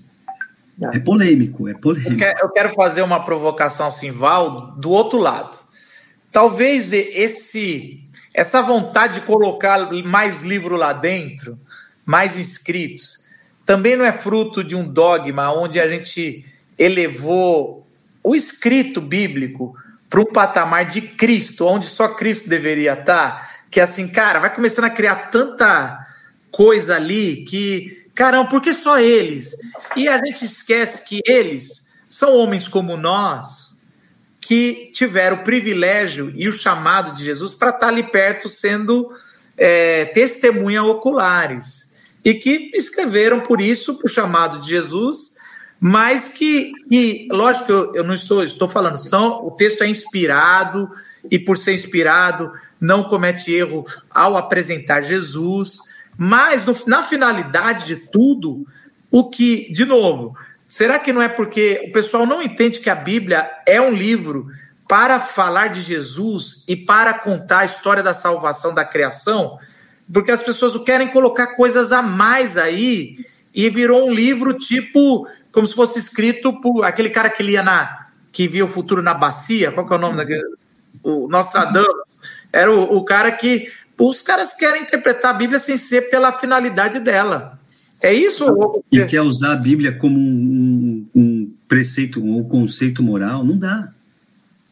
é 0.93 0.99
polêmico, 0.99 1.67
é 1.67 1.73
polêmico. 1.73 2.23
Eu 2.43 2.51
quero 2.51 2.75
fazer 2.75 3.01
uma 3.01 3.25
provocação 3.25 3.91
Simval 3.91 4.73
do 4.73 4.91
outro 4.91 5.19
lado. 5.19 5.59
Talvez 6.31 6.93
esse 6.93 8.02
essa 8.35 8.63
vontade 8.63 9.21
de 9.21 9.27
colocar 9.27 9.91
mais 10.05 10.43
livro 10.43 10.77
lá 10.77 10.93
dentro, 10.93 11.59
mais 12.05 12.37
inscritos, 12.37 13.27
também 13.65 13.97
não 13.97 14.05
é 14.05 14.13
fruto 14.13 14.65
de 14.65 14.75
um 14.75 14.85
dogma 14.85 15.53
onde 15.53 15.79
a 15.79 15.89
gente 15.89 16.45
elevou 16.79 17.87
o 18.23 18.35
escrito 18.35 19.01
bíblico 19.01 19.77
para 20.09 20.21
um 20.21 20.27
patamar 20.27 20.87
de 20.87 21.01
Cristo, 21.01 21.67
onde 21.67 21.87
só 21.87 22.09
Cristo 22.09 22.49
deveria 22.49 22.95
estar, 22.95 23.65
que 23.71 23.81
assim, 23.81 24.09
cara, 24.09 24.39
vai 24.39 24.55
começando 24.55 24.87
a 24.87 24.91
criar 24.91 25.31
tanta 25.31 26.07
coisa 26.51 26.97
ali 26.97 27.45
que, 27.45 28.07
caramba, 28.15 28.51
por 28.51 28.61
que 28.61 28.75
só 28.75 28.99
eles? 28.99 29.57
E 29.97 30.09
a 30.09 30.19
gente 30.19 30.45
esquece 30.45 31.09
que 31.09 31.21
eles 31.25 31.93
são 32.09 32.37
homens 32.37 32.69
como 32.69 32.97
nós, 32.97 33.72
que 34.43 34.91
tiveram 34.93 35.37
o 35.37 35.45
privilégio 35.45 36.33
e 36.35 36.49
o 36.49 36.53
chamado 36.53 37.15
de 37.15 37.25
Jesus 37.25 37.55
para 37.55 37.71
estar 37.71 37.89
ali 37.89 38.03
perto 38.03 38.49
sendo 38.49 39.13
é, 39.57 40.07
testemunha 40.07 40.83
oculares. 40.83 41.93
E 42.25 42.35
que 42.35 42.71
escreveram 42.75 43.41
por 43.41 43.61
isso, 43.61 43.99
por 43.99 44.11
chamado 44.11 44.59
de 44.59 44.69
Jesus, 44.69 45.37
mas 45.81 46.29
que, 46.29 46.73
que 46.89 47.29
lógico, 47.31 47.71
eu, 47.71 47.95
eu 47.95 48.05
não 48.05 48.15
estou, 48.15 48.43
estou 48.43 48.69
falando, 48.69 48.97
são, 48.97 49.47
o 49.47 49.53
texto 49.53 49.83
é 49.83 49.89
inspirado 49.89 50.91
e 51.31 51.39
por 51.39 51.57
ser 51.57 51.73
inspirado 51.73 52.51
não 52.81 53.05
comete 53.05 53.53
erro 53.53 53.85
ao 54.11 54.37
apresentar 54.37 55.03
Jesus, 55.03 55.79
mas 56.19 56.65
no, 56.65 56.77
na 56.87 57.05
finalidade 57.05 57.87
de 57.87 57.97
tudo, 57.97 58.67
o 59.09 59.29
que, 59.31 59.73
de 59.73 59.85
novo, 59.85 60.37
será 60.73 60.99
que 60.99 61.13
não 61.13 61.21
é 61.21 61.29
porque 61.29 61.85
o 61.89 61.93
pessoal 61.93 62.25
não 62.25 62.43
entende 62.43 62.81
que 62.81 62.89
a 62.89 62.95
Bíblia 62.95 63.51
é 63.67 63.81
um 63.81 63.93
livro 63.93 64.47
para 64.89 65.21
falar 65.21 65.69
de 65.69 65.81
Jesus 65.81 66.65
e 66.67 66.77
para 66.77 67.15
contar 67.15 67.61
a 67.61 67.65
história 67.65 68.03
da 68.03 68.15
salvação 68.15 68.73
da 68.73 68.85
criação? 68.85 69.59
porque 70.13 70.31
as 70.31 70.43
pessoas 70.43 70.77
querem 70.85 71.09
colocar 71.09 71.57
coisas 71.57 71.93
a 71.93 72.03
mais 72.03 72.59
aí 72.59 73.17
e 73.55 73.69
virou 73.71 74.07
um 74.07 74.13
livro 74.13 74.55
tipo 74.55 75.27
como 75.51 75.67
se 75.67 75.75
fosse 75.75 75.99
escrito 75.99 76.61
por 76.61 76.85
aquele 76.85 77.11
cara 77.11 77.31
que 77.31 77.43
lia 77.43 77.63
na 77.63 78.09
que 78.31 78.49
via 78.49 78.65
o 78.65 78.69
futuro 78.69 79.03
na 79.03 79.13
bacia, 79.13 79.71
qual 79.73 79.87
que 79.87 79.93
é 79.93 79.97
o 79.97 80.01
nome 80.01 80.17
daquele? 80.17 80.43
O 81.03 81.29
Nostradamus. 81.29 81.87
Era 82.51 82.73
o, 82.73 82.97
o 82.97 83.05
cara 83.05 83.31
que 83.31 83.71
os 83.99 84.23
caras 84.23 84.55
querem 84.55 84.83
interpretar 84.83 85.33
a 85.33 85.37
Bíblia 85.37 85.59
sem 85.59 85.77
ser 85.77 86.09
pela 86.09 86.33
finalidade 86.33 86.99
dela. 86.99 87.59
É 88.03 88.13
isso? 88.13 88.45
E 88.91 89.05
quer 89.07 89.23
usar 89.23 89.53
a 89.53 89.57
Bíblia 89.57 89.93
como 89.93 90.19
um, 90.19 91.07
um 91.15 91.53
preceito, 91.69 92.23
um 92.23 92.43
conceito 92.45 93.03
moral? 93.03 93.45
Não 93.45 93.57
dá. 93.57 93.93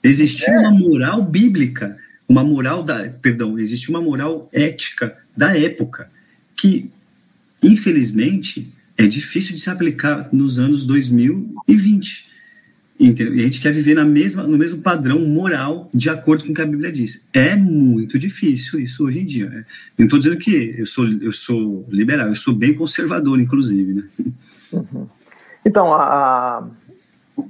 Existia 0.03 0.55
é. 0.55 0.59
uma 0.59 0.72
moral 0.72 1.22
bíblica, 1.22 1.97
uma 2.28 2.43
moral 2.43 2.83
da, 2.83 3.09
perdão, 3.09 3.59
existe 3.59 3.91
uma 3.91 4.01
moral 4.01 4.49
ética 4.53 5.16
da 5.37 5.57
época, 5.57 6.11
que, 6.57 6.91
infelizmente, 7.62 8.68
é 8.97 9.07
difícil 9.07 9.55
de 9.55 9.61
se 9.61 9.70
aplicar 9.70 10.28
nos 10.33 10.59
anos 10.59 10.85
2020. 10.85 12.30
Entendeu? 13.01 13.34
E 13.34 13.40
a 13.40 13.44
gente 13.44 13.62
quer 13.62 13.72
viver 13.72 13.94
na 13.94 14.05
mesma, 14.05 14.42
no 14.42 14.59
mesmo 14.59 14.82
padrão 14.82 15.18
moral 15.20 15.88
de 15.92 16.11
acordo 16.11 16.44
com 16.44 16.53
o 16.53 16.55
que 16.55 16.61
a 16.61 16.66
Bíblia 16.66 16.92
diz. 16.92 17.24
É 17.32 17.57
muito 17.57 18.18
difícil 18.18 18.78
isso 18.78 19.07
hoje 19.07 19.20
em 19.20 19.24
dia. 19.24 19.48
Né? 19.48 19.64
Não 19.96 20.05
estou 20.05 20.18
dizendo 20.18 20.36
que 20.36 20.74
eu 20.76 20.84
sou, 20.84 21.07
eu 21.07 21.32
sou 21.32 21.86
liberal, 21.88 22.28
eu 22.28 22.36
sou 22.36 22.53
bem 22.53 22.74
conservador, 22.74 23.40
inclusive. 23.40 23.94
Né? 23.94 24.03
Uhum. 24.70 25.09
Então, 25.64 25.94
a, 25.94 26.68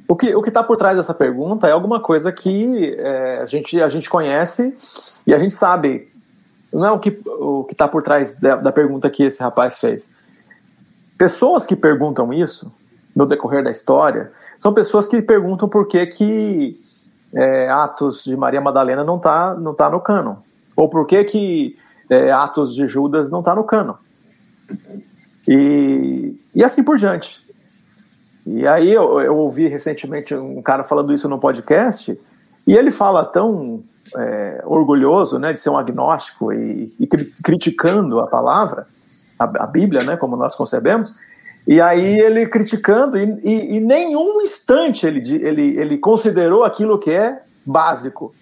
o 0.06 0.14
que 0.14 0.32
o 0.32 0.44
está 0.46 0.62
por 0.62 0.76
trás 0.76 0.96
dessa 0.96 1.12
pergunta 1.12 1.66
é 1.66 1.72
alguma 1.72 1.98
coisa 1.98 2.30
que 2.30 2.94
é, 2.96 3.40
a, 3.42 3.46
gente, 3.46 3.80
a 3.80 3.88
gente 3.88 4.08
conhece 4.08 4.72
e 5.26 5.34
a 5.34 5.38
gente 5.38 5.54
sabe 5.54 6.08
não 6.72 6.86
é 6.86 6.92
o 6.92 7.00
que 7.00 7.20
o 7.26 7.66
está 7.68 7.88
por 7.88 8.02
trás 8.04 8.38
da, 8.38 8.54
da 8.54 8.70
pergunta 8.70 9.10
que 9.10 9.24
esse 9.24 9.42
rapaz 9.42 9.80
fez. 9.80 10.14
Pessoas 11.18 11.66
que 11.66 11.74
perguntam 11.74 12.32
isso 12.32 12.72
no 13.14 13.26
decorrer 13.26 13.64
da 13.64 13.70
história 13.70 14.30
são 14.60 14.72
pessoas 14.74 15.08
que 15.08 15.20
perguntam 15.22 15.68
por 15.68 15.88
que, 15.88 16.06
que 16.06 16.80
é, 17.34 17.68
Atos 17.68 18.24
de 18.24 18.36
Maria 18.36 18.60
Madalena 18.60 19.02
não 19.02 19.16
está 19.16 19.54
não 19.54 19.74
tá 19.74 19.90
no 19.90 20.00
cano. 20.00 20.44
Ou 20.76 20.88
por 20.88 21.06
que, 21.06 21.24
que 21.24 21.76
é, 22.10 22.30
Atos 22.30 22.74
de 22.74 22.86
Judas 22.86 23.30
não 23.30 23.40
está 23.40 23.54
no 23.54 23.64
cano. 23.64 23.98
E, 25.48 26.38
e 26.54 26.62
assim 26.62 26.84
por 26.84 26.98
diante. 26.98 27.40
E 28.46 28.66
aí 28.66 28.92
eu, 28.92 29.20
eu 29.20 29.36
ouvi 29.36 29.66
recentemente 29.66 30.34
um 30.34 30.60
cara 30.60 30.84
falando 30.84 31.12
isso 31.12 31.28
no 31.28 31.38
podcast, 31.38 32.18
e 32.66 32.74
ele 32.74 32.90
fala 32.90 33.24
tão 33.24 33.82
é, 34.16 34.62
orgulhoso 34.64 35.38
né, 35.38 35.52
de 35.52 35.60
ser 35.60 35.70
um 35.70 35.78
agnóstico 35.78 36.52
e, 36.52 36.94
e 36.98 37.06
criticando 37.06 38.20
a 38.20 38.26
palavra, 38.26 38.86
a, 39.38 39.44
a, 39.44 39.66
Bíblia, 39.66 40.02
né, 40.02 40.16
como 40.16 40.36
nós 40.36 40.54
concebemos, 40.54 41.14
e 41.66 41.80
aí 41.80 42.18
ele 42.18 42.46
criticando, 42.46 43.16
e, 43.16 43.24
e, 43.42 43.76
e 43.76 43.80
nenhum 43.80 44.40
instante 44.40 45.06
ele, 45.06 45.20
ele, 45.44 45.78
ele 45.78 45.98
considerou 45.98 46.64
aquilo 46.64 46.98
que 46.98 47.10
é 47.10 47.42
básico. 47.64 48.34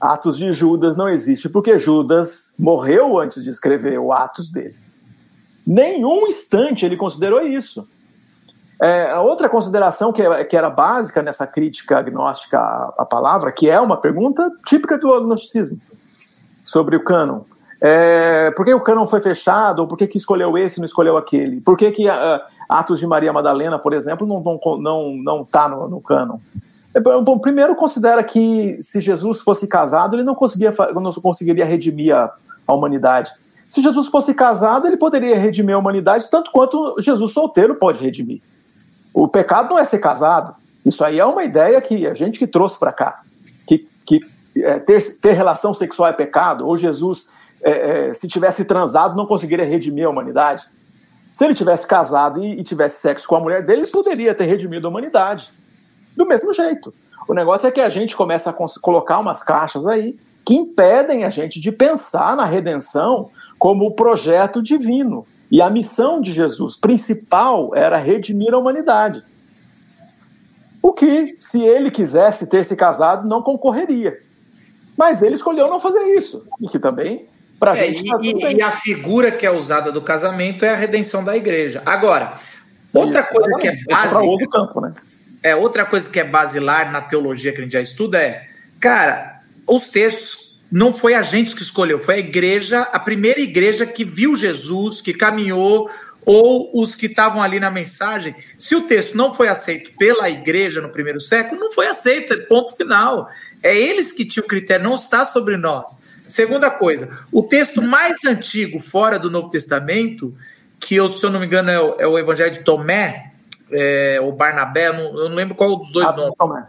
Atos 0.00 0.36
de 0.36 0.52
Judas 0.52 0.96
não 0.96 1.08
existe, 1.08 1.48
porque 1.48 1.78
Judas 1.78 2.54
morreu 2.58 3.18
antes 3.18 3.42
de 3.42 3.50
escrever 3.50 3.98
o 3.98 4.12
Atos 4.12 4.50
dele. 4.50 4.74
Nenhum 5.64 6.26
instante 6.26 6.84
ele 6.84 6.96
considerou 6.96 7.40
isso. 7.40 7.86
É, 8.80 9.14
outra 9.14 9.48
consideração 9.48 10.12
que, 10.12 10.22
que, 10.46 10.56
era 10.56 10.68
básica 10.68 11.22
nessa 11.22 11.46
crítica 11.46 11.98
agnóstica 11.98 12.58
à, 12.58 12.94
à, 12.98 13.06
palavra, 13.06 13.52
que 13.52 13.70
é 13.70 13.80
uma 13.80 13.96
pergunta 13.96 14.50
típica 14.66 14.98
do 14.98 15.14
agnosticismo 15.14 15.80
sobre 16.64 16.96
o 16.96 17.04
cânon. 17.04 17.42
É, 17.84 18.52
por 18.52 18.64
que 18.64 18.72
o 18.72 18.80
cânon 18.80 19.08
foi 19.08 19.20
fechado? 19.20 19.80
Ou 19.80 19.88
por 19.88 19.98
que, 19.98 20.06
que 20.06 20.16
escolheu 20.16 20.56
esse 20.56 20.78
e 20.78 20.80
não 20.80 20.86
escolheu 20.86 21.16
aquele? 21.16 21.60
Por 21.60 21.76
que, 21.76 21.90
que 21.90 22.08
uh, 22.08 22.40
Atos 22.68 23.00
de 23.00 23.06
Maria 23.08 23.32
Madalena, 23.32 23.76
por 23.76 23.92
exemplo, 23.92 24.24
não 24.24 24.38
está 24.38 24.76
não, 24.78 25.16
não 25.16 25.44
tá 25.44 25.68
no, 25.68 25.88
no? 25.88 26.40
É, 26.94 27.00
bom, 27.00 27.38
primeiro, 27.40 27.74
considera 27.74 28.22
que 28.22 28.80
se 28.80 29.00
Jesus 29.00 29.40
fosse 29.40 29.66
casado, 29.66 30.14
ele 30.14 30.22
não, 30.22 30.34
conseguia, 30.34 30.72
não 30.94 31.12
conseguiria 31.14 31.64
redimir 31.64 32.14
a, 32.14 32.32
a 32.68 32.72
humanidade. 32.72 33.32
Se 33.68 33.82
Jesus 33.82 34.06
fosse 34.06 34.32
casado, 34.32 34.86
ele 34.86 34.96
poderia 34.96 35.36
redimir 35.36 35.74
a 35.74 35.78
humanidade 35.78 36.30
tanto 36.30 36.52
quanto 36.52 36.94
Jesus 37.00 37.32
solteiro 37.32 37.74
pode 37.74 38.00
redimir. 38.00 38.40
O 39.12 39.26
pecado 39.26 39.70
não 39.70 39.78
é 39.78 39.84
ser 39.84 39.98
casado. 39.98 40.54
Isso 40.84 41.04
aí 41.04 41.18
é 41.18 41.24
uma 41.24 41.42
ideia 41.42 41.80
que 41.80 42.06
a 42.06 42.14
gente 42.14 42.38
que 42.38 42.46
trouxe 42.46 42.78
para 42.78 42.92
cá. 42.92 43.22
Que, 43.66 43.88
que 44.04 44.20
é, 44.56 44.78
ter, 44.78 45.00
ter 45.20 45.32
relação 45.32 45.72
sexual 45.74 46.10
é 46.10 46.12
pecado, 46.12 46.66
ou 46.66 46.76
Jesus, 46.76 47.30
é, 47.62 48.08
é, 48.08 48.14
se 48.14 48.28
tivesse 48.28 48.64
transado, 48.64 49.16
não 49.16 49.26
conseguiria 49.26 49.64
redimir 49.64 50.06
a 50.06 50.10
humanidade. 50.10 50.64
Se 51.30 51.44
ele 51.44 51.54
tivesse 51.54 51.86
casado 51.86 52.42
e, 52.42 52.60
e 52.60 52.62
tivesse 52.62 53.00
sexo 53.00 53.26
com 53.26 53.36
a 53.36 53.40
mulher 53.40 53.64
dele, 53.64 53.82
ele 53.82 53.90
poderia 53.90 54.34
ter 54.34 54.44
redimido 54.44 54.86
a 54.86 54.90
humanidade. 54.90 55.50
Do 56.16 56.26
mesmo 56.26 56.52
jeito. 56.52 56.92
O 57.26 57.34
negócio 57.34 57.66
é 57.66 57.70
que 57.70 57.80
a 57.80 57.88
gente 57.88 58.16
começa 58.16 58.50
a 58.50 58.80
colocar 58.80 59.18
umas 59.18 59.42
caixas 59.42 59.86
aí 59.86 60.18
que 60.44 60.54
impedem 60.54 61.24
a 61.24 61.30
gente 61.30 61.60
de 61.60 61.70
pensar 61.70 62.36
na 62.36 62.44
redenção 62.44 63.30
como 63.58 63.86
o 63.86 63.92
projeto 63.92 64.60
divino. 64.60 65.24
E 65.50 65.62
a 65.62 65.70
missão 65.70 66.20
de 66.20 66.32
Jesus 66.32 66.76
principal 66.76 67.74
era 67.74 67.96
redimir 67.96 68.52
a 68.52 68.58
humanidade. 68.58 69.22
O 70.82 70.92
que, 70.92 71.36
se 71.40 71.62
ele 71.62 71.90
quisesse 71.90 72.48
ter 72.48 72.64
se 72.64 72.74
casado, 72.74 73.28
não 73.28 73.40
concorreria. 73.40 74.20
Mas 74.96 75.22
ele 75.22 75.36
escolheu 75.36 75.68
não 75.68 75.78
fazer 75.78 76.02
isso. 76.16 76.44
E 76.60 76.66
que 76.66 76.78
também, 76.78 77.28
para 77.62 77.74
a 77.74 77.78
é, 77.78 77.92
gente. 77.92 78.10
Tá 78.10 78.18
e, 78.20 78.56
e, 78.56 78.60
a 78.60 78.72
figura 78.72 79.30
que 79.30 79.46
é 79.46 79.50
usada 79.50 79.92
do 79.92 80.02
casamento 80.02 80.64
é 80.64 80.70
a 80.70 80.74
redenção 80.74 81.22
da 81.22 81.36
igreja. 81.36 81.80
Agora, 81.86 82.36
outra 82.92 83.20
isso, 83.20 83.28
coisa 83.28 83.50
que 83.60 83.68
é 83.68 83.76
básica. 83.88 84.48
Campo, 84.50 84.80
né? 84.80 84.92
É, 85.40 85.54
outra 85.54 85.86
coisa 85.86 86.10
que 86.10 86.18
é 86.18 86.24
basilar 86.24 86.90
na 86.90 87.00
teologia 87.00 87.52
que 87.52 87.60
a 87.60 87.62
gente 87.62 87.74
já 87.74 87.80
estuda 87.80 88.20
é, 88.20 88.42
cara, 88.80 89.42
os 89.64 89.88
textos 89.88 90.60
não 90.72 90.92
foi 90.92 91.14
a 91.14 91.22
gente 91.22 91.54
que 91.54 91.62
escolheu, 91.62 92.00
foi 92.00 92.16
a 92.16 92.18
igreja, 92.18 92.80
a 92.80 92.98
primeira 92.98 93.40
igreja 93.40 93.86
que 93.86 94.04
viu 94.04 94.34
Jesus, 94.34 95.00
que 95.00 95.14
caminhou, 95.14 95.88
ou 96.26 96.70
os 96.74 96.96
que 96.96 97.06
estavam 97.06 97.40
ali 97.40 97.60
na 97.60 97.70
mensagem. 97.70 98.34
Se 98.58 98.74
o 98.74 98.82
texto 98.82 99.16
não 99.16 99.32
foi 99.32 99.46
aceito 99.46 99.92
pela 99.96 100.28
igreja 100.28 100.80
no 100.80 100.88
primeiro 100.88 101.20
século, 101.20 101.60
não 101.60 101.70
foi 101.70 101.86
aceito, 101.86 102.32
é 102.32 102.38
ponto 102.38 102.74
final. 102.74 103.28
É 103.62 103.76
eles 103.76 104.10
que 104.10 104.24
tinham 104.24 104.44
o 104.44 104.48
critério, 104.48 104.84
não 104.84 104.96
está 104.96 105.24
sobre 105.24 105.56
nós. 105.56 106.00
Segunda 106.32 106.70
coisa, 106.70 107.10
o 107.30 107.42
texto 107.42 107.82
mais 107.82 108.24
antigo 108.24 108.78
fora 108.78 109.18
do 109.18 109.30
Novo 109.30 109.50
Testamento, 109.50 110.34
que 110.80 110.94
eu, 110.94 111.12
se 111.12 111.24
eu 111.24 111.30
não 111.30 111.38
me 111.38 111.44
engano 111.44 111.70
é 111.70 111.78
o, 111.78 112.00
é 112.00 112.06
o 112.06 112.18
Evangelho 112.18 112.52
de 112.52 112.60
Tomé, 112.60 113.32
é, 113.70 114.18
ou 114.22 114.32
Barnabé, 114.32 114.88
eu 114.88 114.94
não, 114.94 115.04
eu 115.18 115.28
não 115.28 115.36
lembro 115.36 115.54
qual 115.54 115.76
dos 115.76 115.92
dois 115.92 116.08
ah, 116.08 116.12
nomes. 116.12 116.34
Tomé. 116.34 116.66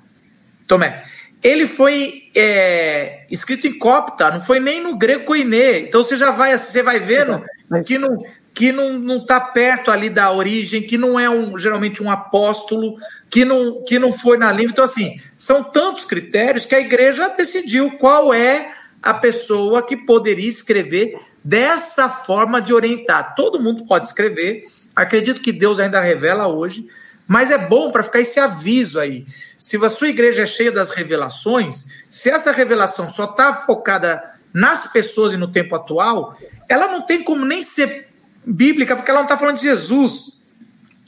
Tomé 0.68 1.04
ele 1.42 1.68
foi 1.68 2.30
é, 2.36 3.26
escrito 3.30 3.68
em 3.68 3.78
copta, 3.78 4.32
não 4.32 4.40
foi 4.40 4.60
nem 4.60 4.82
no 4.82 4.98
grego 4.98 5.26
koiné. 5.26 5.80
Então 5.80 6.02
você 6.02 6.16
já 6.16 6.32
vai, 6.32 6.58
você 6.58 6.82
vai 6.82 7.00
vendo 7.00 7.42
que 7.86 7.98
não 7.98 8.18
que 8.54 8.72
não 8.72 9.00
não 9.00 9.18
está 9.18 9.42
perto 9.42 9.92
ali 9.92 10.10
da 10.10 10.32
origem, 10.32 10.84
que 10.84 10.98
não 10.98 11.20
é 11.20 11.30
um 11.30 11.58
geralmente 11.58 12.04
um 12.04 12.10
apóstolo, 12.10 12.96
que 13.30 13.44
não 13.44 13.84
que 13.84 14.00
não 14.00 14.14
foi 14.14 14.38
na 14.38 14.52
língua. 14.52 14.72
Então 14.72 14.86
assim, 14.86 15.20
são 15.38 15.64
tantos 15.64 16.06
critérios 16.06 16.66
que 16.66 16.76
a 16.76 16.80
igreja 16.80 17.30
decidiu 17.30 17.98
qual 17.98 18.34
é 18.34 18.72
a 19.04 19.14
pessoa 19.14 19.84
que 19.84 19.98
poderia 19.98 20.48
escrever 20.48 21.20
dessa 21.44 22.08
forma 22.08 22.62
de 22.62 22.74
orientar. 22.74 23.36
Todo 23.36 23.60
mundo 23.60 23.86
pode 23.86 24.08
escrever. 24.08 24.64
Acredito 24.96 25.42
que 25.42 25.52
Deus 25.52 25.80
ainda 25.80 26.00
revela 26.00 26.48
hoje, 26.48 26.88
Mas 27.26 27.52
é 27.52 27.58
bom 27.58 27.90
para 27.90 28.04
ficar 28.04 28.20
esse 28.20 28.38
aviso 28.38 29.00
aí. 29.00 29.26
Se 29.58 29.78
a 29.78 29.90
sua 29.90 30.10
igreja 30.10 30.44
é 30.44 30.46
cheia 30.46 30.72
das 30.72 30.90
revelações, 30.90 31.86
se 32.10 32.30
essa 32.30 32.52
revelação 32.52 33.08
só 33.08 33.24
está 33.24 33.56
focada 33.56 34.22
nas 34.54 34.92
pessoas 34.92 35.34
e 35.34 35.38
no 35.38 35.48
tempo 35.48 35.74
atual, 35.74 36.38
ela 36.68 36.90
não 36.90 37.06
tem 37.06 37.24
como 37.24 37.46
nem 37.46 37.62
ser 37.62 38.10
bíblica, 38.46 38.94
porque 38.94 39.10
ela 39.10 39.22
não 39.22 39.26
está 39.26 39.38
falando 39.38 39.56
de 39.56 39.64
Jesus. 39.64 40.46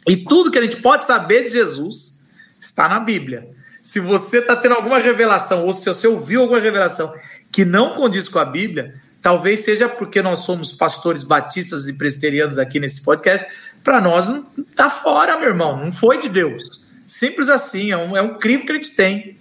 E 0.08 0.16
tudo 0.16 0.50
que 0.50 0.58
a 0.58 0.62
gente 0.62 0.78
pode 0.78 1.06
saber 1.06 1.43
de 1.43 1.50
Jesus 1.50 2.26
está 2.58 2.88
na 2.88 3.02
Bíblia. 3.02 3.50
Se 3.82 4.00
você 4.00 4.39
está 4.39 4.56
tendo 4.56 4.76
alguma 4.76 4.98
revelação, 4.98 5.66
ou 5.66 5.74
se 5.74 5.86
você 5.86 6.08
ouviu 6.08 6.41
alguma 6.41 6.60
revelação 6.60 7.14
que 7.56 7.64
não 7.64 7.93
condiz 7.93 8.28
com 8.28 8.38
a 8.38 8.43
Bíblia, 8.43 8.93
talvez 9.22 9.62
seja 9.62 9.88
porque 9.88 10.22
nós 10.22 10.39
somos 10.39 10.74
pastores 10.74 11.24
batistas 11.24 11.88
e 11.88 11.97
presbiterianos 11.97 12.60
aqui 12.60 12.82
nesse 12.82 13.01
podcast, 13.01 13.47
para 13.82 14.01
nós 14.01 14.28
não 14.28 14.43
tá 14.76 14.89
fora, 14.89 15.39
meu 15.39 15.47
irmão, 15.47 15.78
não 15.82 15.89
foi 15.89 16.20
de 16.20 16.28
Deus. 16.28 16.84
Simples 17.08 17.47
assim, 17.47 17.91
é 17.91 17.97
um, 17.97 18.14
é 18.14 18.22
um 18.22 18.38
que 18.38 18.49
a 18.49 18.76
gente 18.76 18.93
tem. 18.93 19.38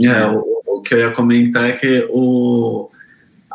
É, 0.00 0.24
o, 0.24 0.62
o 0.64 0.82
que 0.82 0.94
eu 0.94 1.00
ia 1.00 1.10
comentar 1.10 1.68
é 1.68 1.72
que 1.72 2.06
o, 2.10 2.88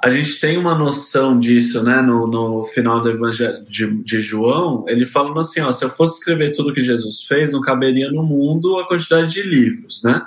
a 0.04 0.10
gente 0.10 0.38
tem 0.38 0.58
uma 0.58 0.76
noção 0.76 1.40
disso, 1.40 1.82
né? 1.82 2.02
No, 2.02 2.28
no 2.28 2.66
final 2.74 3.00
do 3.00 3.10
Evangelho 3.10 3.64
de, 3.70 3.88
de, 4.04 4.20
João, 4.20 4.84
ele 4.90 5.06
falando 5.06 5.40
assim: 5.40 5.62
ó, 5.62 5.72
se 5.72 5.86
eu 5.86 5.90
fosse 5.90 6.20
escrever 6.20 6.52
tudo 6.52 6.74
que 6.74 6.82
Jesus 6.82 7.24
fez, 7.24 7.54
não 7.54 7.62
caberia 7.62 8.12
no 8.12 8.22
mundo 8.22 8.80
a 8.80 8.86
quantidade 8.86 9.32
de 9.32 9.44
livros, 9.44 10.04
né? 10.04 10.22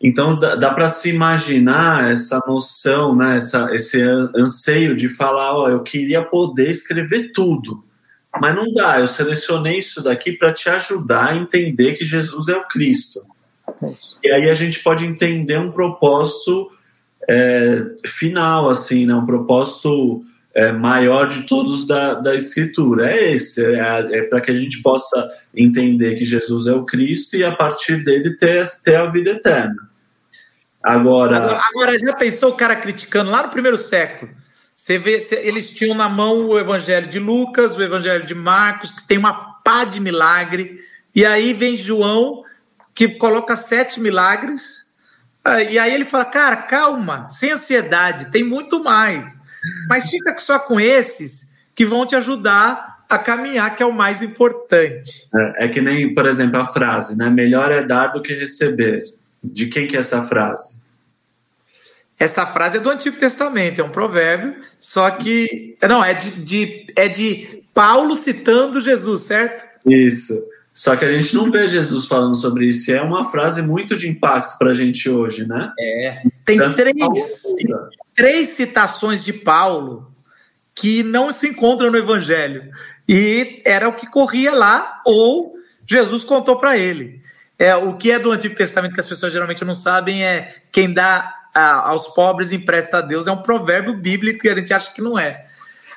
Então 0.00 0.38
dá, 0.38 0.54
dá 0.54 0.70
para 0.72 0.88
se 0.88 1.10
imaginar 1.10 2.10
essa 2.10 2.40
noção, 2.46 3.16
né? 3.16 3.36
Essa, 3.36 3.74
esse 3.74 4.00
anseio 4.00 4.94
de 4.94 5.08
falar: 5.08 5.54
ó, 5.54 5.68
eu 5.68 5.82
queria 5.82 6.22
poder 6.22 6.70
escrever 6.70 7.32
tudo, 7.32 7.84
mas 8.40 8.54
não 8.54 8.72
dá. 8.72 9.00
Eu 9.00 9.08
selecionei 9.08 9.78
isso 9.78 10.02
daqui 10.02 10.32
para 10.32 10.52
te 10.52 10.68
ajudar 10.68 11.30
a 11.30 11.36
entender 11.36 11.94
que 11.94 12.04
Jesus 12.04 12.48
é 12.48 12.56
o 12.56 12.66
Cristo. 12.66 13.20
Isso. 13.90 14.18
E 14.22 14.30
aí 14.30 14.48
a 14.48 14.54
gente 14.54 14.82
pode 14.82 15.04
entender 15.04 15.58
um 15.58 15.72
propósito 15.72 16.70
é, 17.28 17.84
final, 18.06 18.70
assim, 18.70 19.04
né? 19.04 19.14
um 19.14 19.26
propósito 19.26 20.22
é, 20.58 20.72
maior 20.72 21.28
de 21.28 21.42
todos 21.42 21.86
da, 21.86 22.14
da 22.14 22.34
Escritura. 22.34 23.12
É 23.12 23.32
esse, 23.32 23.64
é, 23.64 24.18
é 24.18 24.22
para 24.22 24.40
que 24.40 24.50
a 24.50 24.56
gente 24.56 24.82
possa 24.82 25.30
entender 25.54 26.16
que 26.16 26.24
Jesus 26.24 26.66
é 26.66 26.72
o 26.72 26.84
Cristo 26.84 27.36
e 27.36 27.44
a 27.44 27.54
partir 27.54 28.02
dele 28.02 28.36
ter, 28.36 28.66
ter 28.82 28.96
a 28.96 29.06
vida 29.06 29.30
eterna. 29.30 29.88
Agora, 30.82 31.60
agora, 31.70 31.96
já 31.96 32.12
pensou 32.12 32.50
o 32.50 32.56
cara 32.56 32.74
criticando 32.74 33.30
lá 33.30 33.44
no 33.44 33.50
primeiro 33.50 33.78
século? 33.78 34.32
Você 34.74 34.98
vê, 34.98 35.24
eles 35.42 35.70
tinham 35.70 35.94
na 35.94 36.08
mão 36.08 36.46
o 36.46 36.58
Evangelho 36.58 37.06
de 37.06 37.20
Lucas, 37.20 37.76
o 37.76 37.82
Evangelho 37.82 38.26
de 38.26 38.34
Marcos, 38.34 38.90
que 38.90 39.06
tem 39.06 39.18
uma 39.18 39.32
pá 39.62 39.84
de 39.84 40.00
milagre, 40.00 40.76
e 41.14 41.24
aí 41.24 41.52
vem 41.52 41.76
João, 41.76 42.42
que 42.94 43.08
coloca 43.08 43.54
sete 43.54 44.00
milagres, 44.00 44.94
ah, 45.44 45.62
e 45.62 45.78
aí 45.78 45.94
ele 45.94 46.04
fala, 46.04 46.24
cara, 46.24 46.56
calma, 46.56 47.28
sem 47.30 47.52
ansiedade, 47.52 48.30
tem 48.30 48.42
muito 48.42 48.82
mais. 48.82 49.40
Mas 49.88 50.10
fica 50.10 50.36
só 50.38 50.58
com 50.58 50.80
esses 50.80 51.66
que 51.74 51.84
vão 51.84 52.06
te 52.06 52.16
ajudar 52.16 53.04
a 53.08 53.18
caminhar, 53.18 53.74
que 53.74 53.82
é 53.82 53.86
o 53.86 53.92
mais 53.92 54.20
importante. 54.20 55.28
É, 55.34 55.64
é 55.64 55.68
que 55.68 55.80
nem, 55.80 56.14
por 56.14 56.26
exemplo, 56.26 56.60
a 56.60 56.64
frase, 56.64 57.16
né? 57.16 57.30
Melhor 57.30 57.72
é 57.72 57.82
dar 57.82 58.08
do 58.08 58.20
que 58.20 58.34
receber. 58.34 59.04
De 59.42 59.66
quem 59.66 59.86
que 59.86 59.96
é 59.96 60.00
essa 60.00 60.22
frase? 60.22 60.78
Essa 62.18 62.44
frase 62.44 62.78
é 62.78 62.80
do 62.80 62.90
Antigo 62.90 63.16
Testamento, 63.16 63.80
é 63.80 63.84
um 63.84 63.90
provérbio, 63.90 64.56
só 64.80 65.08
que. 65.10 65.76
Não, 65.88 66.04
é 66.04 66.14
de, 66.14 66.30
de, 66.32 66.86
é 66.96 67.08
de 67.08 67.62
Paulo 67.72 68.16
citando 68.16 68.80
Jesus, 68.80 69.22
certo? 69.22 69.64
Isso. 69.86 70.34
Só 70.78 70.94
que 70.94 71.04
a 71.04 71.10
gente 71.10 71.34
não 71.34 71.50
vê 71.50 71.66
Jesus 71.66 72.06
falando 72.06 72.36
sobre 72.36 72.66
isso. 72.66 72.88
E 72.88 72.94
é 72.94 73.02
uma 73.02 73.28
frase 73.28 73.60
muito 73.60 73.96
de 73.96 74.08
impacto 74.08 74.56
para 74.56 74.70
a 74.70 74.74
gente 74.74 75.10
hoje, 75.10 75.44
né? 75.44 75.72
É. 75.76 76.22
Tem 76.44 76.56
três, 76.70 77.42
três 78.14 78.48
citações 78.50 79.24
de 79.24 79.32
Paulo 79.32 80.14
que 80.76 81.02
não 81.02 81.32
se 81.32 81.48
encontram 81.48 81.90
no 81.90 81.98
Evangelho. 81.98 82.70
E 83.08 83.60
era 83.66 83.88
o 83.88 83.92
que 83.92 84.06
corria 84.06 84.54
lá, 84.54 85.02
ou 85.04 85.56
Jesus 85.84 86.22
contou 86.22 86.60
para 86.60 86.78
ele. 86.78 87.22
É, 87.58 87.74
o 87.74 87.96
que 87.96 88.12
é 88.12 88.18
do 88.20 88.30
Antigo 88.30 88.54
Testamento 88.54 88.94
que 88.94 89.00
as 89.00 89.08
pessoas 89.08 89.32
geralmente 89.32 89.64
não 89.64 89.74
sabem 89.74 90.24
é 90.24 90.54
quem 90.70 90.94
dá 90.94 91.34
a, 91.52 91.88
aos 91.88 92.06
pobres 92.06 92.52
empresta 92.52 92.98
a 92.98 93.00
Deus. 93.00 93.26
É 93.26 93.32
um 93.32 93.42
provérbio 93.42 93.96
bíblico 93.96 94.46
e 94.46 94.50
a 94.50 94.54
gente 94.54 94.72
acha 94.72 94.94
que 94.94 95.02
não 95.02 95.18
é. 95.18 95.44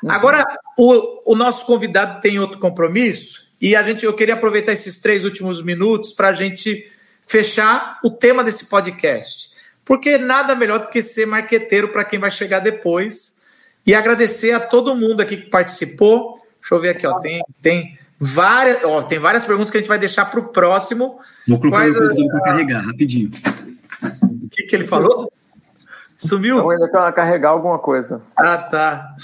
Uhum. 0.01 0.09
Agora, 0.09 0.43
o, 0.75 1.33
o 1.33 1.35
nosso 1.35 1.67
convidado 1.67 2.19
tem 2.19 2.39
outro 2.39 2.57
compromisso 2.57 3.50
e 3.61 3.75
a 3.75 3.83
gente, 3.83 4.05
eu 4.05 4.13
queria 4.13 4.33
aproveitar 4.33 4.71
esses 4.71 4.99
três 4.99 5.23
últimos 5.23 5.63
minutos 5.63 6.13
para 6.13 6.29
a 6.29 6.33
gente 6.33 6.91
fechar 7.21 7.99
o 8.03 8.09
tema 8.09 8.43
desse 8.43 8.65
podcast. 8.65 9.51
Porque 9.85 10.17
nada 10.17 10.55
melhor 10.55 10.79
do 10.79 10.87
que 10.87 11.01
ser 11.01 11.27
marqueteiro 11.27 11.89
para 11.89 12.03
quem 12.03 12.19
vai 12.19 12.31
chegar 12.31 12.59
depois. 12.59 13.41
E 13.85 13.93
agradecer 13.93 14.51
a 14.51 14.59
todo 14.59 14.95
mundo 14.95 15.21
aqui 15.21 15.37
que 15.37 15.49
participou. 15.49 16.33
Deixa 16.59 16.75
eu 16.75 16.81
ver 16.81 16.89
aqui, 16.89 17.05
ó. 17.05 17.19
Tem, 17.19 17.43
tem, 17.61 17.99
várias, 18.19 18.83
ó, 18.83 19.01
tem 19.01 19.19
várias 19.19 19.45
perguntas 19.45 19.71
que 19.71 19.77
a 19.77 19.79
gente 19.79 19.89
vai 19.89 19.97
deixar 19.99 20.25
para 20.25 20.39
o 20.39 20.49
próximo. 20.49 21.19
Vou 21.47 21.59
colocar 21.59 21.89
o 21.89 21.93
computador 21.93 22.27
para 22.31 22.41
carregar, 22.41 22.85
rapidinho. 22.85 23.31
O 24.43 24.49
que, 24.49 24.63
que 24.63 24.75
ele 24.75 24.85
falou? 24.85 25.31
Sumiu? 26.17 26.57
Eu 26.57 26.69
ainda 26.69 26.89
quero 26.89 27.13
carregar 27.13 27.49
alguma 27.49 27.79
coisa. 27.79 28.21
Ah, 28.35 28.57
tá. 28.57 29.15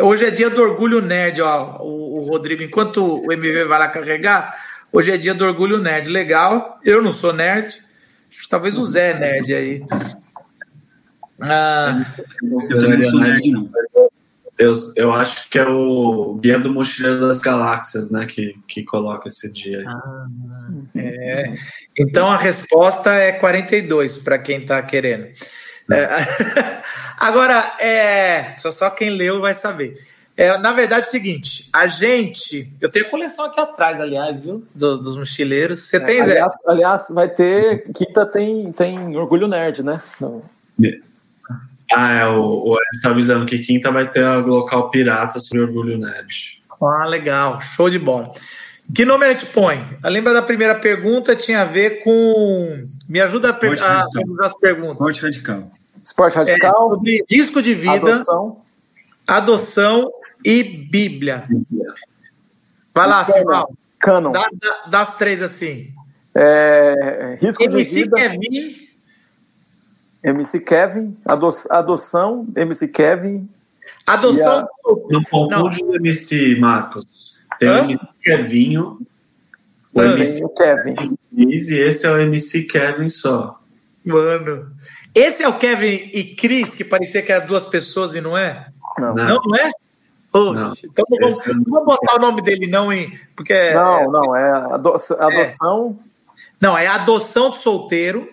Hoje 0.00 0.24
é 0.24 0.30
dia 0.30 0.48
do 0.48 0.62
orgulho 0.62 1.00
nerd, 1.00 1.40
ó. 1.42 1.82
O, 1.82 2.18
o, 2.18 2.24
Rodrigo, 2.24 2.62
enquanto 2.62 3.24
o 3.24 3.32
MV 3.32 3.64
vai 3.64 3.78
lá 3.78 3.88
carregar, 3.88 4.56
hoje 4.92 5.10
é 5.10 5.16
dia 5.16 5.34
do 5.34 5.44
orgulho 5.44 5.78
nerd. 5.78 6.08
Legal. 6.08 6.78
Eu 6.84 7.02
não 7.02 7.12
sou 7.12 7.32
nerd. 7.32 7.80
Talvez 8.48 8.78
o 8.78 8.84
Zé 8.84 9.10
é 9.10 9.18
nerd 9.18 9.54
aí. 9.54 9.82
Ah, 11.40 12.04
eu 12.42 12.48
não 12.48 12.60
sou 12.60 12.80
nerd, 12.80 13.50
não. 13.50 13.70
Eu, 14.58 14.72
eu 14.96 15.12
acho 15.12 15.48
que 15.48 15.58
é 15.58 15.66
o 15.66 16.38
Guia 16.40 16.58
do 16.58 16.72
Mochileiro 16.72 17.20
das 17.20 17.40
Galáxias, 17.40 18.10
né? 18.10 18.26
Que, 18.26 18.54
que 18.68 18.84
coloca 18.84 19.28
esse 19.28 19.50
dia. 19.50 19.82
Ah, 19.86 20.26
é. 20.94 21.52
Então 21.98 22.28
a 22.28 22.36
resposta 22.36 23.12
é 23.12 23.32
42 23.32 24.18
para 24.18 24.38
quem 24.38 24.62
está 24.62 24.80
querendo. 24.82 25.28
É, 25.90 26.08
agora, 27.18 27.74
é, 27.78 28.52
só, 28.52 28.70
só 28.70 28.90
quem 28.90 29.10
leu 29.10 29.40
vai 29.40 29.54
saber. 29.54 29.94
É, 30.36 30.56
na 30.58 30.72
verdade, 30.72 31.06
é 31.06 31.08
o 31.08 31.10
seguinte: 31.10 31.68
a 31.72 31.86
gente. 31.86 32.72
Eu 32.80 32.90
tenho 32.90 33.10
coleção 33.10 33.44
aqui 33.44 33.60
atrás, 33.60 34.00
aliás, 34.00 34.40
viu? 34.40 34.66
Dos, 34.74 35.04
dos 35.04 35.16
mochileiros. 35.16 35.80
Você 35.80 36.00
tem, 36.00 36.20
é, 36.20 36.22
Zé? 36.24 36.32
Aliás, 36.32 36.68
aliás, 36.68 37.08
vai 37.14 37.28
ter. 37.28 37.84
Quinta 37.92 38.26
tem, 38.26 38.72
tem 38.72 39.16
Orgulho 39.16 39.46
Nerd, 39.46 39.82
né? 39.82 40.00
Não. 40.20 40.42
Ah, 41.92 42.12
é. 42.12 42.26
O, 42.26 42.70
o 42.70 42.76
Ed 42.76 43.02
tá 43.02 43.10
avisando 43.10 43.44
que 43.44 43.58
quinta 43.58 43.90
vai 43.92 44.10
ter 44.10 44.24
o 44.24 44.46
local 44.46 44.90
pirata 44.90 45.38
sobre 45.38 45.64
Orgulho 45.64 45.98
Nerd. 45.98 46.62
Ah, 46.80 47.06
legal. 47.06 47.60
Show 47.60 47.90
de 47.90 47.98
bola. 47.98 48.32
Que 48.94 49.04
nome 49.04 49.24
a 49.24 49.30
gente 49.30 49.46
põe? 49.46 49.82
Lembra 50.04 50.34
da 50.34 50.42
primeira 50.42 50.74
pergunta? 50.74 51.36
Tinha 51.36 51.62
a 51.62 51.64
ver 51.64 52.02
com. 52.02 52.86
Me 53.08 53.20
ajuda 53.20 53.50
a, 53.50 53.52
per... 53.52 53.82
a 53.82 54.06
as 54.40 54.54
perguntas. 54.58 54.94
Esporte 54.94 55.22
radical. 55.22 55.70
Esporte 56.02 56.36
radical. 56.36 56.86
É, 56.86 56.94
sobre 56.94 57.24
risco 57.30 57.62
de 57.62 57.74
vida. 57.74 58.12
Adoção. 58.12 58.62
Adoção 59.26 60.12
e 60.44 60.62
Bíblia. 60.62 61.46
Vai 62.94 63.08
lá, 63.08 63.24
Simão. 63.24 63.68
Canon. 63.98 64.32
Da, 64.32 64.48
da, 64.52 64.86
das 64.88 65.16
três 65.16 65.42
assim. 65.42 65.94
É, 66.34 67.38
risco 67.40 67.62
MC 67.62 67.84
de 67.84 68.00
vida. 68.02 68.16
Kevin. 68.16 68.88
MC 70.24 70.60
Kevin. 70.60 71.16
Ado, 71.24 71.48
adoção, 71.70 72.46
MC 72.54 72.88
Kevin. 72.88 73.48
Adoção. 74.06 74.60
A... 74.60 74.68
Não 75.10 75.22
confunde 75.22 75.82
os 75.82 75.94
MC, 75.96 76.56
Marcos. 76.56 77.31
Tem 77.62 77.68
Hã? 77.68 77.82
o 77.82 77.84
MC 77.84 78.00
Kevinho. 78.20 78.98
O 79.94 80.00
Ah, 80.00 80.06
MC 80.06 80.48
Kevin. 80.56 81.16
e 81.36 81.74
esse 81.86 82.06
é 82.06 82.10
o 82.10 82.18
MC 82.18 82.64
Kevin 82.64 83.08
só. 83.08 83.60
Mano. 84.04 84.72
Esse 85.14 85.42
é 85.44 85.48
o 85.48 85.56
Kevin 85.58 86.10
e 86.12 86.34
Chris, 86.34 86.74
que 86.74 86.82
parecia 86.84 87.22
que 87.22 87.30
eram 87.30 87.46
duas 87.46 87.64
pessoas 87.66 88.14
e 88.14 88.20
não 88.20 88.36
é? 88.36 88.66
Não. 88.98 89.14
Não. 89.14 89.40
Não, 89.44 89.56
é? 89.56 89.70
Oxe, 90.32 90.54
Não. 90.86 90.90
então 90.90 91.04
não 91.10 91.18
vamos, 91.20 91.40
é- 91.46 91.52
não 91.54 91.62
vamos 91.64 91.84
botar 91.84 92.16
o 92.16 92.18
nome 92.18 92.40
dele, 92.42 92.66
não, 92.66 92.90
hein? 92.92 93.16
Porque 93.36 93.52
é- 93.52 93.74
Não, 93.74 94.10
não, 94.10 94.34
é 94.34 94.50
ado- 94.74 94.96
adoção. 95.20 95.98
Não, 96.60 96.76
é 96.76 96.86
adoção 96.86 97.50
de 97.50 97.58
solteiro. 97.58 98.28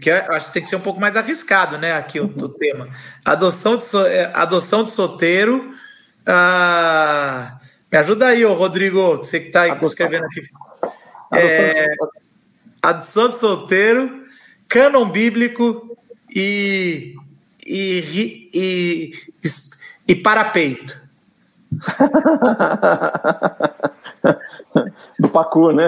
Que 0.00 0.10
é- 0.10 0.26
acho 0.34 0.48
que 0.48 0.52
tem 0.54 0.62
que 0.62 0.68
ser 0.68 0.76
um 0.76 0.80
pouco 0.80 1.00
mais 1.00 1.16
arriscado, 1.16 1.78
né? 1.78 1.92
Aqui 1.92 2.18
o, 2.18 2.24
o 2.24 2.48
tema. 2.48 2.88
Adoção 3.24 3.76
de, 3.76 3.84
so- 3.84 4.06
é, 4.06 4.30
adoção 4.34 4.82
de 4.84 4.90
solteiro. 4.90 5.74
Ah, 6.28 7.58
me 7.90 7.98
ajuda 7.98 8.26
aí, 8.28 8.44
ô 8.44 8.52
Rodrigo, 8.52 9.16
você 9.16 9.40
que 9.40 9.46
está 9.46 9.62
aí 9.62 9.72
escrevendo 9.82 10.26
aqui. 10.26 10.42
É, 11.32 11.88
de- 11.88 11.96
Adoção 12.82 13.28
de 13.30 13.36
solteiro, 13.36 14.24
cânon 14.68 15.08
bíblico 15.10 15.96
e, 16.34 17.16
e, 17.66 18.00
ri- 18.00 18.50
e, 18.54 19.12
e 20.06 20.14
parapeito. 20.14 20.96
do 25.18 25.28
Pacu, 25.30 25.72
né? 25.72 25.86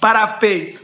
Parapeito. 0.00 0.82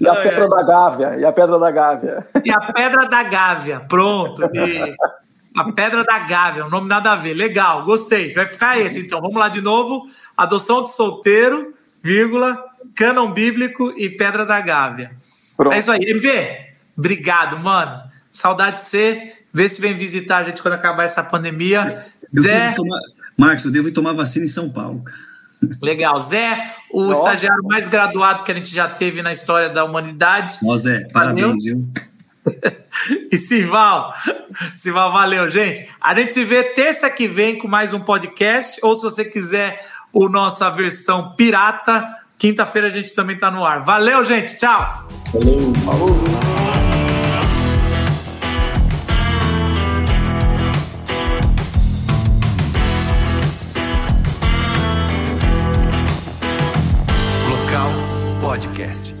E 0.00 0.08
a 0.08 0.14
Pedra 0.16 0.48
da 0.48 0.62
Gávea, 0.62 1.16
e 1.18 1.24
a 1.24 1.32
Pedra 1.32 1.58
da 1.58 1.70
Gávea. 1.70 2.26
E 2.44 2.50
a 2.50 2.60
Pedra 2.72 3.08
da 3.08 3.22
Gávea, 3.24 3.80
pronto. 3.80 4.42
E 4.54 4.94
a 5.56 5.72
Pedra 5.72 6.04
da 6.04 6.18
Gávea, 6.20 6.66
um 6.66 6.70
nome 6.70 6.88
nada 6.88 7.12
a 7.12 7.16
ver. 7.16 7.34
Legal, 7.34 7.84
gostei. 7.84 8.32
Vai 8.34 8.46
ficar 8.46 8.78
esse, 8.78 9.00
então. 9.00 9.20
Vamos 9.20 9.36
lá 9.36 9.48
de 9.48 9.60
novo. 9.60 10.06
Adoção 10.36 10.82
de 10.84 10.92
solteiro, 10.92 11.74
vírgula, 12.02 12.62
cânon 12.94 13.32
bíblico 13.32 13.94
e 13.96 14.10
Pedra 14.10 14.44
da 14.44 14.60
Gávea. 14.60 15.12
Pronto. 15.56 15.74
É 15.74 15.78
isso 15.78 15.90
aí. 15.90 16.00
MV, 16.00 16.30
obrigado, 16.96 17.58
mano. 17.58 18.02
Saudade 18.30 18.76
de 18.76 18.82
você. 18.82 19.32
Vê 19.52 19.66
se 19.68 19.80
vem 19.80 19.94
visitar 19.94 20.38
a 20.38 20.42
gente 20.42 20.60
quando 20.60 20.74
acabar 20.74 21.04
essa 21.04 21.22
pandemia. 21.22 22.04
Eu 22.34 22.42
Zé. 22.42 22.72
Tomar... 22.72 23.00
Marcos, 23.38 23.64
eu 23.64 23.70
devo 23.70 23.90
tomar 23.90 24.12
vacina 24.12 24.44
em 24.44 24.48
São 24.48 24.68
Paulo. 24.68 25.02
Legal. 25.82 26.18
Zé, 26.20 26.74
o 26.92 27.06
Nossa. 27.06 27.20
estagiário 27.20 27.64
mais 27.64 27.88
graduado 27.88 28.44
que 28.44 28.52
a 28.52 28.54
gente 28.54 28.74
já 28.74 28.88
teve 28.88 29.22
na 29.22 29.32
história 29.32 29.70
da 29.70 29.84
humanidade. 29.84 30.58
Ó, 30.62 30.76
Zé, 30.76 31.08
parabéns, 31.12 31.62
viu? 31.62 31.88
e 33.30 33.36
Sival, 33.36 34.14
Sival, 34.76 35.12
valeu, 35.12 35.50
gente. 35.50 35.88
A 36.00 36.14
gente 36.14 36.32
se 36.32 36.44
vê 36.44 36.62
terça 36.62 37.10
que 37.10 37.26
vem 37.26 37.58
com 37.58 37.68
mais 37.68 37.92
um 37.92 38.00
podcast, 38.00 38.80
ou 38.82 38.94
se 38.94 39.02
você 39.02 39.24
quiser 39.24 39.84
o 40.12 40.28
nossa 40.28 40.70
versão 40.70 41.34
pirata, 41.36 42.06
quinta-feira 42.38 42.88
a 42.88 42.90
gente 42.90 43.14
também 43.14 43.36
está 43.36 43.50
no 43.50 43.64
ar. 43.64 43.84
Valeu, 43.84 44.24
gente. 44.24 44.56
Tchau. 44.56 45.08
Valeu. 45.32 45.74
Falou. 45.84 46.36
podcast. 58.56 59.15